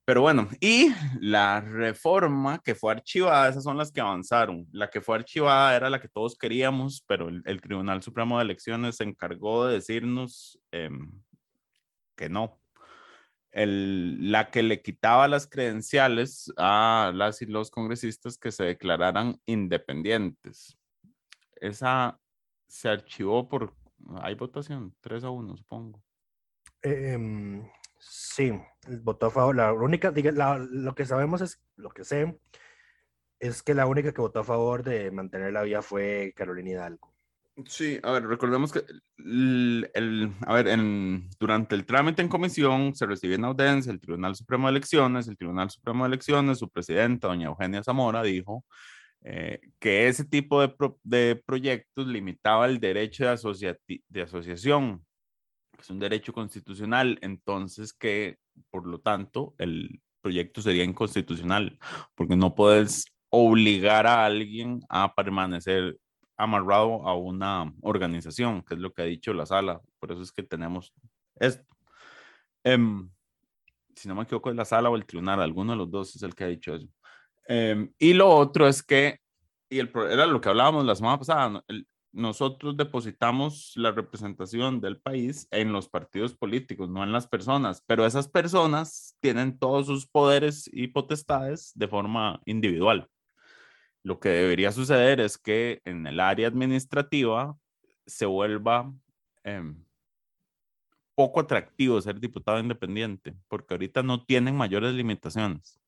Pero 0.05 0.19
bueno, 0.19 0.49
y 0.59 0.89
la 1.21 1.61
reforma 1.61 2.59
que 2.59 2.75
fue 2.75 2.91
archivada, 2.91 3.47
esas 3.47 3.63
son 3.63 3.77
las 3.77 3.89
que 3.89 4.01
avanzaron. 4.01 4.67
La 4.73 4.89
que 4.89 4.99
fue 4.99 5.15
archivada 5.15 5.73
era 5.75 5.89
la 5.89 6.01
que 6.01 6.09
todos 6.09 6.37
queríamos, 6.37 7.03
pero 7.07 7.29
el, 7.29 7.61
Tribunal 7.61 8.03
Supremo 8.03 8.37
de 8.37 8.43
Elecciones 8.43 8.97
se 8.97 9.05
encargó 9.05 9.65
de 9.65 9.75
decirnos 9.75 10.59
em, 10.71 11.09
que 12.17 12.27
no. 12.27 12.59
La 13.53 14.49
que 14.49 14.63
le 14.63 14.81
quitaba 14.81 15.27
las 15.27 15.47
credenciales 15.47 16.51
a 16.57 17.11
las 17.13 17.41
y 17.41 17.45
los 17.45 17.69
congresistas 17.69 18.37
que 18.37 18.51
se 18.51 18.63
declararan 18.63 19.39
independientes. 19.45 20.77
Esa 21.55 22.19
se 22.67 22.89
archivó 22.89 23.47
por, 23.47 23.75
hay 24.21 24.35
votación, 24.35 24.95
3 25.01 25.23
a 25.23 25.29
1, 25.29 25.57
supongo. 25.57 26.03
Eh, 26.81 27.61
Sí, 28.05 28.51
votó 29.01 29.27
a 29.27 29.31
favor. 29.31 29.55
La 29.55 29.71
única, 29.73 30.11
lo 30.11 30.95
que 30.95 31.05
sabemos 31.05 31.41
es, 31.41 31.61
lo 31.77 31.89
que 31.89 32.03
sé, 32.03 32.37
es 33.39 33.63
que 33.63 33.73
la 33.73 33.85
única 33.85 34.13
que 34.13 34.21
votó 34.21 34.39
a 34.41 34.43
favor 34.43 34.83
de 34.83 35.09
mantener 35.11 35.53
la 35.53 35.63
vía 35.63 35.81
fue 35.81 36.33
Carolina 36.35 36.71
Hidalgo. 36.71 37.12
Sí, 37.67 37.99
a 38.01 38.11
ver, 38.11 38.25
recordemos 38.25 38.71
que 38.71 38.83
el, 39.17 40.31
a 40.47 40.53
ver, 40.55 40.67
en, 40.69 41.29
durante 41.39 41.75
el 41.75 41.85
trámite 41.85 42.23
en 42.23 42.27
comisión 42.27 42.95
se 42.95 43.05
recibió 43.05 43.35
en 43.35 43.45
audiencia 43.45 43.91
el 43.91 43.99
Tribunal 43.99 44.35
Supremo 44.35 44.67
de 44.67 44.71
Elecciones, 44.71 45.27
el 45.27 45.37
Tribunal 45.37 45.69
Supremo 45.69 46.03
de 46.03 46.07
Elecciones, 46.07 46.57
su 46.57 46.69
presidenta, 46.69 47.27
doña 47.27 47.47
Eugenia 47.47 47.83
Zamora, 47.83 48.23
dijo 48.23 48.65
eh, 49.21 49.59
que 49.79 50.07
ese 50.07 50.25
tipo 50.25 50.61
de, 50.61 50.73
de, 51.03 51.41
proyectos 51.45 52.07
limitaba 52.07 52.65
el 52.65 52.79
derecho 52.79 53.25
de, 53.25 54.01
de 54.07 54.21
asociación 54.21 55.05
es 55.79 55.89
un 55.89 55.99
derecho 55.99 56.33
constitucional, 56.33 57.19
entonces 57.21 57.93
que 57.93 58.37
por 58.69 58.87
lo 58.87 58.99
tanto 58.99 59.53
el 59.57 60.01
proyecto 60.21 60.61
sería 60.61 60.83
inconstitucional, 60.83 61.77
porque 62.15 62.35
no 62.35 62.55
puedes 62.55 63.05
obligar 63.29 64.07
a 64.07 64.25
alguien 64.25 64.81
a 64.89 65.13
permanecer 65.13 65.97
amarrado 66.37 67.07
a 67.07 67.15
una 67.15 67.73
organización, 67.81 68.63
que 68.63 68.75
es 68.75 68.79
lo 68.79 68.93
que 68.93 69.01
ha 69.01 69.05
dicho 69.05 69.33
la 69.33 69.45
sala. 69.45 69.81
Por 69.99 70.11
eso 70.11 70.21
es 70.21 70.31
que 70.31 70.43
tenemos 70.43 70.93
esto. 71.39 71.65
Em, 72.63 73.09
si 73.95 74.07
no 74.07 74.15
me 74.15 74.23
equivoco, 74.23 74.49
es 74.49 74.55
la 74.55 74.65
sala 74.65 74.89
o 74.89 74.95
el 74.95 75.05
tribunal, 75.05 75.41
alguno 75.41 75.73
de 75.73 75.77
los 75.77 75.91
dos 75.91 76.15
es 76.15 76.23
el 76.23 76.35
que 76.35 76.43
ha 76.43 76.47
dicho 76.47 76.75
eso. 76.75 76.87
Em, 77.47 77.91
y 77.99 78.13
lo 78.13 78.29
otro 78.29 78.67
es 78.67 78.81
que, 78.83 79.19
y 79.69 79.79
el, 79.79 79.91
era 80.09 80.25
lo 80.25 80.41
que 80.41 80.49
hablábamos 80.49 80.85
la 80.85 80.95
semana 80.95 81.19
pasada, 81.19 81.63
nosotros 82.13 82.77
depositamos 82.77 83.73
la 83.75 83.91
representación 83.91 84.79
del 84.79 84.99
país 84.99 85.47
en 85.51 85.73
los 85.73 85.89
partidos 85.89 86.35
políticos, 86.35 86.89
no 86.89 87.03
en 87.03 87.11
las 87.11 87.27
personas, 87.27 87.83
pero 87.87 88.05
esas 88.05 88.27
personas 88.27 89.17
tienen 89.19 89.57
todos 89.57 89.87
sus 89.87 90.07
poderes 90.07 90.69
y 90.71 90.87
potestades 90.87 91.71
de 91.75 91.87
forma 91.87 92.39
individual. 92.45 93.09
Lo 94.03 94.19
que 94.19 94.29
debería 94.29 94.71
suceder 94.73 95.21
es 95.21 95.37
que 95.37 95.81
en 95.85 96.05
el 96.05 96.19
área 96.19 96.49
administrativa 96.49 97.57
se 98.05 98.25
vuelva 98.25 98.93
em, 99.43 99.81
poco 101.15 101.39
atractivo 101.39 102.01
ser 102.01 102.19
diputado 102.19 102.59
independiente, 102.59 103.33
porque 103.47 103.73
ahorita 103.73 104.03
no 104.03 104.25
tienen 104.25 104.57
mayores 104.57 104.93
limitaciones. 104.93 105.79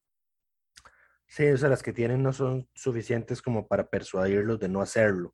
Sí, 1.28 1.46
o 1.48 1.58
sea, 1.58 1.68
las 1.68 1.84
que 1.84 1.92
tienen 1.92 2.24
no 2.24 2.32
son 2.32 2.70
suficientes 2.74 3.42
como 3.42 3.68
para 3.68 3.90
persuadirlos 3.90 4.60
de 4.60 4.70
no 4.70 4.82
hacerlo. 4.82 5.34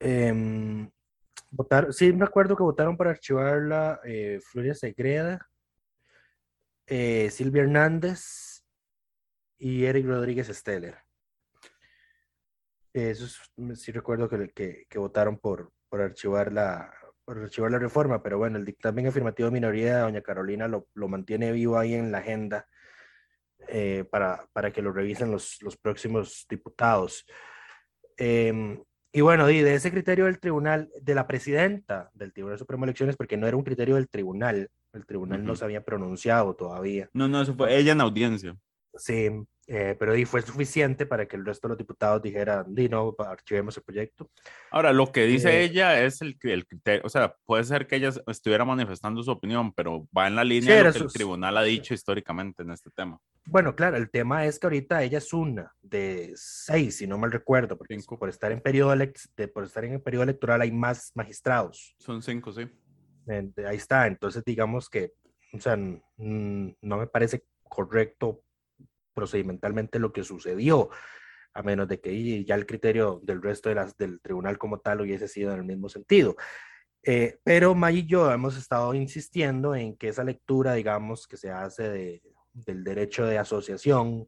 Em, 0.00 0.90
sí, 1.90 2.12
me 2.14 2.24
acuerdo 2.24 2.56
que 2.56 2.62
votaron 2.62 2.96
para 2.96 3.10
archivarla 3.10 4.00
eh, 4.04 4.40
Floria 4.42 4.74
Segreda, 4.74 5.46
eh, 6.86 7.28
Silvia 7.30 7.62
Hernández 7.62 8.43
y 9.58 9.84
Eric 9.84 10.06
Rodríguez 10.06 10.48
Steller. 10.48 10.96
Eso 12.92 13.24
es- 13.24 13.80
sí 13.80 13.92
recuerdo 13.92 14.28
que, 14.28 14.48
que, 14.50 14.86
que 14.88 14.98
votaron 14.98 15.38
por, 15.38 15.72
por, 15.88 16.00
archivar 16.00 16.52
la, 16.52 16.92
por 17.24 17.38
archivar 17.38 17.70
la 17.70 17.78
reforma, 17.78 18.22
pero 18.22 18.38
bueno, 18.38 18.56
el 18.58 18.64
dictamen 18.64 19.06
afirmativo 19.06 19.48
de 19.48 19.52
minoría 19.52 19.96
de 19.96 20.02
doña 20.02 20.22
Carolina 20.22 20.68
lo, 20.68 20.86
lo 20.94 21.08
mantiene 21.08 21.50
vivo 21.52 21.76
ahí 21.78 21.94
en 21.94 22.12
la 22.12 22.18
agenda 22.18 22.66
eh, 23.68 24.04
para, 24.10 24.46
para 24.52 24.72
que 24.72 24.82
lo 24.82 24.92
revisen 24.92 25.30
los, 25.30 25.60
los 25.62 25.76
próximos 25.76 26.46
diputados. 26.48 27.26
Em, 28.16 28.82
y 29.10 29.20
bueno, 29.22 29.48
y 29.50 29.60
de 29.60 29.74
ese 29.74 29.90
criterio 29.90 30.26
del 30.26 30.38
tribunal, 30.38 30.90
de 31.00 31.14
la 31.14 31.26
presidenta 31.26 32.10
del 32.14 32.32
Tribunal 32.32 32.58
Supremo 32.58 32.84
de 32.84 32.90
Elecciones, 32.90 33.16
porque 33.16 33.36
no 33.36 33.46
era 33.46 33.56
un 33.56 33.62
criterio 33.64 33.94
del 33.94 34.08
tribunal, 34.08 34.68
el 34.92 35.06
tribunal 35.06 35.44
no 35.44 35.52
Ujú. 35.52 35.58
se 35.60 35.64
había 35.64 35.84
pronunciado 35.84 36.54
todavía. 36.54 37.08
No, 37.12 37.26
no, 37.28 37.42
eso 37.42 37.54
fue 37.54 37.76
ella 37.76 37.92
en 37.92 38.00
audiencia. 38.00 38.56
Sí, 38.96 39.28
eh, 39.66 39.96
pero 39.98 40.14
y 40.16 40.24
fue 40.24 40.42
suficiente 40.42 41.06
para 41.06 41.26
que 41.26 41.36
el 41.36 41.44
resto 41.44 41.66
de 41.66 41.70
los 41.70 41.78
diputados 41.78 42.22
dijeran, 42.22 42.72
di 42.74 42.88
no, 42.88 43.14
archivemos 43.18 43.76
el 43.76 43.82
proyecto. 43.82 44.30
Ahora, 44.70 44.92
lo 44.92 45.10
que 45.10 45.24
dice 45.26 45.62
Eh, 45.62 45.64
ella 45.64 46.02
es 46.04 46.20
el, 46.22 46.38
el 46.42 46.66
criterio, 46.66 47.02
o 47.04 47.08
sea, 47.08 47.34
puede 47.44 47.64
ser 47.64 47.86
que 47.86 47.96
ella 47.96 48.10
estuviera 48.26 48.64
manifestando 48.64 49.22
su 49.22 49.30
opinión, 49.30 49.72
pero 49.72 50.06
va 50.16 50.26
en 50.28 50.36
la 50.36 50.42
Sí, 50.42 50.48
línea 50.50 50.74
de 50.74 50.80
era 50.80 50.88
lo 50.88 50.92
que 50.92 50.98
el 50.98 51.04
sus- 51.04 51.12
tribunal 51.14 51.56
ha 51.56 51.62
dicho 51.62 51.94
históricamente 51.94 52.62
en 52.62 52.70
este 52.70 52.90
tema. 52.90 53.18
Bueno, 53.46 53.74
claro, 53.74 53.96
el 53.96 54.10
tema 54.10 54.46
es 54.46 54.58
que 54.58 54.66
ahorita 54.66 55.02
ella 55.02 55.18
es 55.18 55.32
una 55.32 55.72
de 55.82 56.32
seis, 56.36 56.96
si 56.98 57.06
no 57.06 57.18
mal 57.18 57.32
recuerdo, 57.32 57.76
porque 57.76 57.98
Cinco. 57.98 58.18
por 58.18 58.28
estar 58.28 58.52
en 58.52 58.60
periodo 58.60 58.94
de, 58.96 59.48
por 59.48 59.64
estar 59.64 59.84
en 59.84 59.94
el 59.94 60.00
periodo 60.02 60.22
electoral 60.24 60.60
hay 60.60 60.72
más 60.72 61.10
magistrados. 61.14 61.94
Son 61.98 62.22
cinco, 62.22 62.52
sí. 62.52 62.62
Eh, 63.26 63.50
de- 63.56 63.66
ahí 63.66 63.76
está, 63.76 64.06
entonces 64.06 64.42
digamos 64.44 64.88
que, 64.88 65.12
o 65.52 65.58
sea, 65.58 65.76
no 65.76 66.96
me 66.96 67.06
parece 67.06 67.44
correcto 67.62 68.43
procedimentalmente 69.14 69.98
lo 69.98 70.12
que 70.12 70.24
sucedió, 70.24 70.90
a 71.54 71.62
menos 71.62 71.88
de 71.88 72.00
que 72.00 72.44
ya 72.44 72.54
el 72.56 72.66
criterio 72.66 73.20
del 73.22 73.40
resto 73.40 73.68
de 73.68 73.76
las, 73.76 73.96
del 73.96 74.20
tribunal 74.20 74.58
como 74.58 74.80
tal 74.80 75.00
hubiese 75.00 75.28
sido 75.28 75.52
en 75.52 75.58
el 75.60 75.64
mismo 75.64 75.88
sentido. 75.88 76.36
Eh, 77.02 77.38
pero 77.44 77.74
May 77.74 77.98
y 77.98 78.06
yo 78.06 78.30
hemos 78.32 78.56
estado 78.56 78.94
insistiendo 78.94 79.74
en 79.74 79.96
que 79.96 80.08
esa 80.08 80.24
lectura, 80.24 80.74
digamos, 80.74 81.26
que 81.26 81.36
se 81.36 81.50
hace 81.50 81.88
de, 81.90 82.22
del 82.52 82.82
derecho 82.82 83.26
de 83.26 83.38
asociación, 83.38 84.26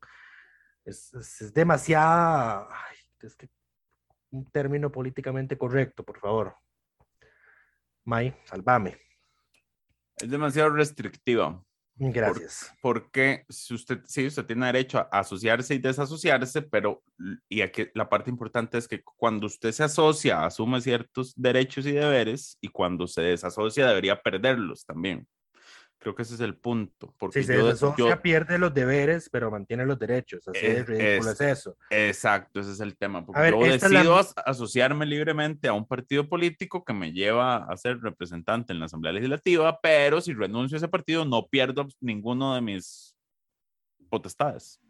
es, 0.85 1.13
es, 1.15 1.41
es 1.43 3.37
un 4.31 4.51
término 4.51 4.93
políticamente 4.93 5.57
correcto, 5.57 6.05
por 6.05 6.19
favor. 6.21 6.55
May, 8.05 8.37
salvame. 8.45 8.99
Es 10.17 10.31
demasiado 10.31 10.71
restrictiva. 10.71 11.63
Gracias. 11.99 12.73
Porque 12.83 13.45
si 13.49 13.75
usted, 13.75 14.01
sí, 14.05 14.27
usted 14.27 14.45
tiene 14.45 14.67
derecho 14.67 14.99
a 14.99 15.21
asociarse 15.21 15.75
y 15.75 15.79
desasociarse, 15.79 16.63
pero, 16.63 17.03
y 17.49 17.63
aquí 17.63 17.87
la 17.95 18.09
parte 18.09 18.31
importante 18.31 18.77
es 18.77 18.87
que 18.87 19.03
cuando 19.03 19.47
usted 19.47 19.73
se 19.73 19.85
asocia, 19.85 20.45
asume 20.45 20.81
ciertos 20.81 21.33
derechos 21.37 21.87
y 21.87 21.93
deberes, 21.93 22.59
y 22.61 22.69
cuando 22.69 23.07
se 23.07 23.23
desasocia, 23.23 23.87
debería 23.87 24.21
perderlos 24.21 24.85
también. 24.85 25.27
Creo 25.99 26.15
que 26.15 26.23
ese 26.23 26.35
es 26.35 26.41
el 26.41 26.57
punto. 26.57 27.15
Porque 27.19 27.41
Si 27.41 27.47
se 27.47 27.57
yo, 27.57 27.67
desasocia, 27.67 28.09
yo- 28.11 28.23
pierde 28.23 28.59
los 28.59 28.73
deberes, 28.73 29.29
pero 29.31 29.51
mantiene 29.51 29.85
los 29.87 29.99
derechos. 29.99 30.47
Así 30.47 30.61
de 30.67 30.81
Es- 30.81 30.87
ridículo 30.87 31.31
es, 31.33 31.41
es- 31.41 31.59
eso. 31.59 31.77
Exacto, 31.91 32.61
ese 32.61 32.73
es 32.73 32.81
el 32.81 32.97
tema. 32.97 33.25
Porque 33.27 33.41
ver, 33.41 33.55
yo 33.55 33.61
la- 33.67 33.73
decido 33.73 34.17
as- 34.17 34.35
asociarme 34.45 35.05
libremente 35.07 35.67
a 35.69 35.73
un 35.73 35.87
partido 35.87 36.29
político 36.29 36.85
que 36.85 36.93
me 36.93 37.13
lleva 37.13 37.57
a 37.65 37.77
ser 37.77 37.99
representante 38.01 38.73
en 38.73 38.79
la 38.79 38.85
Asamblea 38.87 39.13
Legislativa, 39.15 39.81
pero 39.81 40.21
si 40.21 40.33
renuncio 40.35 40.77
a 40.77 40.79
ese 40.79 40.89
partido 40.89 41.25
no 41.25 41.47
pierdo 41.49 41.89
ninguno 42.01 42.55
de 42.55 42.61
mis 42.61 43.17
potestades. 44.09 44.81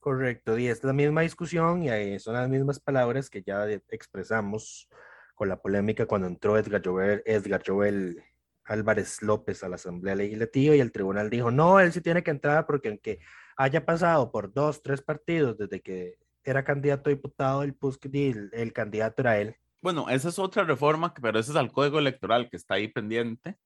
Correcto. 0.00 0.58
Y 0.58 0.66
es 0.66 0.82
la 0.82 0.92
misma 0.92 1.20
discusión 1.22 1.82
y 1.84 1.88
ahí 1.88 2.18
son 2.18 2.34
las 2.34 2.48
mismas 2.48 2.80
palabras 2.80 3.30
que 3.30 3.42
ya 3.42 3.64
de- 3.64 3.82
expresamos 3.88 4.88
con 5.34 5.48
la 5.48 5.56
polémica 5.62 6.06
cuando 6.06 6.26
entró 6.26 6.58
Edgar 6.58 6.82
Joel, 6.84 7.22
Edgar 7.24 7.62
Joel 7.66 8.22
Álvarez 8.64 9.22
López 9.22 9.62
a 9.64 9.68
la 9.68 9.76
Asamblea 9.76 10.14
Legislativa 10.14 10.76
y 10.76 10.80
el 10.80 10.92
tribunal 10.92 11.30
dijo, 11.30 11.50
no, 11.50 11.80
él 11.80 11.92
sí 11.92 12.00
tiene 12.00 12.22
que 12.22 12.30
entrar 12.30 12.66
porque 12.66 12.88
aunque 12.88 13.18
haya 13.56 13.84
pasado 13.84 14.30
por 14.30 14.52
dos, 14.52 14.82
tres 14.82 15.02
partidos 15.02 15.58
desde 15.58 15.80
que 15.80 16.18
era 16.44 16.64
candidato 16.64 17.10
a 17.10 17.12
diputado, 17.12 17.62
el, 17.62 17.76
el, 18.12 18.50
el 18.52 18.72
candidato 18.72 19.22
era 19.22 19.38
él. 19.38 19.56
Bueno, 19.80 20.08
esa 20.08 20.28
es 20.28 20.38
otra 20.38 20.64
reforma, 20.64 21.12
pero 21.14 21.38
ese 21.38 21.50
es 21.50 21.56
al 21.56 21.72
código 21.72 21.98
electoral 21.98 22.48
que 22.48 22.56
está 22.56 22.74
ahí 22.74 22.88
pendiente, 22.88 23.56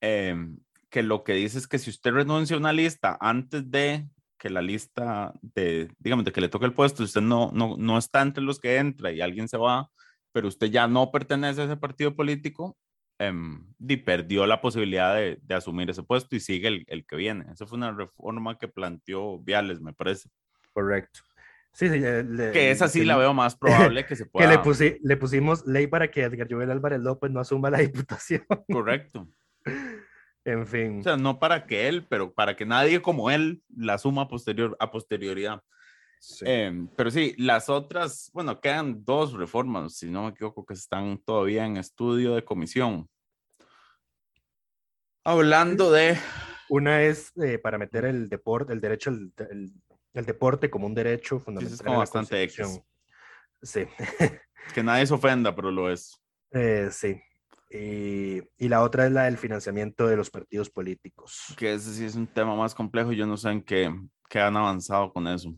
em, 0.00 0.58
que 0.90 1.02
lo 1.02 1.24
que 1.24 1.34
dice 1.34 1.58
es 1.58 1.68
que 1.68 1.78
si 1.78 1.90
usted 1.90 2.12
renuncia 2.12 2.56
a 2.56 2.58
una 2.58 2.72
lista 2.72 3.16
antes 3.20 3.70
de 3.70 4.08
que 4.38 4.50
la 4.50 4.60
lista 4.62 5.32
de, 5.40 5.90
digamos, 5.98 6.24
de 6.24 6.32
que 6.32 6.40
le 6.40 6.48
toque 6.48 6.66
el 6.66 6.74
puesto, 6.74 7.02
usted 7.02 7.20
no, 7.20 7.50
no, 7.52 7.76
no 7.78 7.98
está 7.98 8.22
entre 8.22 8.42
los 8.42 8.60
que 8.60 8.76
entra 8.76 9.12
y 9.12 9.20
alguien 9.20 9.48
se 9.48 9.56
va, 9.56 9.88
pero 10.32 10.48
usted 10.48 10.66
ya 10.68 10.86
no 10.88 11.10
pertenece 11.10 11.62
a 11.62 11.64
ese 11.64 11.76
partido 11.76 12.14
político, 12.14 12.76
em, 13.18 13.66
y 13.80 13.96
perdió 13.98 14.46
la 14.46 14.60
posibilidad 14.60 15.14
de, 15.14 15.38
de 15.42 15.54
asumir 15.54 15.88
ese 15.90 16.02
puesto 16.02 16.36
y 16.36 16.40
sigue 16.40 16.68
el, 16.68 16.84
el 16.88 17.06
que 17.06 17.16
viene. 17.16 17.46
Esa 17.52 17.66
fue 17.66 17.78
una 17.78 17.92
reforma 17.92 18.58
que 18.58 18.68
planteó 18.68 19.38
Viales, 19.38 19.80
me 19.80 19.92
parece. 19.92 20.28
Correcto. 20.72 21.20
Sí, 21.72 21.88
sí. 21.90 21.98
le- 21.98 22.52
Que 22.52 22.70
esa 22.70 22.88
sí 22.88 23.00
le- 23.00 23.06
la 23.06 23.16
veo 23.18 23.34
más 23.34 23.54
probable 23.56 24.06
que 24.06 24.16
se 24.16 24.24
Que 24.26 24.30
pueda. 24.30 24.50
le, 24.50 24.58
pusi- 24.60 24.98
le 25.02 25.16
pusimos 25.16 25.66
ley 25.66 25.86
para 25.86 26.10
que 26.10 26.22
Edgar 26.22 26.48
Joel 26.50 26.70
Álvarez 26.70 27.00
López 27.00 27.30
no 27.30 27.40
asuma 27.40 27.70
la 27.70 27.78
diputación. 27.86 28.44
Correcto. 28.72 29.28
en 30.44 30.66
fin. 30.66 31.00
O 31.00 31.02
sea, 31.02 31.16
no 31.16 31.38
para 31.38 31.66
que 31.66 31.88
él, 31.88 32.06
pero 32.08 32.32
para 32.32 32.56
que 32.56 32.64
nadie 32.64 33.02
como 33.02 33.30
él 33.30 33.62
la 33.76 33.98
suma 33.98 34.28
posterior, 34.28 34.76
a 34.80 34.90
posterioridad. 34.90 35.62
Sí. 36.18 36.44
Eh, 36.48 36.86
pero 36.96 37.10
sí, 37.10 37.34
las 37.38 37.68
otras, 37.68 38.30
bueno, 38.32 38.60
quedan 38.60 39.04
dos 39.04 39.32
reformas, 39.32 39.94
si 39.94 40.10
no 40.10 40.24
me 40.24 40.30
equivoco, 40.30 40.64
que 40.64 40.74
están 40.74 41.18
todavía 41.18 41.64
en 41.66 41.76
estudio 41.76 42.34
de 42.34 42.44
comisión. 42.44 43.08
Hablando 45.24 45.90
de, 45.90 46.18
Una 46.68 47.02
es 47.02 47.32
eh, 47.36 47.58
para 47.58 47.78
meter 47.78 48.04
el 48.04 48.28
deporte, 48.28 48.72
el 48.72 48.80
derecho 48.80 49.10
al 49.10 49.32
el, 49.50 49.72
el 50.14 50.24
deporte 50.26 50.70
como 50.70 50.86
un 50.86 50.94
derecho 50.94 51.38
fundamental. 51.38 51.78
como 51.78 51.90
en 51.90 51.94
la 51.94 51.98
bastante 51.98 52.42
X. 52.42 52.80
Sí, 53.62 53.84
que 54.74 54.82
nadie 54.82 55.06
se 55.06 55.14
ofenda, 55.14 55.54
pero 55.54 55.70
lo 55.70 55.90
es. 55.90 56.20
eh, 56.52 56.88
sí. 56.90 57.20
Y, 57.68 58.40
y 58.58 58.68
la 58.68 58.82
otra 58.82 59.06
es 59.06 59.12
la 59.12 59.24
del 59.24 59.38
financiamiento 59.38 60.06
de 60.06 60.16
los 60.16 60.30
partidos 60.30 60.70
políticos. 60.70 61.54
Que 61.56 61.74
ese 61.74 61.92
sí 61.92 62.04
es 62.04 62.14
un 62.14 62.26
tema 62.26 62.54
más 62.54 62.74
complejo, 62.74 63.12
yo 63.12 63.26
no 63.26 63.36
sé 63.36 63.50
en 63.50 63.62
qué, 63.62 63.92
qué 64.28 64.38
han 64.40 64.56
avanzado 64.56 65.12
con 65.12 65.26
eso. 65.26 65.52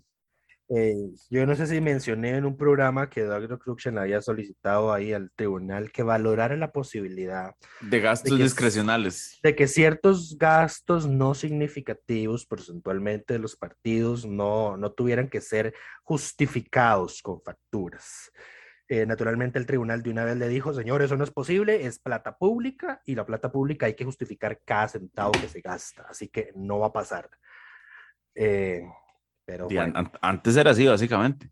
Eh, 0.70 0.94
yo 1.30 1.46
no 1.46 1.54
sé 1.56 1.66
si 1.66 1.80
mencioné 1.80 2.36
en 2.36 2.44
un 2.44 2.56
programa 2.58 3.08
que 3.08 3.22
Doug 3.22 3.58
Cruxen 3.58 3.96
había 3.96 4.20
solicitado 4.20 4.92
ahí 4.92 5.14
al 5.14 5.30
tribunal 5.34 5.90
que 5.90 6.02
valorara 6.02 6.56
la 6.56 6.72
posibilidad 6.72 7.54
De 7.80 8.00
gastos 8.00 8.28
que 8.36 8.42
es- 8.44 8.50
discrecionales. 8.50 9.38
de 9.42 9.56
que 9.56 9.66
ciertos 9.66 10.36
gastos 10.36 11.08
no 11.08 11.32
significativos 11.34 12.44
porcentualmente 12.44 13.32
de 13.32 13.38
los 13.38 13.56
partidos 13.56 14.26
no, 14.26 14.76
no 14.76 14.92
tuvieran 14.92 15.30
que 15.30 15.40
ser 15.40 15.72
justificados 16.02 17.22
con 17.22 17.40
facturas. 17.40 18.30
Eh, 18.90 19.06
naturalmente 19.06 19.58
el 19.58 19.66
tribunal 19.66 20.02
de 20.02 20.10
una 20.10 20.24
vez 20.24 20.36
le 20.36 20.48
dijo, 20.48 20.74
señor, 20.74 21.00
eso 21.00 21.16
no 21.16 21.24
es 21.24 21.30
posible, 21.30 21.86
es 21.86 21.98
plata 21.98 22.36
pública 22.36 23.00
y 23.06 23.14
la 23.14 23.24
plata 23.24 23.50
pública 23.50 23.86
hay 23.86 23.94
que 23.94 24.04
justificar 24.04 24.60
cada 24.66 24.88
centavo 24.88 25.32
que 25.32 25.48
se 25.48 25.60
gasta, 25.62 26.06
así 26.10 26.28
que 26.28 26.52
no 26.54 26.78
va 26.80 26.88
a 26.88 26.92
pasar. 26.92 27.30
Eh, 28.34 28.82
pero 29.48 29.66
bueno, 29.66 29.92
an- 29.98 30.12
Antes 30.20 30.56
era 30.58 30.72
así, 30.72 30.86
básicamente, 30.86 31.50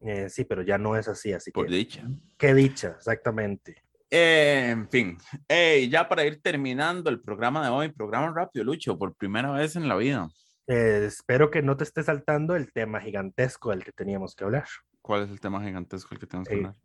eh, 0.00 0.28
sí, 0.28 0.44
pero 0.44 0.62
ya 0.62 0.78
no 0.78 0.96
es 0.96 1.08
así, 1.08 1.32
así 1.32 1.50
por 1.50 1.66
que 1.66 1.72
dicha. 1.72 2.04
qué 2.38 2.54
dicha, 2.54 2.94
exactamente. 2.96 3.82
Eh, 4.08 4.68
en 4.70 4.88
fin, 4.88 5.18
Eh, 5.48 5.88
ya 5.90 6.08
para 6.08 6.24
ir 6.24 6.40
terminando 6.40 7.10
el 7.10 7.20
programa 7.20 7.64
de 7.64 7.70
hoy, 7.70 7.88
programa 7.90 8.32
rápido, 8.32 8.64
Lucho, 8.64 8.96
por 8.96 9.14
primera 9.16 9.50
vez 9.50 9.74
en 9.74 9.88
la 9.88 9.96
vida. 9.96 10.28
Eh, 10.68 11.02
espero 11.06 11.50
que 11.50 11.62
no 11.62 11.76
te 11.76 11.82
esté 11.82 12.04
saltando 12.04 12.54
el 12.54 12.72
tema 12.72 13.00
gigantesco 13.00 13.70
del 13.70 13.82
que 13.82 13.90
teníamos 13.92 14.36
que 14.36 14.44
hablar. 14.44 14.66
¿Cuál 15.02 15.24
es 15.24 15.30
el 15.30 15.40
tema 15.40 15.60
gigantesco 15.64 16.14
el 16.14 16.20
que 16.20 16.26
tenemos 16.26 16.48
que 16.48 16.54
hablar? 16.54 16.76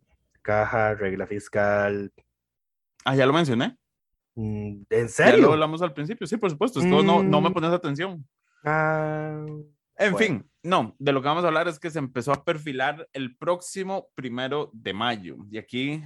caja, 0.42 0.94
regla 0.94 1.26
fiscal. 1.26 2.12
Ah, 3.04 3.14
ya 3.14 3.26
lo 3.26 3.32
mencioné. 3.32 3.76
Mm, 4.34 4.82
¿En 4.90 5.08
Ya 5.08 5.08
lo 5.08 5.08
serio? 5.08 5.52
hablamos 5.52 5.82
al 5.82 5.92
principio. 5.94 6.26
Sí, 6.26 6.36
por 6.36 6.50
supuesto. 6.50 6.80
No, 6.82 7.22
no 7.22 7.40
me 7.40 7.50
Mm. 7.50 7.52
pones 7.54 7.70
atención. 7.70 8.26
Ah, 8.64 9.44
En 9.98 10.12
Bueno. 10.12 10.18
fin, 10.26 10.50
no, 10.62 10.94
de 10.98 11.12
lo 11.12 11.22
que 11.22 11.28
vamos 11.28 11.44
a 11.44 11.48
hablar 11.48 11.68
es 11.68 11.78
que 11.78 11.90
se 11.90 11.98
empezó 11.98 12.32
a 12.32 12.44
perfilar 12.44 13.08
el 13.12 13.36
próximo 13.36 14.08
primero 14.14 14.70
de 14.72 14.92
mayo. 14.92 15.36
Y 15.50 15.58
aquí 15.58 16.02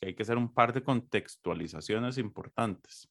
hay 0.00 0.14
que 0.14 0.22
hacer 0.22 0.36
un 0.36 0.52
par 0.52 0.72
de 0.72 0.82
contextualizaciones 0.82 2.18
importantes. 2.18 3.08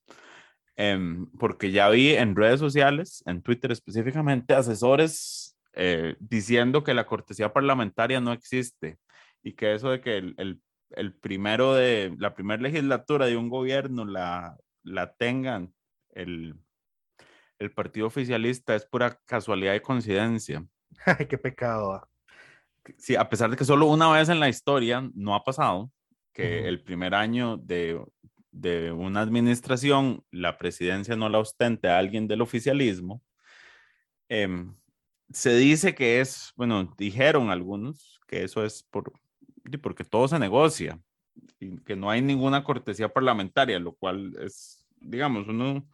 Em, 0.75 1.25
porque 1.39 1.71
ya 1.71 1.89
vi 1.89 2.11
en 2.11 2.35
redes 2.35 2.59
sociales, 2.59 3.23
en 3.25 3.41
Twitter 3.41 3.71
específicamente, 3.71 4.53
asesores 4.53 5.57
eh, 5.73 6.15
diciendo 6.19 6.83
que 6.83 6.93
la 6.93 7.05
cortesía 7.07 7.51
parlamentaria 7.51 8.21
no 8.21 8.31
existe 8.31 8.99
y 9.43 9.53
que 9.53 9.73
eso 9.73 9.89
de 9.89 10.01
que 10.01 10.17
el, 10.17 10.35
el, 10.37 10.61
el 10.91 11.13
primero 11.15 11.73
de 11.73 12.15
la 12.19 12.35
primera 12.35 12.61
legislatura 12.61 13.25
de 13.25 13.37
un 13.37 13.49
gobierno 13.49 14.05
la, 14.05 14.55
la 14.83 15.13
tengan 15.13 15.73
el, 16.11 16.55
el 17.59 17.71
partido 17.71 18.07
oficialista 18.07 18.75
es 18.75 18.85
pura 18.85 19.19
casualidad 19.25 19.73
y 19.73 19.79
coincidencia. 19.79 20.65
Ay, 21.05 21.25
qué 21.27 21.37
pecado. 21.37 21.93
ah. 21.93 22.07
Sí, 22.97 23.15
a 23.15 23.27
pesar 23.29 23.49
de 23.49 23.57
que 23.57 23.65
solo 23.65 23.87
una 23.87 24.09
vez 24.11 24.29
en 24.29 24.39
la 24.39 24.49
historia 24.49 25.09
no 25.13 25.35
ha 25.35 25.43
pasado 25.43 25.91
que 26.31 26.67
el 26.67 26.83
primer 26.83 27.15
año 27.15 27.57
de, 27.57 27.99
de 28.51 28.91
una 28.91 29.21
administración 29.21 30.23
la 30.31 30.57
presidencia 30.57 31.15
no 31.15 31.29
la 31.29 31.39
ostente 31.39 31.87
a 31.87 31.97
alguien 31.97 32.27
del 32.27 32.41
oficialismo, 32.41 33.23
em, 34.29 34.75
se 35.31 35.55
dice 35.55 35.95
que 35.95 36.21
es, 36.21 36.53
bueno, 36.55 36.93
dijeron 36.97 37.49
algunos 37.49 38.19
que 38.27 38.43
eso 38.43 38.63
es 38.63 38.83
por, 38.83 39.11
porque 39.81 40.03
todo 40.03 40.27
se 40.27 40.39
negocia 40.39 40.99
y 41.59 41.77
que 41.79 41.95
no 41.95 42.09
hay 42.09 42.21
ninguna 42.21 42.63
cortesía 42.63 43.09
parlamentaria, 43.09 43.79
lo 43.79 43.93
cual 43.93 44.35
es, 44.39 44.85
digamos, 44.99 45.47
uno, 45.47 45.87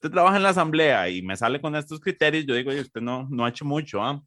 usted 0.00 0.10
trabaja 0.10 0.38
en 0.38 0.42
la 0.42 0.48
asamblea 0.48 1.10
y 1.10 1.20
me 1.20 1.36
sale 1.36 1.60
con 1.60 1.76
estos 1.76 2.00
criterios, 2.00 2.46
yo 2.46 2.54
digo, 2.54 2.70
"Oye, 2.70 2.80
usted 2.80 3.02
no, 3.02 3.28
no 3.30 3.44
ha 3.44 3.50
hecho 3.50 3.66
mucho, 3.66 4.02
¿ah? 4.02 4.22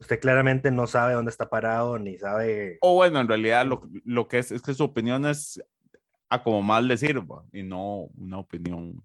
Usted 0.00 0.18
claramente 0.18 0.72
no 0.72 0.88
sabe 0.88 1.14
dónde 1.14 1.30
está 1.30 1.48
parado, 1.48 1.96
ni 1.96 2.18
sabe. 2.18 2.78
O 2.80 2.94
bueno, 2.94 3.20
en 3.20 3.28
realidad 3.28 3.64
lo, 3.64 3.88
lo 4.04 4.26
que 4.26 4.38
es 4.38 4.50
es 4.50 4.60
que 4.60 4.74
su 4.74 4.82
opinión 4.82 5.24
es 5.26 5.62
a 6.28 6.42
como 6.42 6.60
más 6.60 6.82
le 6.82 6.96
sirva 6.96 7.44
y 7.52 7.62
no 7.62 8.08
una 8.16 8.38
opinión. 8.38 9.00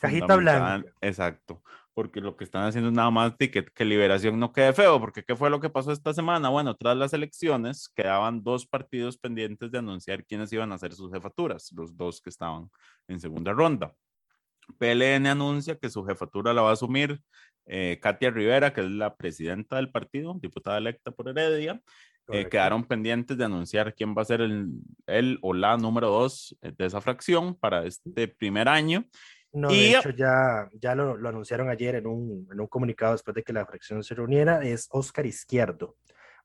Cajita 0.00 0.34
blanca. 0.34 0.82
Exacto, 1.00 1.62
porque 1.94 2.20
lo 2.20 2.36
que 2.36 2.42
están 2.42 2.64
haciendo 2.64 2.88
es 2.88 2.96
nada 2.96 3.12
más 3.12 3.36
que, 3.36 3.50
que 3.50 3.84
liberación 3.84 4.40
no 4.40 4.52
quede 4.52 4.72
feo, 4.72 4.98
porque 4.98 5.22
¿qué 5.22 5.36
fue 5.36 5.48
lo 5.48 5.60
que 5.60 5.70
pasó 5.70 5.92
esta 5.92 6.12
semana? 6.12 6.48
Bueno, 6.48 6.74
tras 6.74 6.96
las 6.96 7.12
elecciones 7.12 7.88
quedaban 7.94 8.42
dos 8.42 8.66
partidos 8.66 9.16
pendientes 9.16 9.70
de 9.70 9.78
anunciar 9.78 10.24
quiénes 10.24 10.52
iban 10.52 10.72
a 10.72 10.78
ser 10.78 10.92
sus 10.92 11.12
jefaturas, 11.12 11.70
los 11.70 11.96
dos 11.96 12.20
que 12.20 12.30
estaban 12.30 12.68
en 13.06 13.20
segunda 13.20 13.52
ronda. 13.52 13.94
PLN 14.78 15.26
anuncia 15.28 15.76
que 15.78 15.90
su 15.90 16.04
jefatura 16.04 16.52
la 16.52 16.62
va 16.62 16.70
a 16.70 16.74
asumir 16.74 17.20
eh, 17.66 17.98
Katia 18.02 18.30
Rivera, 18.30 18.72
que 18.72 18.80
es 18.80 18.90
la 18.90 19.14
presidenta 19.16 19.76
del 19.76 19.90
partido, 19.90 20.36
diputada 20.40 20.78
electa 20.78 21.10
por 21.10 21.28
Heredia. 21.28 21.80
Eh, 22.32 22.48
quedaron 22.48 22.84
pendientes 22.84 23.36
de 23.36 23.44
anunciar 23.44 23.92
quién 23.94 24.14
va 24.16 24.22
a 24.22 24.24
ser 24.24 24.40
el, 24.40 24.68
el 25.06 25.38
o 25.42 25.52
la 25.52 25.76
número 25.76 26.08
dos 26.10 26.56
eh, 26.62 26.72
de 26.78 26.86
esa 26.86 27.00
fracción 27.00 27.56
para 27.56 27.84
este 27.84 28.28
primer 28.28 28.68
año. 28.68 29.04
No, 29.52 29.68
Y- 29.72 29.78
de 29.80 29.90
hecho 29.98 30.10
ya, 30.10 30.68
ya 30.74 30.94
lo, 30.94 31.16
lo 31.16 31.28
anunciaron 31.28 31.68
ayer 31.70 31.96
en 31.96 32.06
un, 32.06 32.46
en 32.52 32.60
un 32.60 32.66
comunicado 32.68 33.12
después 33.12 33.34
de 33.34 33.42
que 33.42 33.52
la 33.52 33.66
fracción 33.66 34.04
se 34.04 34.14
reuniera. 34.14 34.62
Es 34.64 34.86
Oscar 34.90 35.26
Izquierdo. 35.26 35.96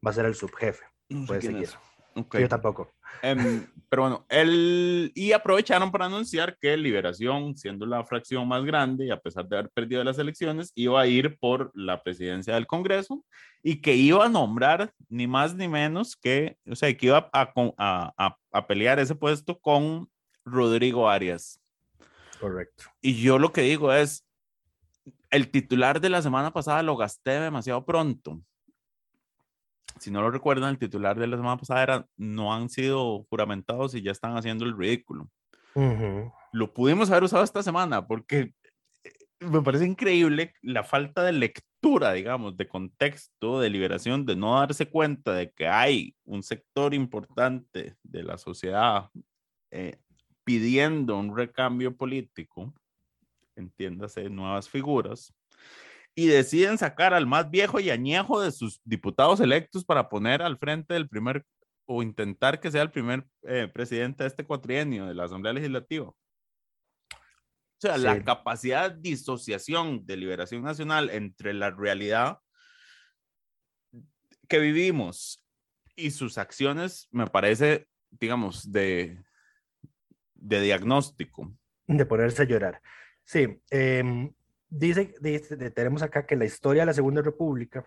Va 0.05 0.09
a 0.09 0.13
ser 0.13 0.25
el 0.25 0.33
subjefe. 0.33 0.85
No 1.09 1.21
sé 1.21 1.27
Puede 1.27 1.41
seguir. 1.41 1.63
es. 1.65 1.77
Ok. 2.15 2.39
Yo 2.39 2.47
tampoco. 2.47 2.91
Em, 3.21 3.65
pero 3.89 4.03
bueno, 4.03 4.25
él, 4.29 5.11
y 5.15 5.31
aprovecharon 5.33 5.91
para 5.91 6.05
anunciar 6.05 6.57
que 6.59 6.75
Liberación, 6.77 7.55
siendo 7.57 7.85
la 7.85 8.03
fracción 8.05 8.47
más 8.47 8.63
grande 8.63 9.05
y 9.05 9.11
a 9.11 9.19
pesar 9.19 9.47
de 9.47 9.57
haber 9.57 9.69
perdido 9.71 10.03
las 10.03 10.17
elecciones, 10.17 10.71
iba 10.75 10.99
a 11.01 11.07
ir 11.07 11.37
por 11.39 11.71
la 11.75 12.01
presidencia 12.03 12.55
del 12.55 12.67
Congreso 12.67 13.23
y 13.61 13.81
que 13.81 13.95
iba 13.95 14.25
a 14.25 14.29
nombrar 14.29 14.93
ni 15.09 15.27
más 15.27 15.55
ni 15.55 15.67
menos 15.67 16.15
que, 16.15 16.57
o 16.69 16.75
sea, 16.75 16.95
que 16.95 17.05
iba 17.07 17.29
a, 17.33 17.51
a- 17.77 18.13
a- 18.17 18.37
a 18.51 18.67
pelear 18.67 18.99
ese 18.99 19.15
puesto 19.15 19.59
con 19.59 20.09
Rodrigo 20.45 21.09
Arias. 21.09 21.59
Correcto. 22.39 22.85
Y 23.01 23.15
yo 23.21 23.39
lo 23.39 23.51
que 23.51 23.61
digo 23.61 23.91
es, 23.93 24.25
el 25.31 25.49
titular 25.51 25.99
de 25.99 26.09
la 26.09 26.21
semana 26.21 26.51
pasada 26.53 26.81
lo 26.83 26.95
gasté 26.95 27.31
demasiado 27.39 27.85
pronto. 27.85 28.41
Si 29.99 30.11
no 30.11 30.21
lo 30.21 30.29
recuerdan, 30.29 30.71
el 30.71 30.77
titular 30.77 31.17
de 31.17 31.27
la 31.27 31.37
semana 31.37 31.57
pasada 31.57 31.83
era, 31.83 32.05
no 32.17 32.53
han 32.53 32.69
sido 32.69 33.25
juramentados 33.29 33.95
y 33.95 34.01
ya 34.01 34.11
están 34.11 34.35
haciendo 34.37 34.65
el 34.65 34.77
ridículo. 34.77 35.29
Ujú. 35.73 36.31
Lo 36.51 36.73
pudimos 36.73 37.09
haber 37.09 37.23
usado 37.23 37.43
esta 37.43 37.63
semana 37.63 38.05
porque 38.05 38.53
eh, 39.03 39.11
me 39.39 39.61
parece 39.61 39.85
increíble 39.85 40.53
la 40.61 40.83
falta 40.83 41.23
de 41.23 41.31
lectura, 41.31 42.13
digamos, 42.13 42.57
de 42.57 42.67
contexto, 42.67 43.59
de 43.59 43.69
liberación, 43.69 44.25
de 44.25 44.35
no 44.35 44.59
darse 44.59 44.89
cuenta 44.89 45.33
de 45.33 45.51
que 45.51 45.67
hay 45.67 46.15
un 46.25 46.43
sector 46.43 46.93
importante 46.93 47.95
de 48.03 48.23
la 48.23 48.37
sociedad 48.37 49.09
eh, 49.71 49.97
pidiendo 50.43 51.17
un 51.17 51.35
recambio 51.35 51.95
político, 51.95 52.73
entiéndase, 53.55 54.29
nuevas 54.29 54.69
figuras, 54.69 55.33
y 56.15 56.27
deciden 56.27 56.77
sacar 56.77 57.13
al 57.13 57.27
más 57.27 57.51
viejo 57.51 57.79
y 57.79 57.89
añejo 57.89 58.41
de 58.41 58.51
sus 58.51 58.79
diputados 58.85 59.39
electos 59.41 59.83
para 59.83 60.07
poner 60.09 60.41
al 60.41 60.57
frente 60.57 60.93
del 60.93 61.09
primer, 61.09 61.45
o 61.85 62.01
intentar 62.01 62.59
que 62.59 62.71
sea 62.71 62.81
el 62.81 62.91
primer 62.91 63.25
eh, 63.43 63.69
presidente 63.71 64.23
de 64.23 64.29
este 64.29 64.45
cuatrienio 64.45 65.05
de 65.05 65.13
la 65.13 65.25
Asamblea 65.25 65.53
Legislativa. 65.53 66.05
O 66.07 66.17
sea, 67.77 67.97
la 67.97 68.15
Sí. 68.15 68.23
capacidad 68.23 68.91
de 68.91 69.01
disociación 69.01 70.05
de 70.05 70.15
liberación 70.17 70.63
nacional 70.63 71.09
entre 71.09 71.53
la 71.53 71.69
realidad 71.71 72.39
que 74.47 74.59
vivimos 74.59 75.43
y 75.97 76.11
sus 76.11 76.37
acciones 76.37 77.07
me 77.11 77.27
parece, 77.27 77.87
digamos, 78.11 78.71
de, 78.71 79.21
de 80.33 80.61
diagnóstico. 80.61 81.53
De 81.87 82.05
ponerse 82.05 82.43
a 82.43 82.45
llorar. 82.45 82.81
Sí. 83.25 83.59
em, 83.69 84.33
dice, 84.69 85.13
dice- 85.21 85.55
de- 85.55 85.71
tenemos 85.71 86.01
acá 86.01 86.25
que 86.25 86.35
la 86.35 86.45
historia 86.45 86.81
de 86.83 86.87
la 86.87 86.93
Segunda 86.93 87.21
República, 87.21 87.85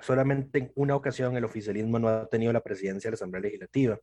solamente 0.00 0.58
en 0.58 0.72
una 0.74 0.96
ocasión 0.96 1.36
el 1.36 1.44
oficialismo 1.44 1.98
no 1.98 2.08
ha 2.08 2.26
tenido 2.28 2.52
la 2.52 2.62
presidencia 2.62 3.08
de 3.08 3.12
la 3.12 3.16
Asamblea 3.16 3.42
Legislativa. 3.42 3.98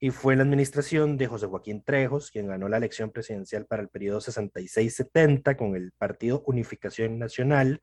Y 0.00 0.10
fue 0.10 0.34
en 0.34 0.38
la 0.40 0.44
administración 0.44 1.16
de 1.16 1.26
José 1.28 1.46
Joaquín 1.46 1.82
Trejos, 1.82 2.30
quien 2.30 2.48
ganó 2.48 2.68
la 2.68 2.76
elección 2.76 3.10
presidencial 3.10 3.64
para 3.66 3.82
el 3.82 3.88
periodo 3.88 4.20
66-70 4.20 5.56
con 5.56 5.76
el 5.76 5.92
Partido 5.92 6.42
Unificación 6.46 7.18
Nacional, 7.18 7.80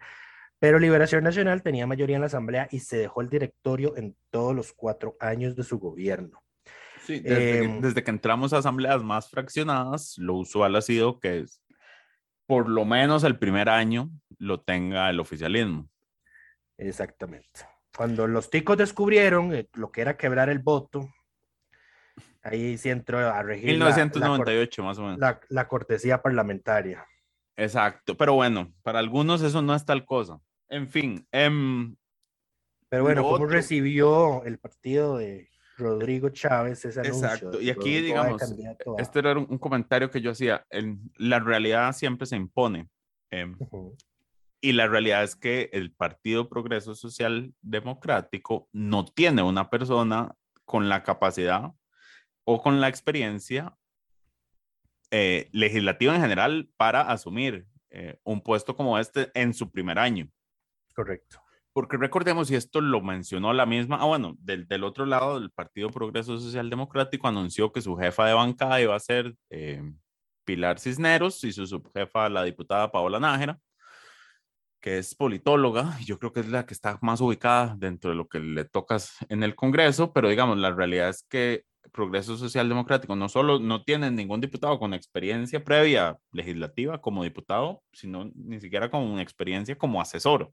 pero 0.60 0.78
Liberación 0.78 1.24
Nacional 1.24 1.64
tenía 1.64 1.88
mayoría 1.88 2.18
en 2.18 2.22
la 2.22 2.28
Asamblea 2.28 2.68
y 2.70 2.80
se 2.80 2.98
dejó 2.98 3.22
el 3.22 3.30
directorio 3.30 3.96
en 3.98 4.16
todos 4.30 4.56
los 4.56 4.74
cuatro 4.74 5.16
años 5.20 5.56
de 5.56 5.64
su 5.64 5.80
gobierno. 5.80 6.44
Sí, 7.06 7.20
desde, 7.22 7.36
que- 7.40 7.58
Em, 7.64 7.82
desde 7.82 8.04
que 8.04 8.12
entramos 8.12 8.54
a 8.54 8.58
asambleas 8.60 9.02
más 9.04 9.30
fraccionadas, 9.30 10.18
lo 10.20 10.36
usual 10.36 10.76
ha 10.76 10.82
sido 10.82 11.20
que 11.20 11.46
por 12.52 12.68
lo 12.68 12.84
menos 12.84 13.24
el 13.24 13.40
primer 13.40 13.70
año 13.70 14.10
lo 14.38 14.60
tenga 14.60 15.10
el 15.10 15.22
oficialismo. 15.22 15.90
Exactamente. 16.78 17.62
Cuando 17.96 18.28
los 18.28 18.50
ticos 18.50 18.76
descubrieron 18.78 19.56
eh, 19.56 19.70
lo 19.76 19.90
que 19.90 20.02
era 20.02 20.18
quebrar 20.18 20.50
el 20.50 20.60
voto, 20.60 21.08
ahí 22.44 22.78
sí 22.78 22.90
entró 22.90 23.20
a 23.20 23.42
regir 23.42 23.78
la- 23.80 23.86
la 23.86 23.92
cor- 23.96 23.96
1998 24.04 24.84
más 24.84 24.98
o 24.98 25.04
menos. 25.04 25.18
la, 25.20 25.40
la 25.48 25.66
cortesía 25.70 26.22
parlamentaria. 26.22 27.06
Exacto, 27.56 28.18
pero 28.18 28.34
bueno, 28.34 28.74
para 28.84 29.00
algunos 29.00 29.42
eso 29.44 29.62
no 29.62 29.74
es 29.74 29.86
tal 29.86 30.04
cosa. 30.04 30.38
En 30.68 30.90
fin, 30.90 31.26
em, 31.32 31.96
Pero 32.90 33.04
bueno, 33.04 33.22
¿cómo 33.24 33.36
otro- 33.36 33.48
recibió 33.48 34.44
el 34.44 34.60
partido 34.60 35.18
de 35.18 35.50
Rodrigo 35.82 36.30
Chávez 36.30 36.86
ese 36.86 37.00
anuncio? 37.00 37.28
Exacto, 37.28 37.58
de 37.58 37.64
y 37.64 37.70
aquí, 37.70 38.02
digamos, 38.02 38.42
este 38.98 39.20
era 39.20 39.38
un, 39.38 39.48
un 39.50 39.58
comentario 39.58 40.10
que 40.10 40.22
yo 40.22 40.32
hacía, 40.32 40.66
en, 40.70 41.12
la 41.18 41.40
realidad 41.40 41.94
siempre 41.94 42.26
se 42.26 42.36
impone. 42.36 42.88
em, 43.32 43.58
Y 44.62 44.74
la 44.74 44.88
realidad 44.88 45.24
es 45.24 45.36
que 45.36 45.70
el 45.74 45.92
Partido 45.92 46.48
Progreso 46.48 46.96
Social 46.96 47.54
Democrático 47.62 48.70
no 48.72 49.06
tiene 49.06 49.42
una 49.42 49.70
persona 49.70 50.36
con 50.66 50.88
la 50.88 51.04
capacidad 51.04 51.72
o 52.44 52.62
con 52.62 52.80
la 52.80 52.88
experiencia 52.88 53.76
eh, 55.10 55.50
legislativa 55.52 56.16
en 56.16 56.22
general 56.22 56.70
para 56.78 57.02
asumir 57.02 57.66
eh, 57.90 58.18
un 58.24 58.42
puesto 58.42 58.76
como 58.76 58.98
este 58.98 59.30
en 59.34 59.54
su 59.54 59.70
primer 59.70 60.00
año. 60.00 60.30
Correcto. 60.96 61.42
Porque 61.74 61.98
recordemos, 61.98 62.52
y 62.52 62.56
esto 62.56 62.82
lo 62.82 63.02
mencionó 63.02 63.54
la 63.54 63.66
misma, 63.66 63.98
ah, 64.02 64.06
bueno, 64.06 64.36
del, 64.40 64.68
del 64.68 64.84
otro 64.84 65.06
lado, 65.06 65.40
del 65.40 65.52
Partido 65.52 65.90
Progreso 65.90 66.38
Social 66.38 66.70
Democrático 66.70 67.28
anunció 67.28 67.72
que 67.72 67.82
su 67.82 67.96
jefa 67.96 68.26
de 68.28 68.34
bancada 68.34 68.82
iba 68.82 68.96
a 68.96 69.00
ser 69.00 69.36
eh, 69.50 69.82
Pilar 70.44 70.80
Cisneros 70.80 71.44
y 71.44 71.54
su 71.54 71.66
subjefa, 71.66 72.30
la 72.30 72.44
diputada 72.44 72.92
Paola 72.92 73.20
Nájera, 73.20 73.60
que 74.82 74.98
es 74.98 75.16
politóloga, 75.16 75.98
y 76.02 76.06
yo 76.06 76.20
creo 76.20 76.34
que 76.34 76.42
es 76.42 76.50
la 76.50 76.66
que 76.66 76.74
está 76.74 76.98
más 77.02 77.22
ubicada 77.22 77.76
dentro 77.78 78.10
de 78.10 78.16
lo 78.18 78.28
que 78.28 78.40
le 78.40 78.66
tocas 78.66 79.16
en 79.30 79.44
el 79.44 79.56
Congreso, 79.56 80.12
pero 80.12 80.28
digamos, 80.30 80.58
la 80.58 80.72
realidad 80.72 81.10
es 81.10 81.24
que 81.30 81.64
Progreso 81.92 82.38
Social 82.38 82.70
Democrático 82.70 83.16
no 83.16 83.30
solo 83.30 83.60
no 83.60 83.84
tiene 83.84 84.12
ningún 84.12 84.42
diputado 84.42 84.80
con 84.80 84.94
experiencia 84.94 85.64
previa 85.64 86.18
legislativa 86.32 87.02
como 87.02 87.24
diputado, 87.24 87.84
sino 87.92 88.32
ni 88.36 88.60
siquiera 88.60 88.90
con 88.90 89.20
experiencia 89.20 89.78
como 89.78 90.02
asesor. 90.02 90.52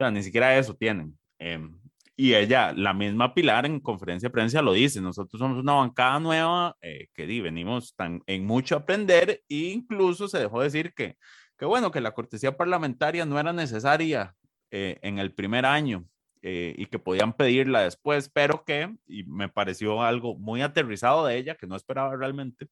Sea, 0.00 0.10
ni 0.10 0.22
siquiera 0.22 0.56
eso 0.56 0.74
tienen. 0.74 1.14
Em, 1.38 1.78
Y 2.16 2.34
ella, 2.34 2.72
la 2.74 2.92
misma 2.94 3.34
Pilar 3.34 3.64
en 3.66 3.80
conferencia 3.80 4.28
de 4.28 4.32
prensa 4.32 4.62
lo 4.62 4.72
dice, 4.74 5.00
nosotros 5.00 5.38
somos 5.38 5.58
una 5.58 5.74
bancada 5.74 6.18
nueva 6.20 6.76
eh, 6.82 7.08
que 7.14 7.26
di, 7.26 7.40
venimos 7.40 7.94
tan, 7.96 8.22
en 8.26 8.46
mucho 8.46 8.76
aprender 8.76 9.42
e 9.48 9.72
incluso 9.72 10.28
se 10.28 10.38
dejó 10.38 10.60
decir 10.62 10.92
que, 10.94 11.16
que 11.58 11.64
bueno, 11.66 11.90
que 11.90 12.00
la 12.02 12.12
cortesía 12.12 12.56
parlamentaria 12.56 13.24
no 13.26 13.38
era 13.38 13.52
necesaria 13.54 14.34
eh, 14.70 14.98
en 15.02 15.18
el 15.18 15.32
primer 15.34 15.64
año 15.66 16.04
eh, 16.42 16.74
y 16.76 16.86
que 16.86 16.98
podían 16.98 17.32
pedirla 17.34 17.82
después, 17.82 18.30
pero 18.30 18.64
que, 18.64 18.94
y 19.06 19.24
me 19.24 19.48
pareció 19.48 20.02
algo 20.02 20.34
muy 20.38 20.62
aterrizado 20.62 21.26
de 21.26 21.36
ella, 21.38 21.54
que 21.56 21.66
no 21.66 21.76
esperaba 21.76 22.16
realmente, 22.16 22.68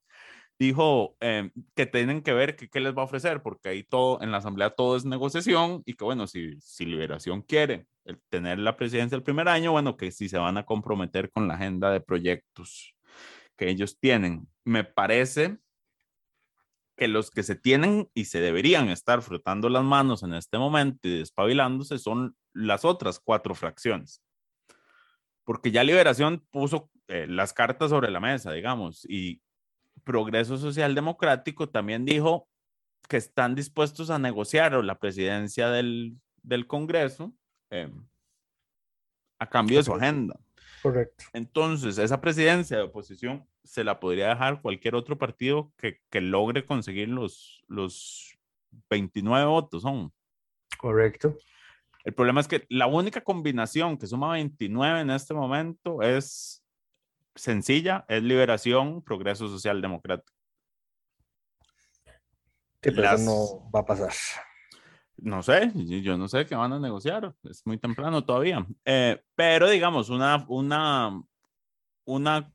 dijo 0.59 1.17
eh, 1.21 1.51
que 1.75 1.87
tienen 1.87 2.23
que 2.23 2.33
ver 2.33 2.57
qué 2.57 2.81
les 2.81 2.97
va 2.97 3.03
a 3.03 3.05
ofrecer, 3.05 3.43
porque 3.43 3.69
ahí 3.69 3.85
todo, 3.85 4.21
en 4.23 4.33
la 4.33 4.39
asamblea 4.39 4.71
todo 4.71 4.97
es 4.97 5.05
negociación 5.05 5.83
y 5.87 5.95
que 5.95 6.05
bueno, 6.05 6.27
si, 6.27 6.61
si 6.61 6.85
Liberación 6.85 7.43
quiere 7.43 7.87
tener 8.29 8.59
la 8.59 8.77
presidencia 8.77 9.17
el 9.17 9.23
primer 9.23 9.49
año, 9.49 9.73
bueno, 9.73 9.97
que 9.97 10.11
si 10.11 10.29
se 10.29 10.39
van 10.39 10.57
a 10.57 10.65
comprometer 10.67 11.31
con 11.31 11.47
la 11.47 11.55
agenda 11.55 11.91
de 11.91 12.01
proyectos 12.01 12.95
que 13.57 13.69
ellos 13.69 13.99
tienen. 13.99 14.49
Me 14.65 14.85
parece 14.85 15.59
que 16.97 17.09
los 17.09 17.31
que 17.31 17.43
se 17.43 17.55
tienen 17.55 18.09
y 18.15 18.25
se 18.25 18.41
deberían 18.41 18.89
estar 18.89 19.23
frotando 19.23 19.69
las 19.69 19.85
manos 19.85 20.23
en 20.23 20.35
este 20.35 20.59
momento 20.59 21.07
y 21.07 21.19
despabilándose 21.19 21.99
son 21.99 22.37
las 22.53 22.85
otras 22.85 23.21
cuatro 23.21 23.55
fracciones. 23.55 24.23
Porque 25.45 25.71
ya 25.71 25.85
Liberación 25.85 26.45
puso 26.51 26.91
eh, 27.07 27.27
las 27.29 27.53
cartas 27.53 27.91
sobre 27.91 28.11
la 28.11 28.21
mesa, 28.21 28.53
digamos, 28.53 29.07
y 29.09 29.41
Progreso 30.09 30.57
Social 30.57 30.95
Democrático 30.95 31.69
también 31.69 32.07
dijo 32.07 32.49
que 33.11 33.19
están 33.19 33.55
dispuestos 33.55 34.09
a 34.09 34.19
negociar 34.19 34.73
la 34.83 34.99
presidencia 34.99 35.69
del, 35.69 36.17
del 36.43 36.67
Congreso 36.67 37.35
eh, 37.69 37.93
a 39.39 39.47
cambio 39.51 39.77
de 39.77 39.85
su 39.85 39.93
agenda. 39.93 40.41
Correcto. 40.83 41.25
Entonces, 41.35 41.99
esa 41.99 42.23
presidencia 42.23 42.79
de 42.79 42.85
oposición 42.85 43.47
se 43.65 43.85
la 43.85 44.01
podría 44.01 44.31
dejar 44.31 44.63
cualquier 44.63 44.95
otro 44.95 45.19
partido 45.19 45.75
que, 45.77 46.01
que 46.09 46.23
logre 46.23 46.65
conseguir 46.65 47.11
los, 47.11 47.63
los 47.69 48.35
29 48.89 49.45
votos, 49.45 49.83
son. 49.83 50.11
Correcto. 50.79 51.37
El 52.03 52.15
problema 52.15 52.41
es 52.41 52.49
que 52.49 52.65
la 52.71 52.87
única 52.87 53.21
combinación 53.21 53.99
que 53.99 54.07
suma 54.07 54.33
29 54.33 55.03
en 55.03 55.11
este 55.11 55.35
momento 55.35 56.01
es 56.01 56.58
sencilla, 57.39 58.05
es 58.09 58.23
liberación, 58.23 59.03
progreso 59.03 59.49
social 59.49 59.81
democrático. 59.81 60.33
Sí, 62.83 62.91
pero 62.93 63.11
eso 63.11 63.25
no 63.25 63.71
va 63.71 63.81
a 63.81 63.85
pasar. 63.85 64.13
No 65.17 65.43
sé, 65.43 65.73
yo 65.75 66.17
no 66.17 66.29
sé 66.29 66.47
qué 66.47 66.55
van 66.55 66.73
a 66.73 66.79
negociar, 66.79 67.35
es 67.43 67.67
muy 67.67 67.77
temprano 67.79 68.25
todavía. 68.25 68.65
Eh, 68.85 69.21
pero 69.35 69.69
digamos, 69.69 70.11
una, 70.11 70.45
una, 70.49 71.21
una 72.05 72.53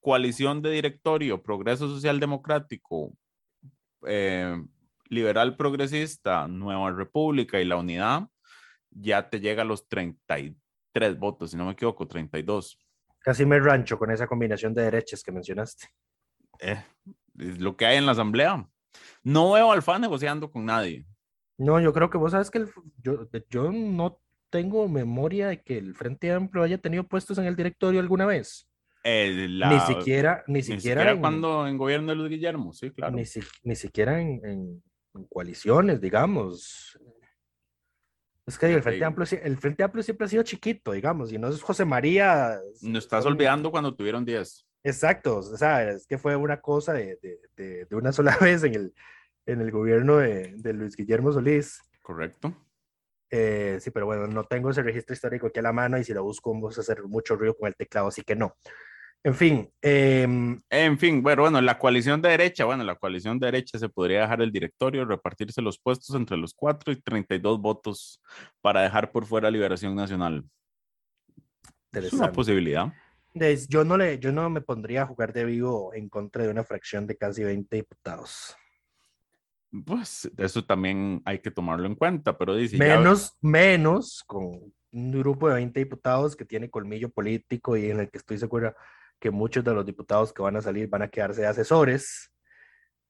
coalición 0.00 0.62
de 0.62 0.70
directorio, 0.70 1.42
progreso 1.42 1.88
social 1.88 2.20
democrático, 2.20 3.12
eh, 4.06 4.56
liberal 5.08 5.56
progresista, 5.56 6.46
Nueva 6.46 6.92
República 6.92 7.60
y 7.60 7.64
la 7.64 7.76
unidad, 7.76 8.28
ya 8.90 9.28
te 9.28 9.40
llega 9.40 9.62
a 9.62 9.66
los 9.66 9.88
33 9.88 11.18
votos, 11.18 11.50
si 11.50 11.56
no 11.56 11.64
me 11.64 11.72
equivoco, 11.72 12.06
32. 12.06 12.78
Casi 13.20 13.44
me 13.44 13.58
rancho 13.58 13.98
con 13.98 14.10
esa 14.10 14.26
combinación 14.26 14.74
de 14.74 14.82
derechas 14.82 15.22
que 15.22 15.32
mencionaste. 15.32 15.88
Eh, 16.60 16.82
es 17.38 17.58
lo 17.58 17.76
que 17.76 17.86
hay 17.86 17.96
en 17.96 18.06
la 18.06 18.12
asamblea. 18.12 18.68
No 19.22 19.52
veo 19.52 19.72
al 19.72 19.82
FA 19.82 19.98
negociando 19.98 20.50
con 20.50 20.64
nadie. 20.64 21.06
No, 21.58 21.80
yo 21.80 21.92
creo 21.92 22.08
que 22.08 22.18
vos 22.18 22.32
sabes 22.32 22.50
que 22.50 22.64
yo, 23.02 23.28
yo 23.50 23.72
no 23.72 24.20
tengo 24.50 24.88
memoria 24.88 25.48
de 25.48 25.62
que 25.62 25.78
el 25.78 25.94
Frente 25.94 26.32
Amplio 26.32 26.62
haya 26.64 26.78
tenido 26.78 27.04
puestos 27.04 27.38
en 27.38 27.44
el 27.44 27.56
directorio 27.56 28.00
alguna 28.00 28.26
vez. 28.26 28.68
ni 29.04 29.80
siquiera, 29.86 30.44
ni 30.46 30.62
siquiera, 30.62 31.10
en, 31.10 31.20
cuando 31.20 31.66
en 31.66 31.76
gobierno 31.76 32.10
de 32.10 32.16
Luis 32.16 32.30
Guillermo, 32.30 32.72
sí, 32.72 32.90
claro. 32.90 33.16
Ni, 33.16 33.24
ni 33.64 33.76
siquiera 33.76 34.20
en, 34.20 34.40
en, 34.44 34.82
coaliciones, 35.28 36.00
digamos. 36.00 36.98
Es 38.48 38.58
que 38.58 38.72
el 38.72 38.82
Frente, 38.82 39.04
Amplio, 39.04 39.26
el 39.42 39.58
Frente 39.58 39.82
Amplio 39.82 40.02
siempre 40.02 40.24
ha 40.24 40.28
sido 40.28 40.42
chiquito, 40.42 40.92
digamos, 40.92 41.30
y 41.30 41.36
no 41.36 41.48
es 41.48 41.60
José 41.60 41.84
María. 41.84 42.58
No 42.80 42.98
estás 42.98 43.26
olvidando 43.26 43.70
cuando 43.70 43.94
tuvieron 43.94 44.24
10. 44.24 44.66
Exacto, 44.84 45.36
o 45.36 45.42
sea, 45.42 45.90
es 45.90 46.06
que 46.06 46.16
fue 46.16 46.34
una 46.34 46.58
cosa 46.58 46.94
de, 46.94 47.18
de, 47.56 47.84
de, 47.84 47.94
una 47.96 48.10
sola 48.10 48.36
vez 48.40 48.64
en 48.64 48.74
el, 48.74 48.94
en 49.44 49.60
el 49.60 49.70
gobierno 49.70 50.16
de, 50.16 50.72
Luis 50.72 50.96
Guillermo 50.96 51.30
Solís. 51.30 51.82
Correcto. 52.00 52.56
Eh, 53.28 53.76
sí, 53.82 53.90
pero 53.90 54.06
bueno, 54.06 54.26
no 54.26 54.44
tengo 54.44 54.70
ese 54.70 54.82
registro 54.82 55.12
histórico 55.12 55.48
aquí 55.48 55.58
a 55.58 55.62
la 55.64 55.74
mano 55.74 55.98
y 55.98 56.04
si 56.04 56.14
lo 56.14 56.22
busco 56.22 56.50
vamos 56.50 56.78
a 56.78 56.80
hacer 56.80 57.02
mucho 57.02 57.36
ruido 57.36 57.54
con 57.54 57.68
el 57.68 57.76
teclado, 57.76 58.08
así 58.08 58.22
que 58.22 58.34
no. 58.34 58.56
En 59.24 59.34
fin. 59.34 59.70
Em, 59.82 60.60
en 60.70 60.98
fin, 60.98 61.22
bueno, 61.22 61.42
bueno, 61.42 61.60
la 61.60 61.78
coalición 61.78 62.22
de 62.22 62.30
derecha, 62.30 62.64
bueno, 62.64 62.84
la 62.84 62.94
coalición 62.94 63.38
de 63.38 63.46
derecha 63.46 63.78
se 63.78 63.88
podría 63.88 64.22
dejar 64.22 64.40
el 64.40 64.52
directorio, 64.52 65.04
repartirse 65.04 65.60
los 65.60 65.78
puestos 65.78 66.14
entre 66.14 66.36
los 66.36 66.54
cuatro 66.54 66.92
y 66.92 67.00
32 67.00 67.60
votos 67.60 68.22
para 68.60 68.82
dejar 68.82 69.10
por 69.10 69.26
fuera 69.26 69.50
Liberación 69.50 69.94
Nacional. 69.94 70.44
Es 71.92 72.12
una 72.12 72.32
posibilidad. 72.32 72.92
Yo 73.68 73.84
no, 73.84 73.96
le, 73.96 74.18
yo 74.18 74.32
no 74.32 74.48
me 74.50 74.60
pondría 74.60 75.02
a 75.02 75.06
jugar 75.06 75.32
de 75.32 75.44
vivo 75.44 75.92
en 75.94 76.08
contra 76.08 76.44
de 76.44 76.50
una 76.50 76.64
fracción 76.64 77.06
de 77.06 77.16
casi 77.16 77.44
20 77.44 77.76
diputados. 77.76 78.56
Pues 79.84 80.30
eso 80.38 80.64
también 80.64 81.20
hay 81.24 81.40
que 81.40 81.50
tomarlo 81.50 81.86
en 81.86 81.94
cuenta, 81.94 82.36
pero 82.38 82.54
dice... 82.54 82.78
Menos, 82.78 83.36
menos 83.42 84.24
con 84.26 84.72
un 84.90 85.12
grupo 85.12 85.48
de 85.48 85.56
20 85.56 85.78
diputados 85.78 86.34
que 86.34 86.44
tiene 86.44 86.70
colmillo 86.70 87.10
político 87.10 87.76
y 87.76 87.90
en 87.90 88.00
el 88.00 88.10
que 88.10 88.18
estoy 88.18 88.38
segura 88.38 88.74
que 89.18 89.30
muchos 89.30 89.64
de 89.64 89.74
los 89.74 89.84
diputados 89.84 90.32
que 90.32 90.42
van 90.42 90.56
a 90.56 90.62
salir 90.62 90.88
van 90.88 91.02
a 91.02 91.08
quedarse 91.08 91.42
de 91.42 91.46
asesores, 91.46 92.32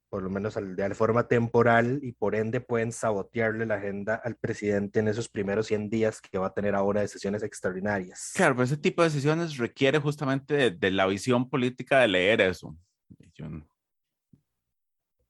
por 0.09 0.23
lo 0.23 0.31
menos 0.31 0.55
de 0.55 0.95
forma 0.95 1.29
temporal, 1.29 2.01
y 2.03 2.13
por 2.13 2.35
ende 2.35 2.61
pueden 2.61 2.93
sabotearle 2.93 3.67
la 3.67 3.75
agenda 3.75 4.21
al 4.25 4.37
presidente 4.37 5.01
en 5.01 5.09
esos 5.09 5.29
primeros 5.29 5.67
100 5.67 5.91
días 5.91 6.21
que 6.21 6.39
va 6.39 6.47
a 6.47 6.55
tener 6.55 6.75
ahora 6.75 7.03
de 7.03 7.09
sesiones 7.09 7.43
extraordinarias. 7.43 8.33
Claro, 8.35 8.55
pero 8.55 8.65
ese 8.65 8.79
tipo 8.79 9.03
de 9.03 9.11
sesiones 9.11 9.59
requiere 9.59 9.99
justamente 9.99 10.71
de, 10.71 10.91
la 10.91 11.07
visión 11.07 11.49
política 11.49 12.01
de 12.01 12.09
leer 12.09 12.41
eso. 12.41 12.75
Yo 13.35 13.47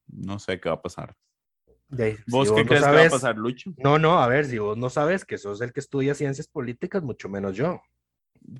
no, 0.06 0.38
sé 0.38 0.60
qué 0.60 0.68
va 0.68 0.76
a 0.76 0.82
pasar. 0.82 1.14
¿Vos 2.28 2.52
qué 2.52 2.64
crees 2.64 2.84
que 2.84 2.90
va 2.90 3.06
a 3.06 3.10
pasar, 3.10 3.36
Lucho? 3.36 3.72
No, 3.78 3.98
no, 3.98 4.18
a 4.18 4.28
ver, 4.28 4.44
si 4.44 4.58
vos 4.58 4.76
no 4.76 4.90
sabes 4.90 5.24
que 5.24 5.38
sos 5.38 5.60
el 5.60 5.72
que 5.72 5.80
estudia 5.80 6.14
ciencias 6.14 6.46
políticas, 6.46 7.02
mucho 7.02 7.28
menos 7.28 7.56
yo 7.56 7.80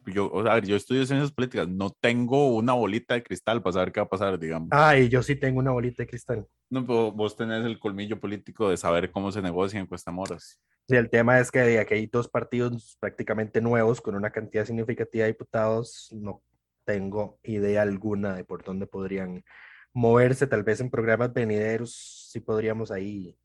yo, 0.06 0.30
o 0.30 0.42
sea, 0.42 0.58
yo 0.60 0.76
estudio 0.76 1.06
ciencias 1.06 1.32
políticas, 1.32 1.68
no 1.68 1.90
tengo 1.90 2.54
una 2.54 2.72
bolita 2.72 3.14
de 3.14 3.22
cristal 3.22 3.62
para 3.62 3.74
saber 3.74 3.92
qué 3.92 4.00
va 4.00 4.06
a 4.06 4.08
pasar, 4.08 4.38
digamos. 4.38 4.68
Ay, 4.70 5.08
yo 5.08 5.22
sí 5.22 5.36
tengo 5.36 5.58
una 5.58 5.70
bolita 5.70 6.02
de 6.02 6.06
cristal. 6.08 6.46
No, 6.70 6.86
pero 6.86 7.12
vos 7.12 7.36
tenés 7.36 7.64
el 7.64 7.78
colmillo 7.78 8.20
político 8.20 8.68
de 8.70 8.76
saber 8.76 9.10
cómo 9.10 9.32
se 9.32 9.42
negocia 9.42 9.80
en 9.80 9.86
Cuesta 9.86 10.10
Moras. 10.10 10.60
Sí, 10.88 10.96
el 10.96 11.10
tema 11.10 11.38
es 11.38 11.50
que 11.50 11.78
aquí 11.78 11.94
hay 11.94 12.06
dos 12.06 12.28
partidos 12.28 12.96
prácticamente 13.00 13.60
nuevos 13.60 14.00
con 14.00 14.14
una 14.14 14.30
cantidad 14.30 14.64
significativa 14.64 15.24
de 15.24 15.32
diputados. 15.32 16.08
No 16.12 16.42
tengo 16.84 17.38
idea 17.42 17.82
alguna 17.82 18.34
de 18.34 18.44
por 18.44 18.64
dónde 18.64 18.86
podrían 18.86 19.44
moverse. 19.92 20.46
Tal 20.46 20.62
vez 20.62 20.80
en 20.80 20.90
programas 20.90 21.32
venideros 21.32 22.28
sí 22.30 22.40
podríamos 22.40 22.90
ahí 22.90 23.36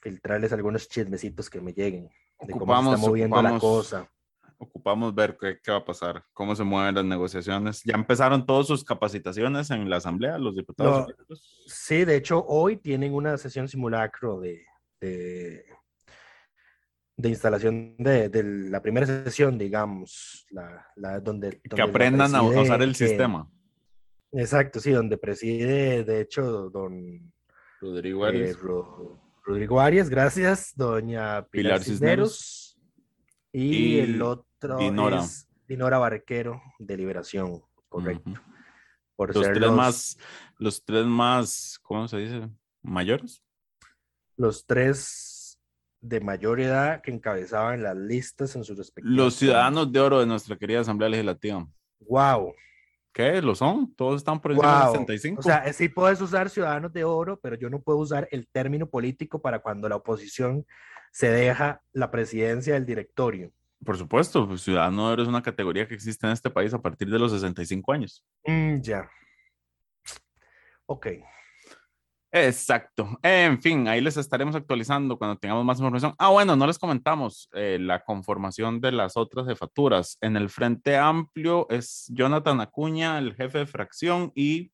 filtrarles 0.00 0.52
algunos 0.52 0.88
chismecitos 0.88 1.50
que 1.50 1.60
me 1.60 1.72
lleguen 1.72 2.08
de 2.40 2.52
cómo 2.52 2.72
se 2.82 2.94
está 2.94 2.96
moviendo 2.96 3.42
la 3.42 3.58
cosa 3.58 4.08
ocupamos 4.58 5.14
ver 5.14 5.36
qué, 5.40 5.58
qué, 5.62 5.70
va 5.70 5.78
a 5.78 5.84
pasar, 5.84 6.24
cómo 6.32 6.54
se 6.54 6.64
mueven 6.64 6.94
las 6.94 7.04
negociaciones. 7.04 7.82
¿Ya 7.84 7.94
empezaron 7.94 8.44
todas 8.44 8.66
sus 8.66 8.84
capacitaciones 8.84 9.70
en 9.70 9.88
la 9.88 9.96
Asamblea, 9.96 10.38
los 10.38 10.54
diputados? 10.54 11.06
sí, 11.66 12.04
de 12.04 12.16
hecho, 12.16 12.44
hoy 12.46 12.76
tienen 12.76 13.14
una 13.14 13.38
sesión 13.38 13.68
simulacro 13.68 14.40
de, 14.40 14.64
de, 15.00 15.64
de 17.16 17.28
instalación 17.28 17.96
de, 17.98 18.28
de, 18.28 18.42
la 18.42 18.82
primera 18.82 19.06
sesión, 19.06 19.56
digamos, 19.56 20.46
la, 20.50 20.86
la 20.96 21.20
donde, 21.20 21.60
Que 21.60 21.82
aprendan 21.82 22.34
a 22.34 22.42
usar 22.42 22.82
el 22.82 22.94
sistema. 22.94 23.48
Exacto, 24.32 24.80
sí, 24.80 24.90
donde 24.90 25.16
preside, 25.16 26.04
de 26.04 26.20
hecho, 26.20 26.68
don 26.68 27.32
Rodrigo 27.80 28.24
Arias. 28.24 28.56
Eh, 28.56 28.58
Rodrigo 29.44 29.80
Arias, 29.80 30.10
gracias, 30.10 30.74
doña 30.76 31.46
Pilar, 31.46 31.82
Cisneros. 31.82 32.67
Y, 33.58 33.98
el 33.98 34.22
otro 34.22 34.78
Dinora. 34.78 35.20
es 35.20 35.48
Dinora 35.66 35.98
Barquero 35.98 36.62
de 36.78 36.96
Liberación, 36.96 37.62
correcto. 37.88 38.32
Por 39.16 39.34
los 39.34 39.52
tres 39.52 39.70
más, 39.72 40.18
los 40.58 40.84
tres 40.84 41.04
más, 41.04 41.78
¿cómo 41.82 42.06
se 42.06 42.18
dice? 42.18 42.48
¿Mayores? 42.82 43.42
Los 44.36 44.64
tres 44.64 45.58
de 46.00 46.20
mayor 46.20 46.60
edad 46.60 47.02
que 47.02 47.10
encabezaban 47.10 47.82
las 47.82 47.96
listas 47.96 48.54
en 48.54 48.62
sus 48.62 48.78
respectivos. 48.78 49.16
Los 49.16 49.34
ciudadanos 49.34 49.90
de 49.90 50.00
oro 50.00 50.20
de 50.20 50.26
nuestra 50.26 50.56
querida 50.56 50.80
Asamblea 50.80 51.08
Legislativa. 51.08 51.66
Wow. 52.00 52.54
¿Qué? 53.12 53.42
¿Lo 53.42 53.56
son? 53.56 53.92
Todos 53.96 54.20
están 54.20 54.40
por 54.40 54.52
encima 54.52 54.86
de 54.86 54.92
65. 54.92 55.40
O 55.40 55.42
sea, 55.42 55.72
sí 55.72 55.88
puedes 55.88 56.20
usar 56.20 56.48
ciudadanos 56.48 56.92
de 56.92 57.02
oro, 57.02 57.40
pero 57.40 57.56
yo 57.56 57.68
no 57.68 57.82
puedo 57.82 57.98
usar 57.98 58.28
el 58.30 58.46
término 58.46 58.88
político 58.88 59.42
para 59.42 59.58
cuando 59.58 59.88
la 59.88 59.96
oposición 59.96 60.64
se 61.12 61.30
deja 61.30 61.82
la 61.92 62.10
presidencia 62.10 62.74
del 62.74 62.86
directorio. 62.86 63.52
Por 63.84 63.96
supuesto, 63.96 64.46
pues, 64.46 64.62
ciudadano 64.62 65.12
eres 65.12 65.28
una 65.28 65.42
categoría 65.42 65.86
que 65.86 65.94
existe 65.94 66.26
en 66.26 66.32
este 66.32 66.50
país 66.50 66.74
a 66.74 66.82
partir 66.82 67.08
de 67.08 67.18
los 67.18 67.32
65 67.32 67.92
años. 67.92 68.24
Mm, 68.44 68.80
ya. 68.80 69.08
Ok. 70.86 71.06
Exacto. 72.30 73.18
En 73.22 73.60
fin, 73.62 73.88
ahí 73.88 74.00
les 74.02 74.16
estaremos 74.18 74.54
actualizando 74.54 75.16
cuando 75.16 75.38
tengamos 75.38 75.64
más 75.64 75.78
información. 75.78 76.14
Ah, 76.18 76.28
bueno, 76.28 76.56
no 76.56 76.66
les 76.66 76.78
comentamos 76.78 77.48
eh, 77.52 77.78
la 77.80 78.04
conformación 78.04 78.80
de 78.80 78.92
las 78.92 79.16
otras 79.16 79.46
jefaturas. 79.46 80.18
En 80.20 80.36
el 80.36 80.50
Frente 80.50 80.96
Amplio 80.96 81.66
es 81.70 82.06
Jonathan 82.08 82.60
Acuña, 82.60 83.18
el 83.18 83.34
jefe 83.34 83.58
de 83.58 83.66
fracción, 83.66 84.30
y 84.34 84.72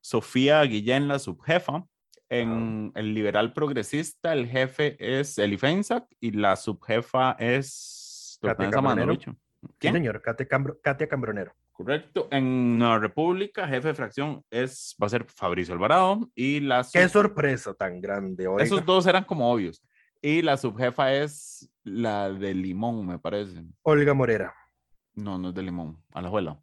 Sofía 0.00 0.62
Guillén, 0.62 1.06
la 1.06 1.20
subjefa. 1.20 1.84
En 2.32 2.92
el 2.94 3.12
Liberal 3.14 3.52
Progresista, 3.52 4.32
el 4.32 4.46
jefe 4.48 4.96
es 4.98 5.36
Eli 5.38 5.58
Feinsack 5.58 6.06
y 6.18 6.30
la 6.30 6.56
subjefa 6.56 7.32
es 7.38 8.38
Katia 8.40 8.70
Cambronero. 8.70 9.14
Sí, 9.14 9.30
¿Quién? 9.78 9.94
señor, 9.94 10.22
Katia, 10.22 10.48
Cambro- 10.48 10.78
Katia 10.82 11.08
Cambronero. 11.08 11.52
Correcto. 11.72 12.28
En 12.30 12.78
Nueva 12.78 12.98
República, 12.98 13.68
jefe 13.68 13.88
de 13.88 13.94
fracción 13.94 14.44
es, 14.50 14.96
va 15.00 15.06
a 15.06 15.10
ser 15.10 15.24
Fabricio 15.24 15.74
Alvarado 15.74 16.30
y 16.34 16.60
la 16.60 16.86
Qué 16.90 17.08
sorpresa 17.08 17.74
tan 17.74 18.00
grande. 18.00 18.46
oiga. 18.46 18.64
Esos 18.64 18.84
dos 18.84 19.06
eran 19.06 19.24
como 19.24 19.50
obvios. 19.52 19.82
Y 20.20 20.40
la 20.42 20.56
subjefa 20.56 21.12
es 21.12 21.68
la 21.82 22.30
de 22.30 22.54
Limón, 22.54 23.06
me 23.06 23.18
parece. 23.18 23.62
Olga 23.82 24.14
Morera. 24.14 24.54
No, 25.14 25.36
no 25.38 25.50
es 25.50 25.54
de 25.54 25.62
Limón, 25.62 26.02
Alajuela. 26.12 26.58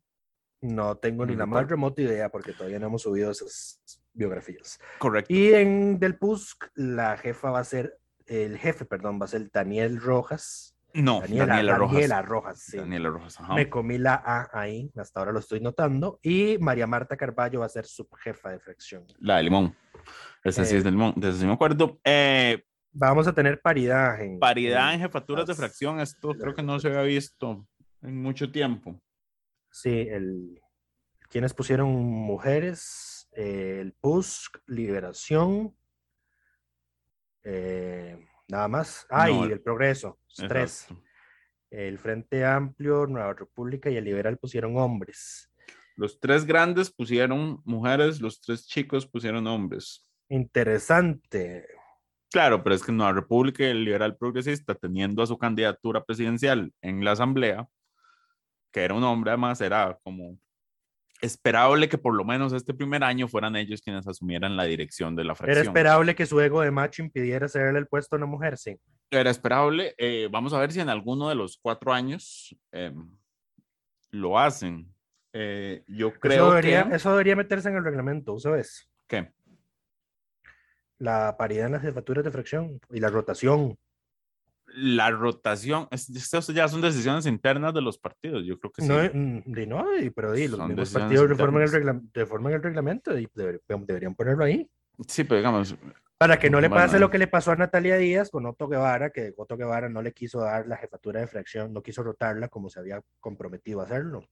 No 0.61 0.95
tengo 0.97 1.25
ni 1.25 1.33
No 1.33 1.39
la 1.39 1.45
más 1.45 1.69
remota 1.69 2.01
idea 2.01 2.29
porque 2.29 2.53
todavía 2.53 2.79
no 2.79 2.87
hemos 2.87 3.01
subido 3.03 3.31
esas 3.31 3.81
biografías. 4.13 4.79
Correcto. 4.97 5.33
Y 5.33 5.53
en 5.53 5.99
Del 5.99 6.17
PUSC, 6.17 6.65
la 6.75 7.17
jefa 7.17 7.51
va 7.51 7.59
a 7.59 7.63
ser, 7.63 7.97
el 8.25 8.57
jefe, 8.57 8.85
perdón, 8.85 9.19
va 9.21 9.25
a 9.25 9.29
ser 9.29 9.49
Daniel 9.51 9.99
Rojas. 10.01 10.75
no, 10.93 11.21
Daniela, 11.21 11.45
Daniela, 11.45 11.77
Rojas. 11.77 11.93
Daniela 11.93 12.21
Rojas, 12.21 12.59
sí. 12.61 12.77
Daniela 12.77 13.09
Rojas, 13.09 13.39
ajá. 13.39 13.53
Me 13.55 13.69
comí 13.69 13.97
la 13.97 14.15
A 14.15 14.49
ahí, 14.59 14.91
hasta 14.97 15.19
ahora 15.19 15.31
lo 15.31 15.39
estoy 15.39 15.59
notando. 15.61 16.19
Y 16.23 16.57
María 16.59 16.87
Marta 16.87 17.15
Carballo 17.17 17.59
va 17.61 17.65
a 17.67 17.69
ser 17.69 17.85
subjefa 17.85 18.49
de 18.49 18.59
fracción. 18.59 19.05
La 19.19 19.37
de 19.37 19.43
Limón. 19.43 19.75
Esa 20.43 20.65
sí 20.65 20.75
Eh, 20.75 20.77
es 20.79 20.83
de 20.83 20.91
Limón, 20.91 21.13
de 21.17 21.29
esa 21.29 21.39
sí 21.39 21.45
me 21.45 21.53
acuerdo. 21.53 21.99
Eh, 22.03 22.63
Vamos 22.91 23.27
a 23.27 23.33
tener 23.33 23.61
paridad 23.61 24.19
en. 24.19 24.39
paridad 24.39 24.93
en 24.95 24.99
jefaturas 25.01 25.45
de 25.45 25.53
fracción, 25.53 25.99
esto 25.99 26.29
creo 26.33 26.55
que 26.55 26.63
no 26.63 26.79
se 26.79 26.87
había 26.87 27.03
visto 27.03 27.67
en 28.01 28.19
mucho 28.19 28.51
tiempo. 28.51 28.99
Sí, 29.71 30.07
el, 30.09 30.59
quienes 31.29 31.53
pusieron 31.53 31.89
mujeres, 31.93 33.18
Eh, 33.41 33.79
el 33.79 33.93
PUSC, 33.93 34.57
Liberación, 34.67 35.73
eh, 37.41 38.27
nada 38.49 38.67
más. 38.67 39.07
Ah, 39.09 39.29
No, 39.29 39.47
y 39.47 39.51
el 39.53 39.61
Progreso, 39.61 40.19
tres. 40.35 40.87
El 41.69 41.97
Frente 41.99 42.43
Amplio, 42.43 43.07
Nueva 43.07 43.31
República 43.33 43.89
y 43.89 43.95
el 43.95 44.03
Liberal 44.03 44.37
pusieron 44.37 44.75
hombres. 44.75 45.49
Los 45.95 46.19
tres 46.19 46.43
grandes 46.43 46.91
pusieron 46.91 47.61
mujeres, 47.63 48.19
los 48.19 48.41
tres 48.41 48.67
chicos 48.67 49.07
pusieron 49.07 49.47
hombres. 49.47 50.05
Interesante. 50.27 51.65
Claro, 52.29 52.61
pero 52.61 52.75
es 52.75 52.83
que 52.83 52.91
Nueva 52.91 53.13
República 53.13 53.63
y 53.63 53.67
el 53.67 53.85
Liberal 53.85 54.17
Progresista, 54.17 54.75
teniendo 54.75 55.23
a 55.23 55.27
su 55.27 55.37
candidatura 55.37 56.03
presidencial 56.03 56.73
en 56.81 57.05
la 57.05 57.13
Asamblea, 57.13 57.69
que 58.73 58.81
era 58.81 58.95
un 58.95 59.03
hombre, 59.05 59.31
además 59.31 59.61
era 59.61 59.97
como 60.03 60.37
esperable 61.21 61.89
que 61.89 61.97
por 61.97 62.13
lo 62.15 62.23
menos 62.23 62.53
este 62.53 62.73
primer 62.73 63.03
año 63.03 63.27
fueran 63.27 63.55
ellos 63.55 63.81
quienes 63.81 64.07
asumieran 64.07 64.55
la 64.55 64.63
dirección 64.63 65.15
de 65.15 65.23
la 65.23 65.31
Era 65.33 65.35
fracción. 65.35 65.67
esperable 65.67 66.15
que 66.15 66.25
su 66.25 66.39
ego 66.39 66.61
de 66.61 66.71
macho 66.71 67.01
impidiera 67.01 67.47
cederle 67.47 67.79
el 67.79 67.87
puesto 67.87 68.15
a 68.15 68.17
una 68.17 68.25
mujer, 68.25 68.57
sí. 68.57 68.77
Era 69.11 69.29
esperable. 69.29 69.93
eh, 69.97 70.27
vamos 70.31 70.53
a 70.53 70.59
ver 70.59 70.71
si 70.71 70.79
en 70.79 70.89
alguno 70.89 71.29
de 71.29 71.35
los 71.35 71.57
cuatro 71.61 71.91
años 71.93 72.55
eh, 72.71 72.93
lo 74.11 74.39
hacen. 74.39 74.93
Eh, 75.33 75.83
yo 75.87 76.13
creo 76.13 76.33
eso, 76.45 76.49
debería, 76.49 76.89
que... 76.89 76.95
eso 76.95 77.11
debería 77.11 77.35
meterse 77.35 77.69
en 77.69 77.75
el 77.77 77.83
reglamento, 77.83 78.39
¿sabes? 78.39 78.89
¿Qué? 79.07 79.31
La 80.97 81.35
paridad 81.37 81.67
en 81.67 81.73
las 81.73 81.81
jefaturas 81.81 82.23
de 82.25 82.31
fracción 82.31 82.79
y 82.91 82.99
la 82.99 83.09
rotación. 83.09 83.77
La 84.75 85.09
rotación, 85.11 85.87
es- 85.91 86.09
estas 86.09 86.47
ya 86.47 86.67
son 86.67 86.81
decisiones 86.81 87.25
internas 87.25 87.73
de 87.73 87.81
los 87.81 87.97
partidos, 87.97 88.43
yo 88.45 88.59
creo 88.59 88.71
que 88.71 88.81
sí. 88.81 88.87
No, 88.87 88.97
mm, 89.13 89.43
no, 89.67 89.91
di, 89.91 90.09
pero 90.11 90.31
di, 90.31 90.47
los 90.47 90.59
mismos 90.67 90.91
partidos 90.91 91.27
reforman 91.29 91.63
el, 91.63 92.01
reforman 92.13 92.53
el 92.53 92.63
reglamento 92.63 93.17
y 93.17 93.27
deber- 93.35 93.61
deberían 93.85 94.15
ponerlo 94.15 94.43
ahí. 94.43 94.69
Sí, 95.07 95.23
pero 95.23 95.37
digamos, 95.37 95.75
Para 96.17 96.37
que 96.37 96.49
no 96.49 96.59
le 96.59 96.67
Bueno, 96.67 96.83
pase 96.83 96.97
eh. 96.97 96.99
lo 96.99 97.09
que 97.09 97.17
le 97.17 97.27
pasó 97.27 97.51
a 97.51 97.55
Natalia 97.55 97.95
Díaz 97.95 98.29
con 98.29 98.45
Otto 98.45 98.67
Guevara, 98.67 99.09
que 99.09 99.33
Otto 99.37 99.55
Guevara 99.55 99.87
no 99.87 100.01
le 100.01 100.11
quiso 100.11 100.41
dar 100.41 100.67
la 100.67 100.75
jefatura 100.75 101.21
de 101.21 101.27
fracción, 101.27 101.71
no 101.71 101.81
quiso 101.81 102.03
rotarla 102.03 102.49
como 102.49 102.69
se 102.69 102.79
había 102.81 103.01
comprometido 103.21 103.79
a 103.79 103.85
hacerlo. 103.85 104.27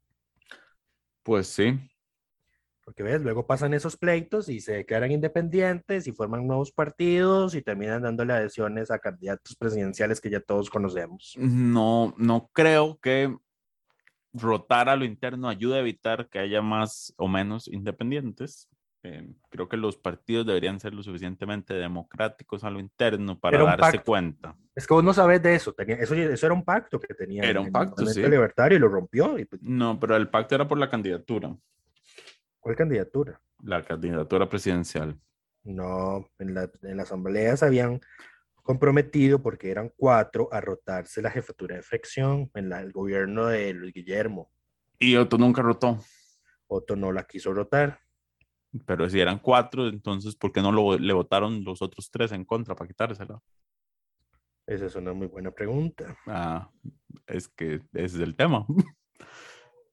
pues 1.23 1.47
sí. 1.47 1.77
Porque 2.87 3.03
ves, 3.03 3.21
luego 3.21 3.45
pasan 3.45 3.73
esos 3.73 3.97
pleitos 3.97 4.47
y 4.47 4.61
se 4.61 4.71
declaran 4.71 5.11
independientes 5.11 6.07
y 6.07 6.13
forman 6.13 6.47
nuevos 6.47 6.71
partidos 6.71 7.53
y 7.53 7.61
terminan 7.61 8.01
dándole 8.01 8.31
adhesiones 8.31 8.91
a 8.91 8.99
candidatos 8.99 9.57
presidenciales 9.57 10.21
que 10.21 10.29
ya 10.29 10.39
todos 10.39 10.69
conocemos. 10.69 11.33
No, 11.37 12.15
no 12.17 12.49
creo 12.53 12.97
que 13.01 13.35
rotar 14.31 14.87
a 14.87 14.95
lo 14.95 15.03
interno 15.03 15.49
ayude 15.49 15.75
a 15.75 15.79
evitar 15.81 16.29
que 16.29 16.39
haya 16.39 16.61
más 16.61 17.13
o 17.17 17.27
menos 17.27 17.67
independientes. 17.67 18.69
Eh, 19.03 19.33
creo 19.49 19.67
que 19.67 19.75
los 19.75 19.97
partidos 19.97 20.45
deberían 20.45 20.79
ser 20.79 20.93
lo 20.93 21.03
suficientemente 21.03 21.73
democráticos 21.73 22.63
a 22.63 22.69
lo 22.69 22.79
interno 22.79 23.37
para 23.37 23.61
darse 23.63 23.97
pacto. 23.97 24.03
cuenta. 24.05 24.55
Es 24.73 24.87
que 24.87 24.93
vos 24.93 25.03
no 25.03 25.13
sabes 25.13 25.43
de 25.43 25.55
eso. 25.55 25.73
Tenía, 25.73 25.97
eso, 25.97 26.15
eso 26.15 26.45
era 26.45 26.55
un 26.55 26.63
pacto 26.63 27.01
que 27.01 27.13
tenía. 27.13 27.43
Era 27.43 27.59
un 27.59 27.65
el 27.65 27.71
pacto, 27.73 28.01
movimiento 28.01 28.29
sí. 28.29 28.31
libertario 28.31 28.77
y 28.77 28.79
lo 28.79 28.87
rompió. 28.87 29.37
Y, 29.37 29.43
pues, 29.43 29.61
No, 29.61 29.99
pero 29.99 30.15
el 30.15 30.29
pacto 30.29 30.55
era 30.55 30.65
por 30.69 30.77
la 30.77 30.89
candidatura, 30.89 31.53
¿Cuál 32.67 32.75
candidatura? 32.75 33.41
la 33.63 33.81
candidatura 33.81 34.49
presidencial. 34.49 35.17
No, 35.63 36.29
en 36.37 36.53
la, 36.53 36.69
en 36.83 36.97
la 36.97 37.03
asamblea 37.03 37.55
se 37.55 37.65
habían 37.65 38.01
comprometido 38.61 39.41
porque 39.41 39.71
eran 39.71 39.93
cuatro 39.95 40.49
a 40.51 40.59
rotarse 40.59 41.21
la 41.21 41.31
jefatura 41.31 41.77
de 41.77 41.81
fracción 41.81 42.51
en 42.55 42.67
la- 42.67 42.81
el 42.81 42.91
gobierno 42.91 43.45
de 43.45 43.73
Luis 43.73 43.93
Guillermo. 43.93 44.51
Y 44.99 45.15
Otto 45.15 45.37
nunca 45.37 45.61
rotó, 45.61 45.97
Otto 46.67 46.97
no 46.97 47.13
la 47.13 47.23
quiso 47.23 47.53
rotar. 47.53 48.01
pero 48.85 49.09
si 49.09 49.21
eran 49.21 49.39
cuatro, 49.39 49.87
entonces 49.87 50.35
¿por 50.35 50.51
qué 50.51 50.61
no 50.61 50.73
lo, 50.73 50.97
le 50.99 51.13
votaron 51.13 51.63
los 51.63 51.81
otros 51.81 52.11
tres 52.11 52.33
en 52.33 52.43
contra 52.43 52.75
para 52.75 52.89
quitársela? 52.89 53.39
Esa 54.65 54.87
es 54.87 54.95
una 54.95 55.13
muy 55.13 55.27
buena 55.27 55.51
pregunta. 55.51 56.17
Ah, 56.27 56.69
es 57.27 57.47
que 57.47 57.75
ese 57.93 58.17
es 58.17 58.19
el 58.19 58.35
tema. 58.35 58.65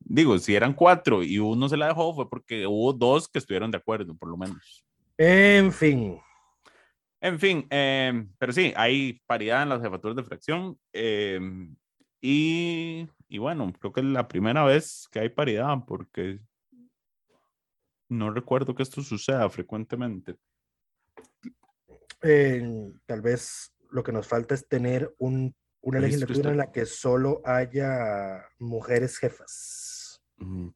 Digo, 0.04 0.38
si 0.38 0.54
eran 0.54 0.74
cuatro 0.74 1.22
y 1.22 1.38
uno 1.38 1.68
se 1.68 1.76
la 1.76 1.88
dejó 1.88 2.14
fue 2.14 2.28
porque 2.28 2.66
hubo 2.66 2.92
dos 2.92 3.26
que 3.28 3.38
estuvieron 3.38 3.70
de 3.70 3.78
acuerdo, 3.78 4.14
por 4.14 4.28
lo 4.28 4.36
menos. 4.36 4.84
En 5.16 5.72
fin, 5.72 6.20
En 7.20 7.38
fin, 7.40 7.66
em, 7.70 8.30
pero 8.38 8.52
sí, 8.52 8.74
hay 8.76 9.18
paridad 9.26 9.62
en 9.62 9.70
las 9.70 9.80
jefaturas 9.80 10.16
de 10.16 10.24
fracción. 10.24 10.78
em, 10.92 11.74
y, 12.20 13.08
y 13.28 13.38
bueno, 13.38 13.72
creo 13.80 13.92
que 13.92 14.00
es 14.00 14.06
la 14.06 14.28
primera 14.28 14.64
vez 14.64 15.08
que 15.10 15.20
hay 15.20 15.28
paridad 15.30 15.78
porque 15.86 16.40
no 18.10 18.30
recuerdo 18.30 18.74
que 18.74 18.82
esto 18.82 19.02
suceda 19.02 19.48
frecuentemente. 19.48 20.36
eh, 22.22 22.62
tal 23.06 23.20
vez 23.20 23.74
lo 23.90 24.02
que 24.02 24.12
nos 24.12 24.26
falta 24.26 24.54
es 24.54 24.66
tener 24.66 25.14
un- 25.18 25.54
una 25.82 26.00
legislatura 26.00 26.50
en 26.50 26.56
la 26.56 26.72
que 26.72 26.86
solo 26.86 27.42
haya 27.44 28.42
mujeres 28.58 29.18
jefas. 29.18 29.93
Mm, 30.38 30.68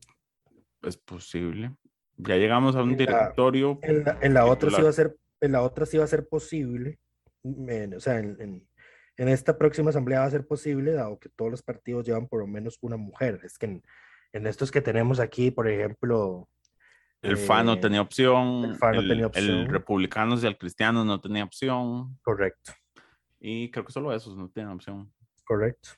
Es 0.83 0.97
posible. 0.97 1.75
Ya 2.17 2.37
llegamos 2.37 2.77
a 2.77 2.83
un 2.83 2.91
En 2.93 2.99
la- 2.99 2.99
directorio. 2.99 3.79
En 3.83 4.05
la, 4.05 4.19
en 4.23 4.35
la 4.35 4.47
otra 4.47 4.71
sí 4.71 4.83
va 4.83 4.89
a 4.89 4.93
ser, 4.93 5.17
en 5.41 5.53
la 5.53 5.63
otra 5.63 5.87
sí 5.87 5.99
va 5.99 6.05
a 6.05 6.09
ser 6.09 6.27
posible, 6.29 6.99
en- 7.45 7.95
o 7.95 8.01
sea, 8.01 8.19
en, 8.19 8.67
esta 9.17 9.59
próxima 9.59 9.91
asamblea 9.91 10.21
va 10.21 10.27
a 10.27 10.31
ser 10.31 10.47
posible, 10.47 10.93
dado 10.93 11.19
que 11.19 11.29
todos 11.29 11.51
los 11.51 11.63
partidos 11.63 12.07
llevan 12.07 12.29
por 12.29 12.41
lo 12.41 12.47
menos 12.47 12.79
una 12.81 12.97
mujer. 12.97 13.41
Es 13.43 13.59
que 13.59 13.67
en, 13.67 13.83
en 14.33 14.47
estos 14.47 14.71
que 14.71 14.81
tenemos 14.81 15.19
aquí, 15.19 15.51
por 15.51 15.69
ejemplo, 15.69 16.49
El 17.23 17.33
FA 17.37 17.65
no 17.65 17.73
eh, 17.75 17.81
tenía 17.81 18.01
opción. 18.01 18.65
el 18.65 18.75
FA 18.77 18.93
no 18.93 19.01
tenía 19.01 19.15
El 19.17 19.27
opción. 19.27 19.69
Republicanos 19.69 20.45
y 20.45 20.47
el 20.47 20.57
Cristiano 20.57 21.05
no 21.05 21.21
tenía 21.21 21.43
opción. 21.45 22.17
correcto, 22.23 22.73
Y 23.41 23.71
creo 23.73 23.85
que 23.85 23.93
solo 23.93 24.13
esos 24.15 24.37
no 24.37 24.49
tenían 24.51 24.73
opción. 24.73 25.13
correcto. 25.45 25.91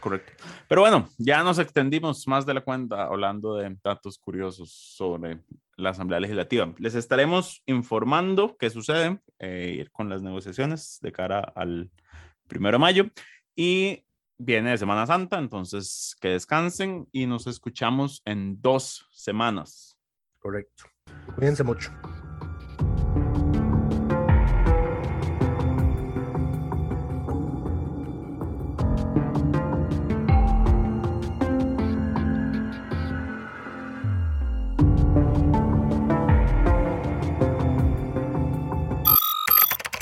Correcto. 0.00 0.32
Pero 0.68 0.82
bueno, 0.82 1.08
ya 1.18 1.42
nos 1.42 1.58
extendimos 1.58 2.26
más 2.28 2.46
de 2.46 2.54
la 2.54 2.60
cuenta 2.60 3.04
hablando 3.04 3.56
de 3.56 3.76
datos 3.82 4.18
curiosos 4.18 4.70
sobre 4.70 5.40
la 5.76 5.90
Asamblea 5.90 6.20
Legislativa. 6.20 6.72
Les 6.78 6.94
estaremos 6.94 7.62
informando 7.66 8.56
qué 8.58 8.70
sucede 8.70 9.20
eh, 9.38 9.86
con 9.92 10.08
las 10.08 10.22
negociaciones 10.22 10.98
de 11.00 11.12
cara 11.12 11.40
al 11.40 11.90
primero 12.46 12.76
de 12.76 12.80
mayo. 12.80 13.06
Y 13.54 14.04
viene 14.38 14.78
Semana 14.78 15.06
Santa, 15.06 15.38
entonces 15.38 16.16
que 16.20 16.28
descansen 16.28 17.08
y 17.12 17.26
nos 17.26 17.46
escuchamos 17.46 18.22
en 18.24 18.60
dos 18.60 19.08
semanas. 19.12 19.98
Correcto. 20.38 20.84
Cuídense 21.34 21.64
mucho. 21.64 21.90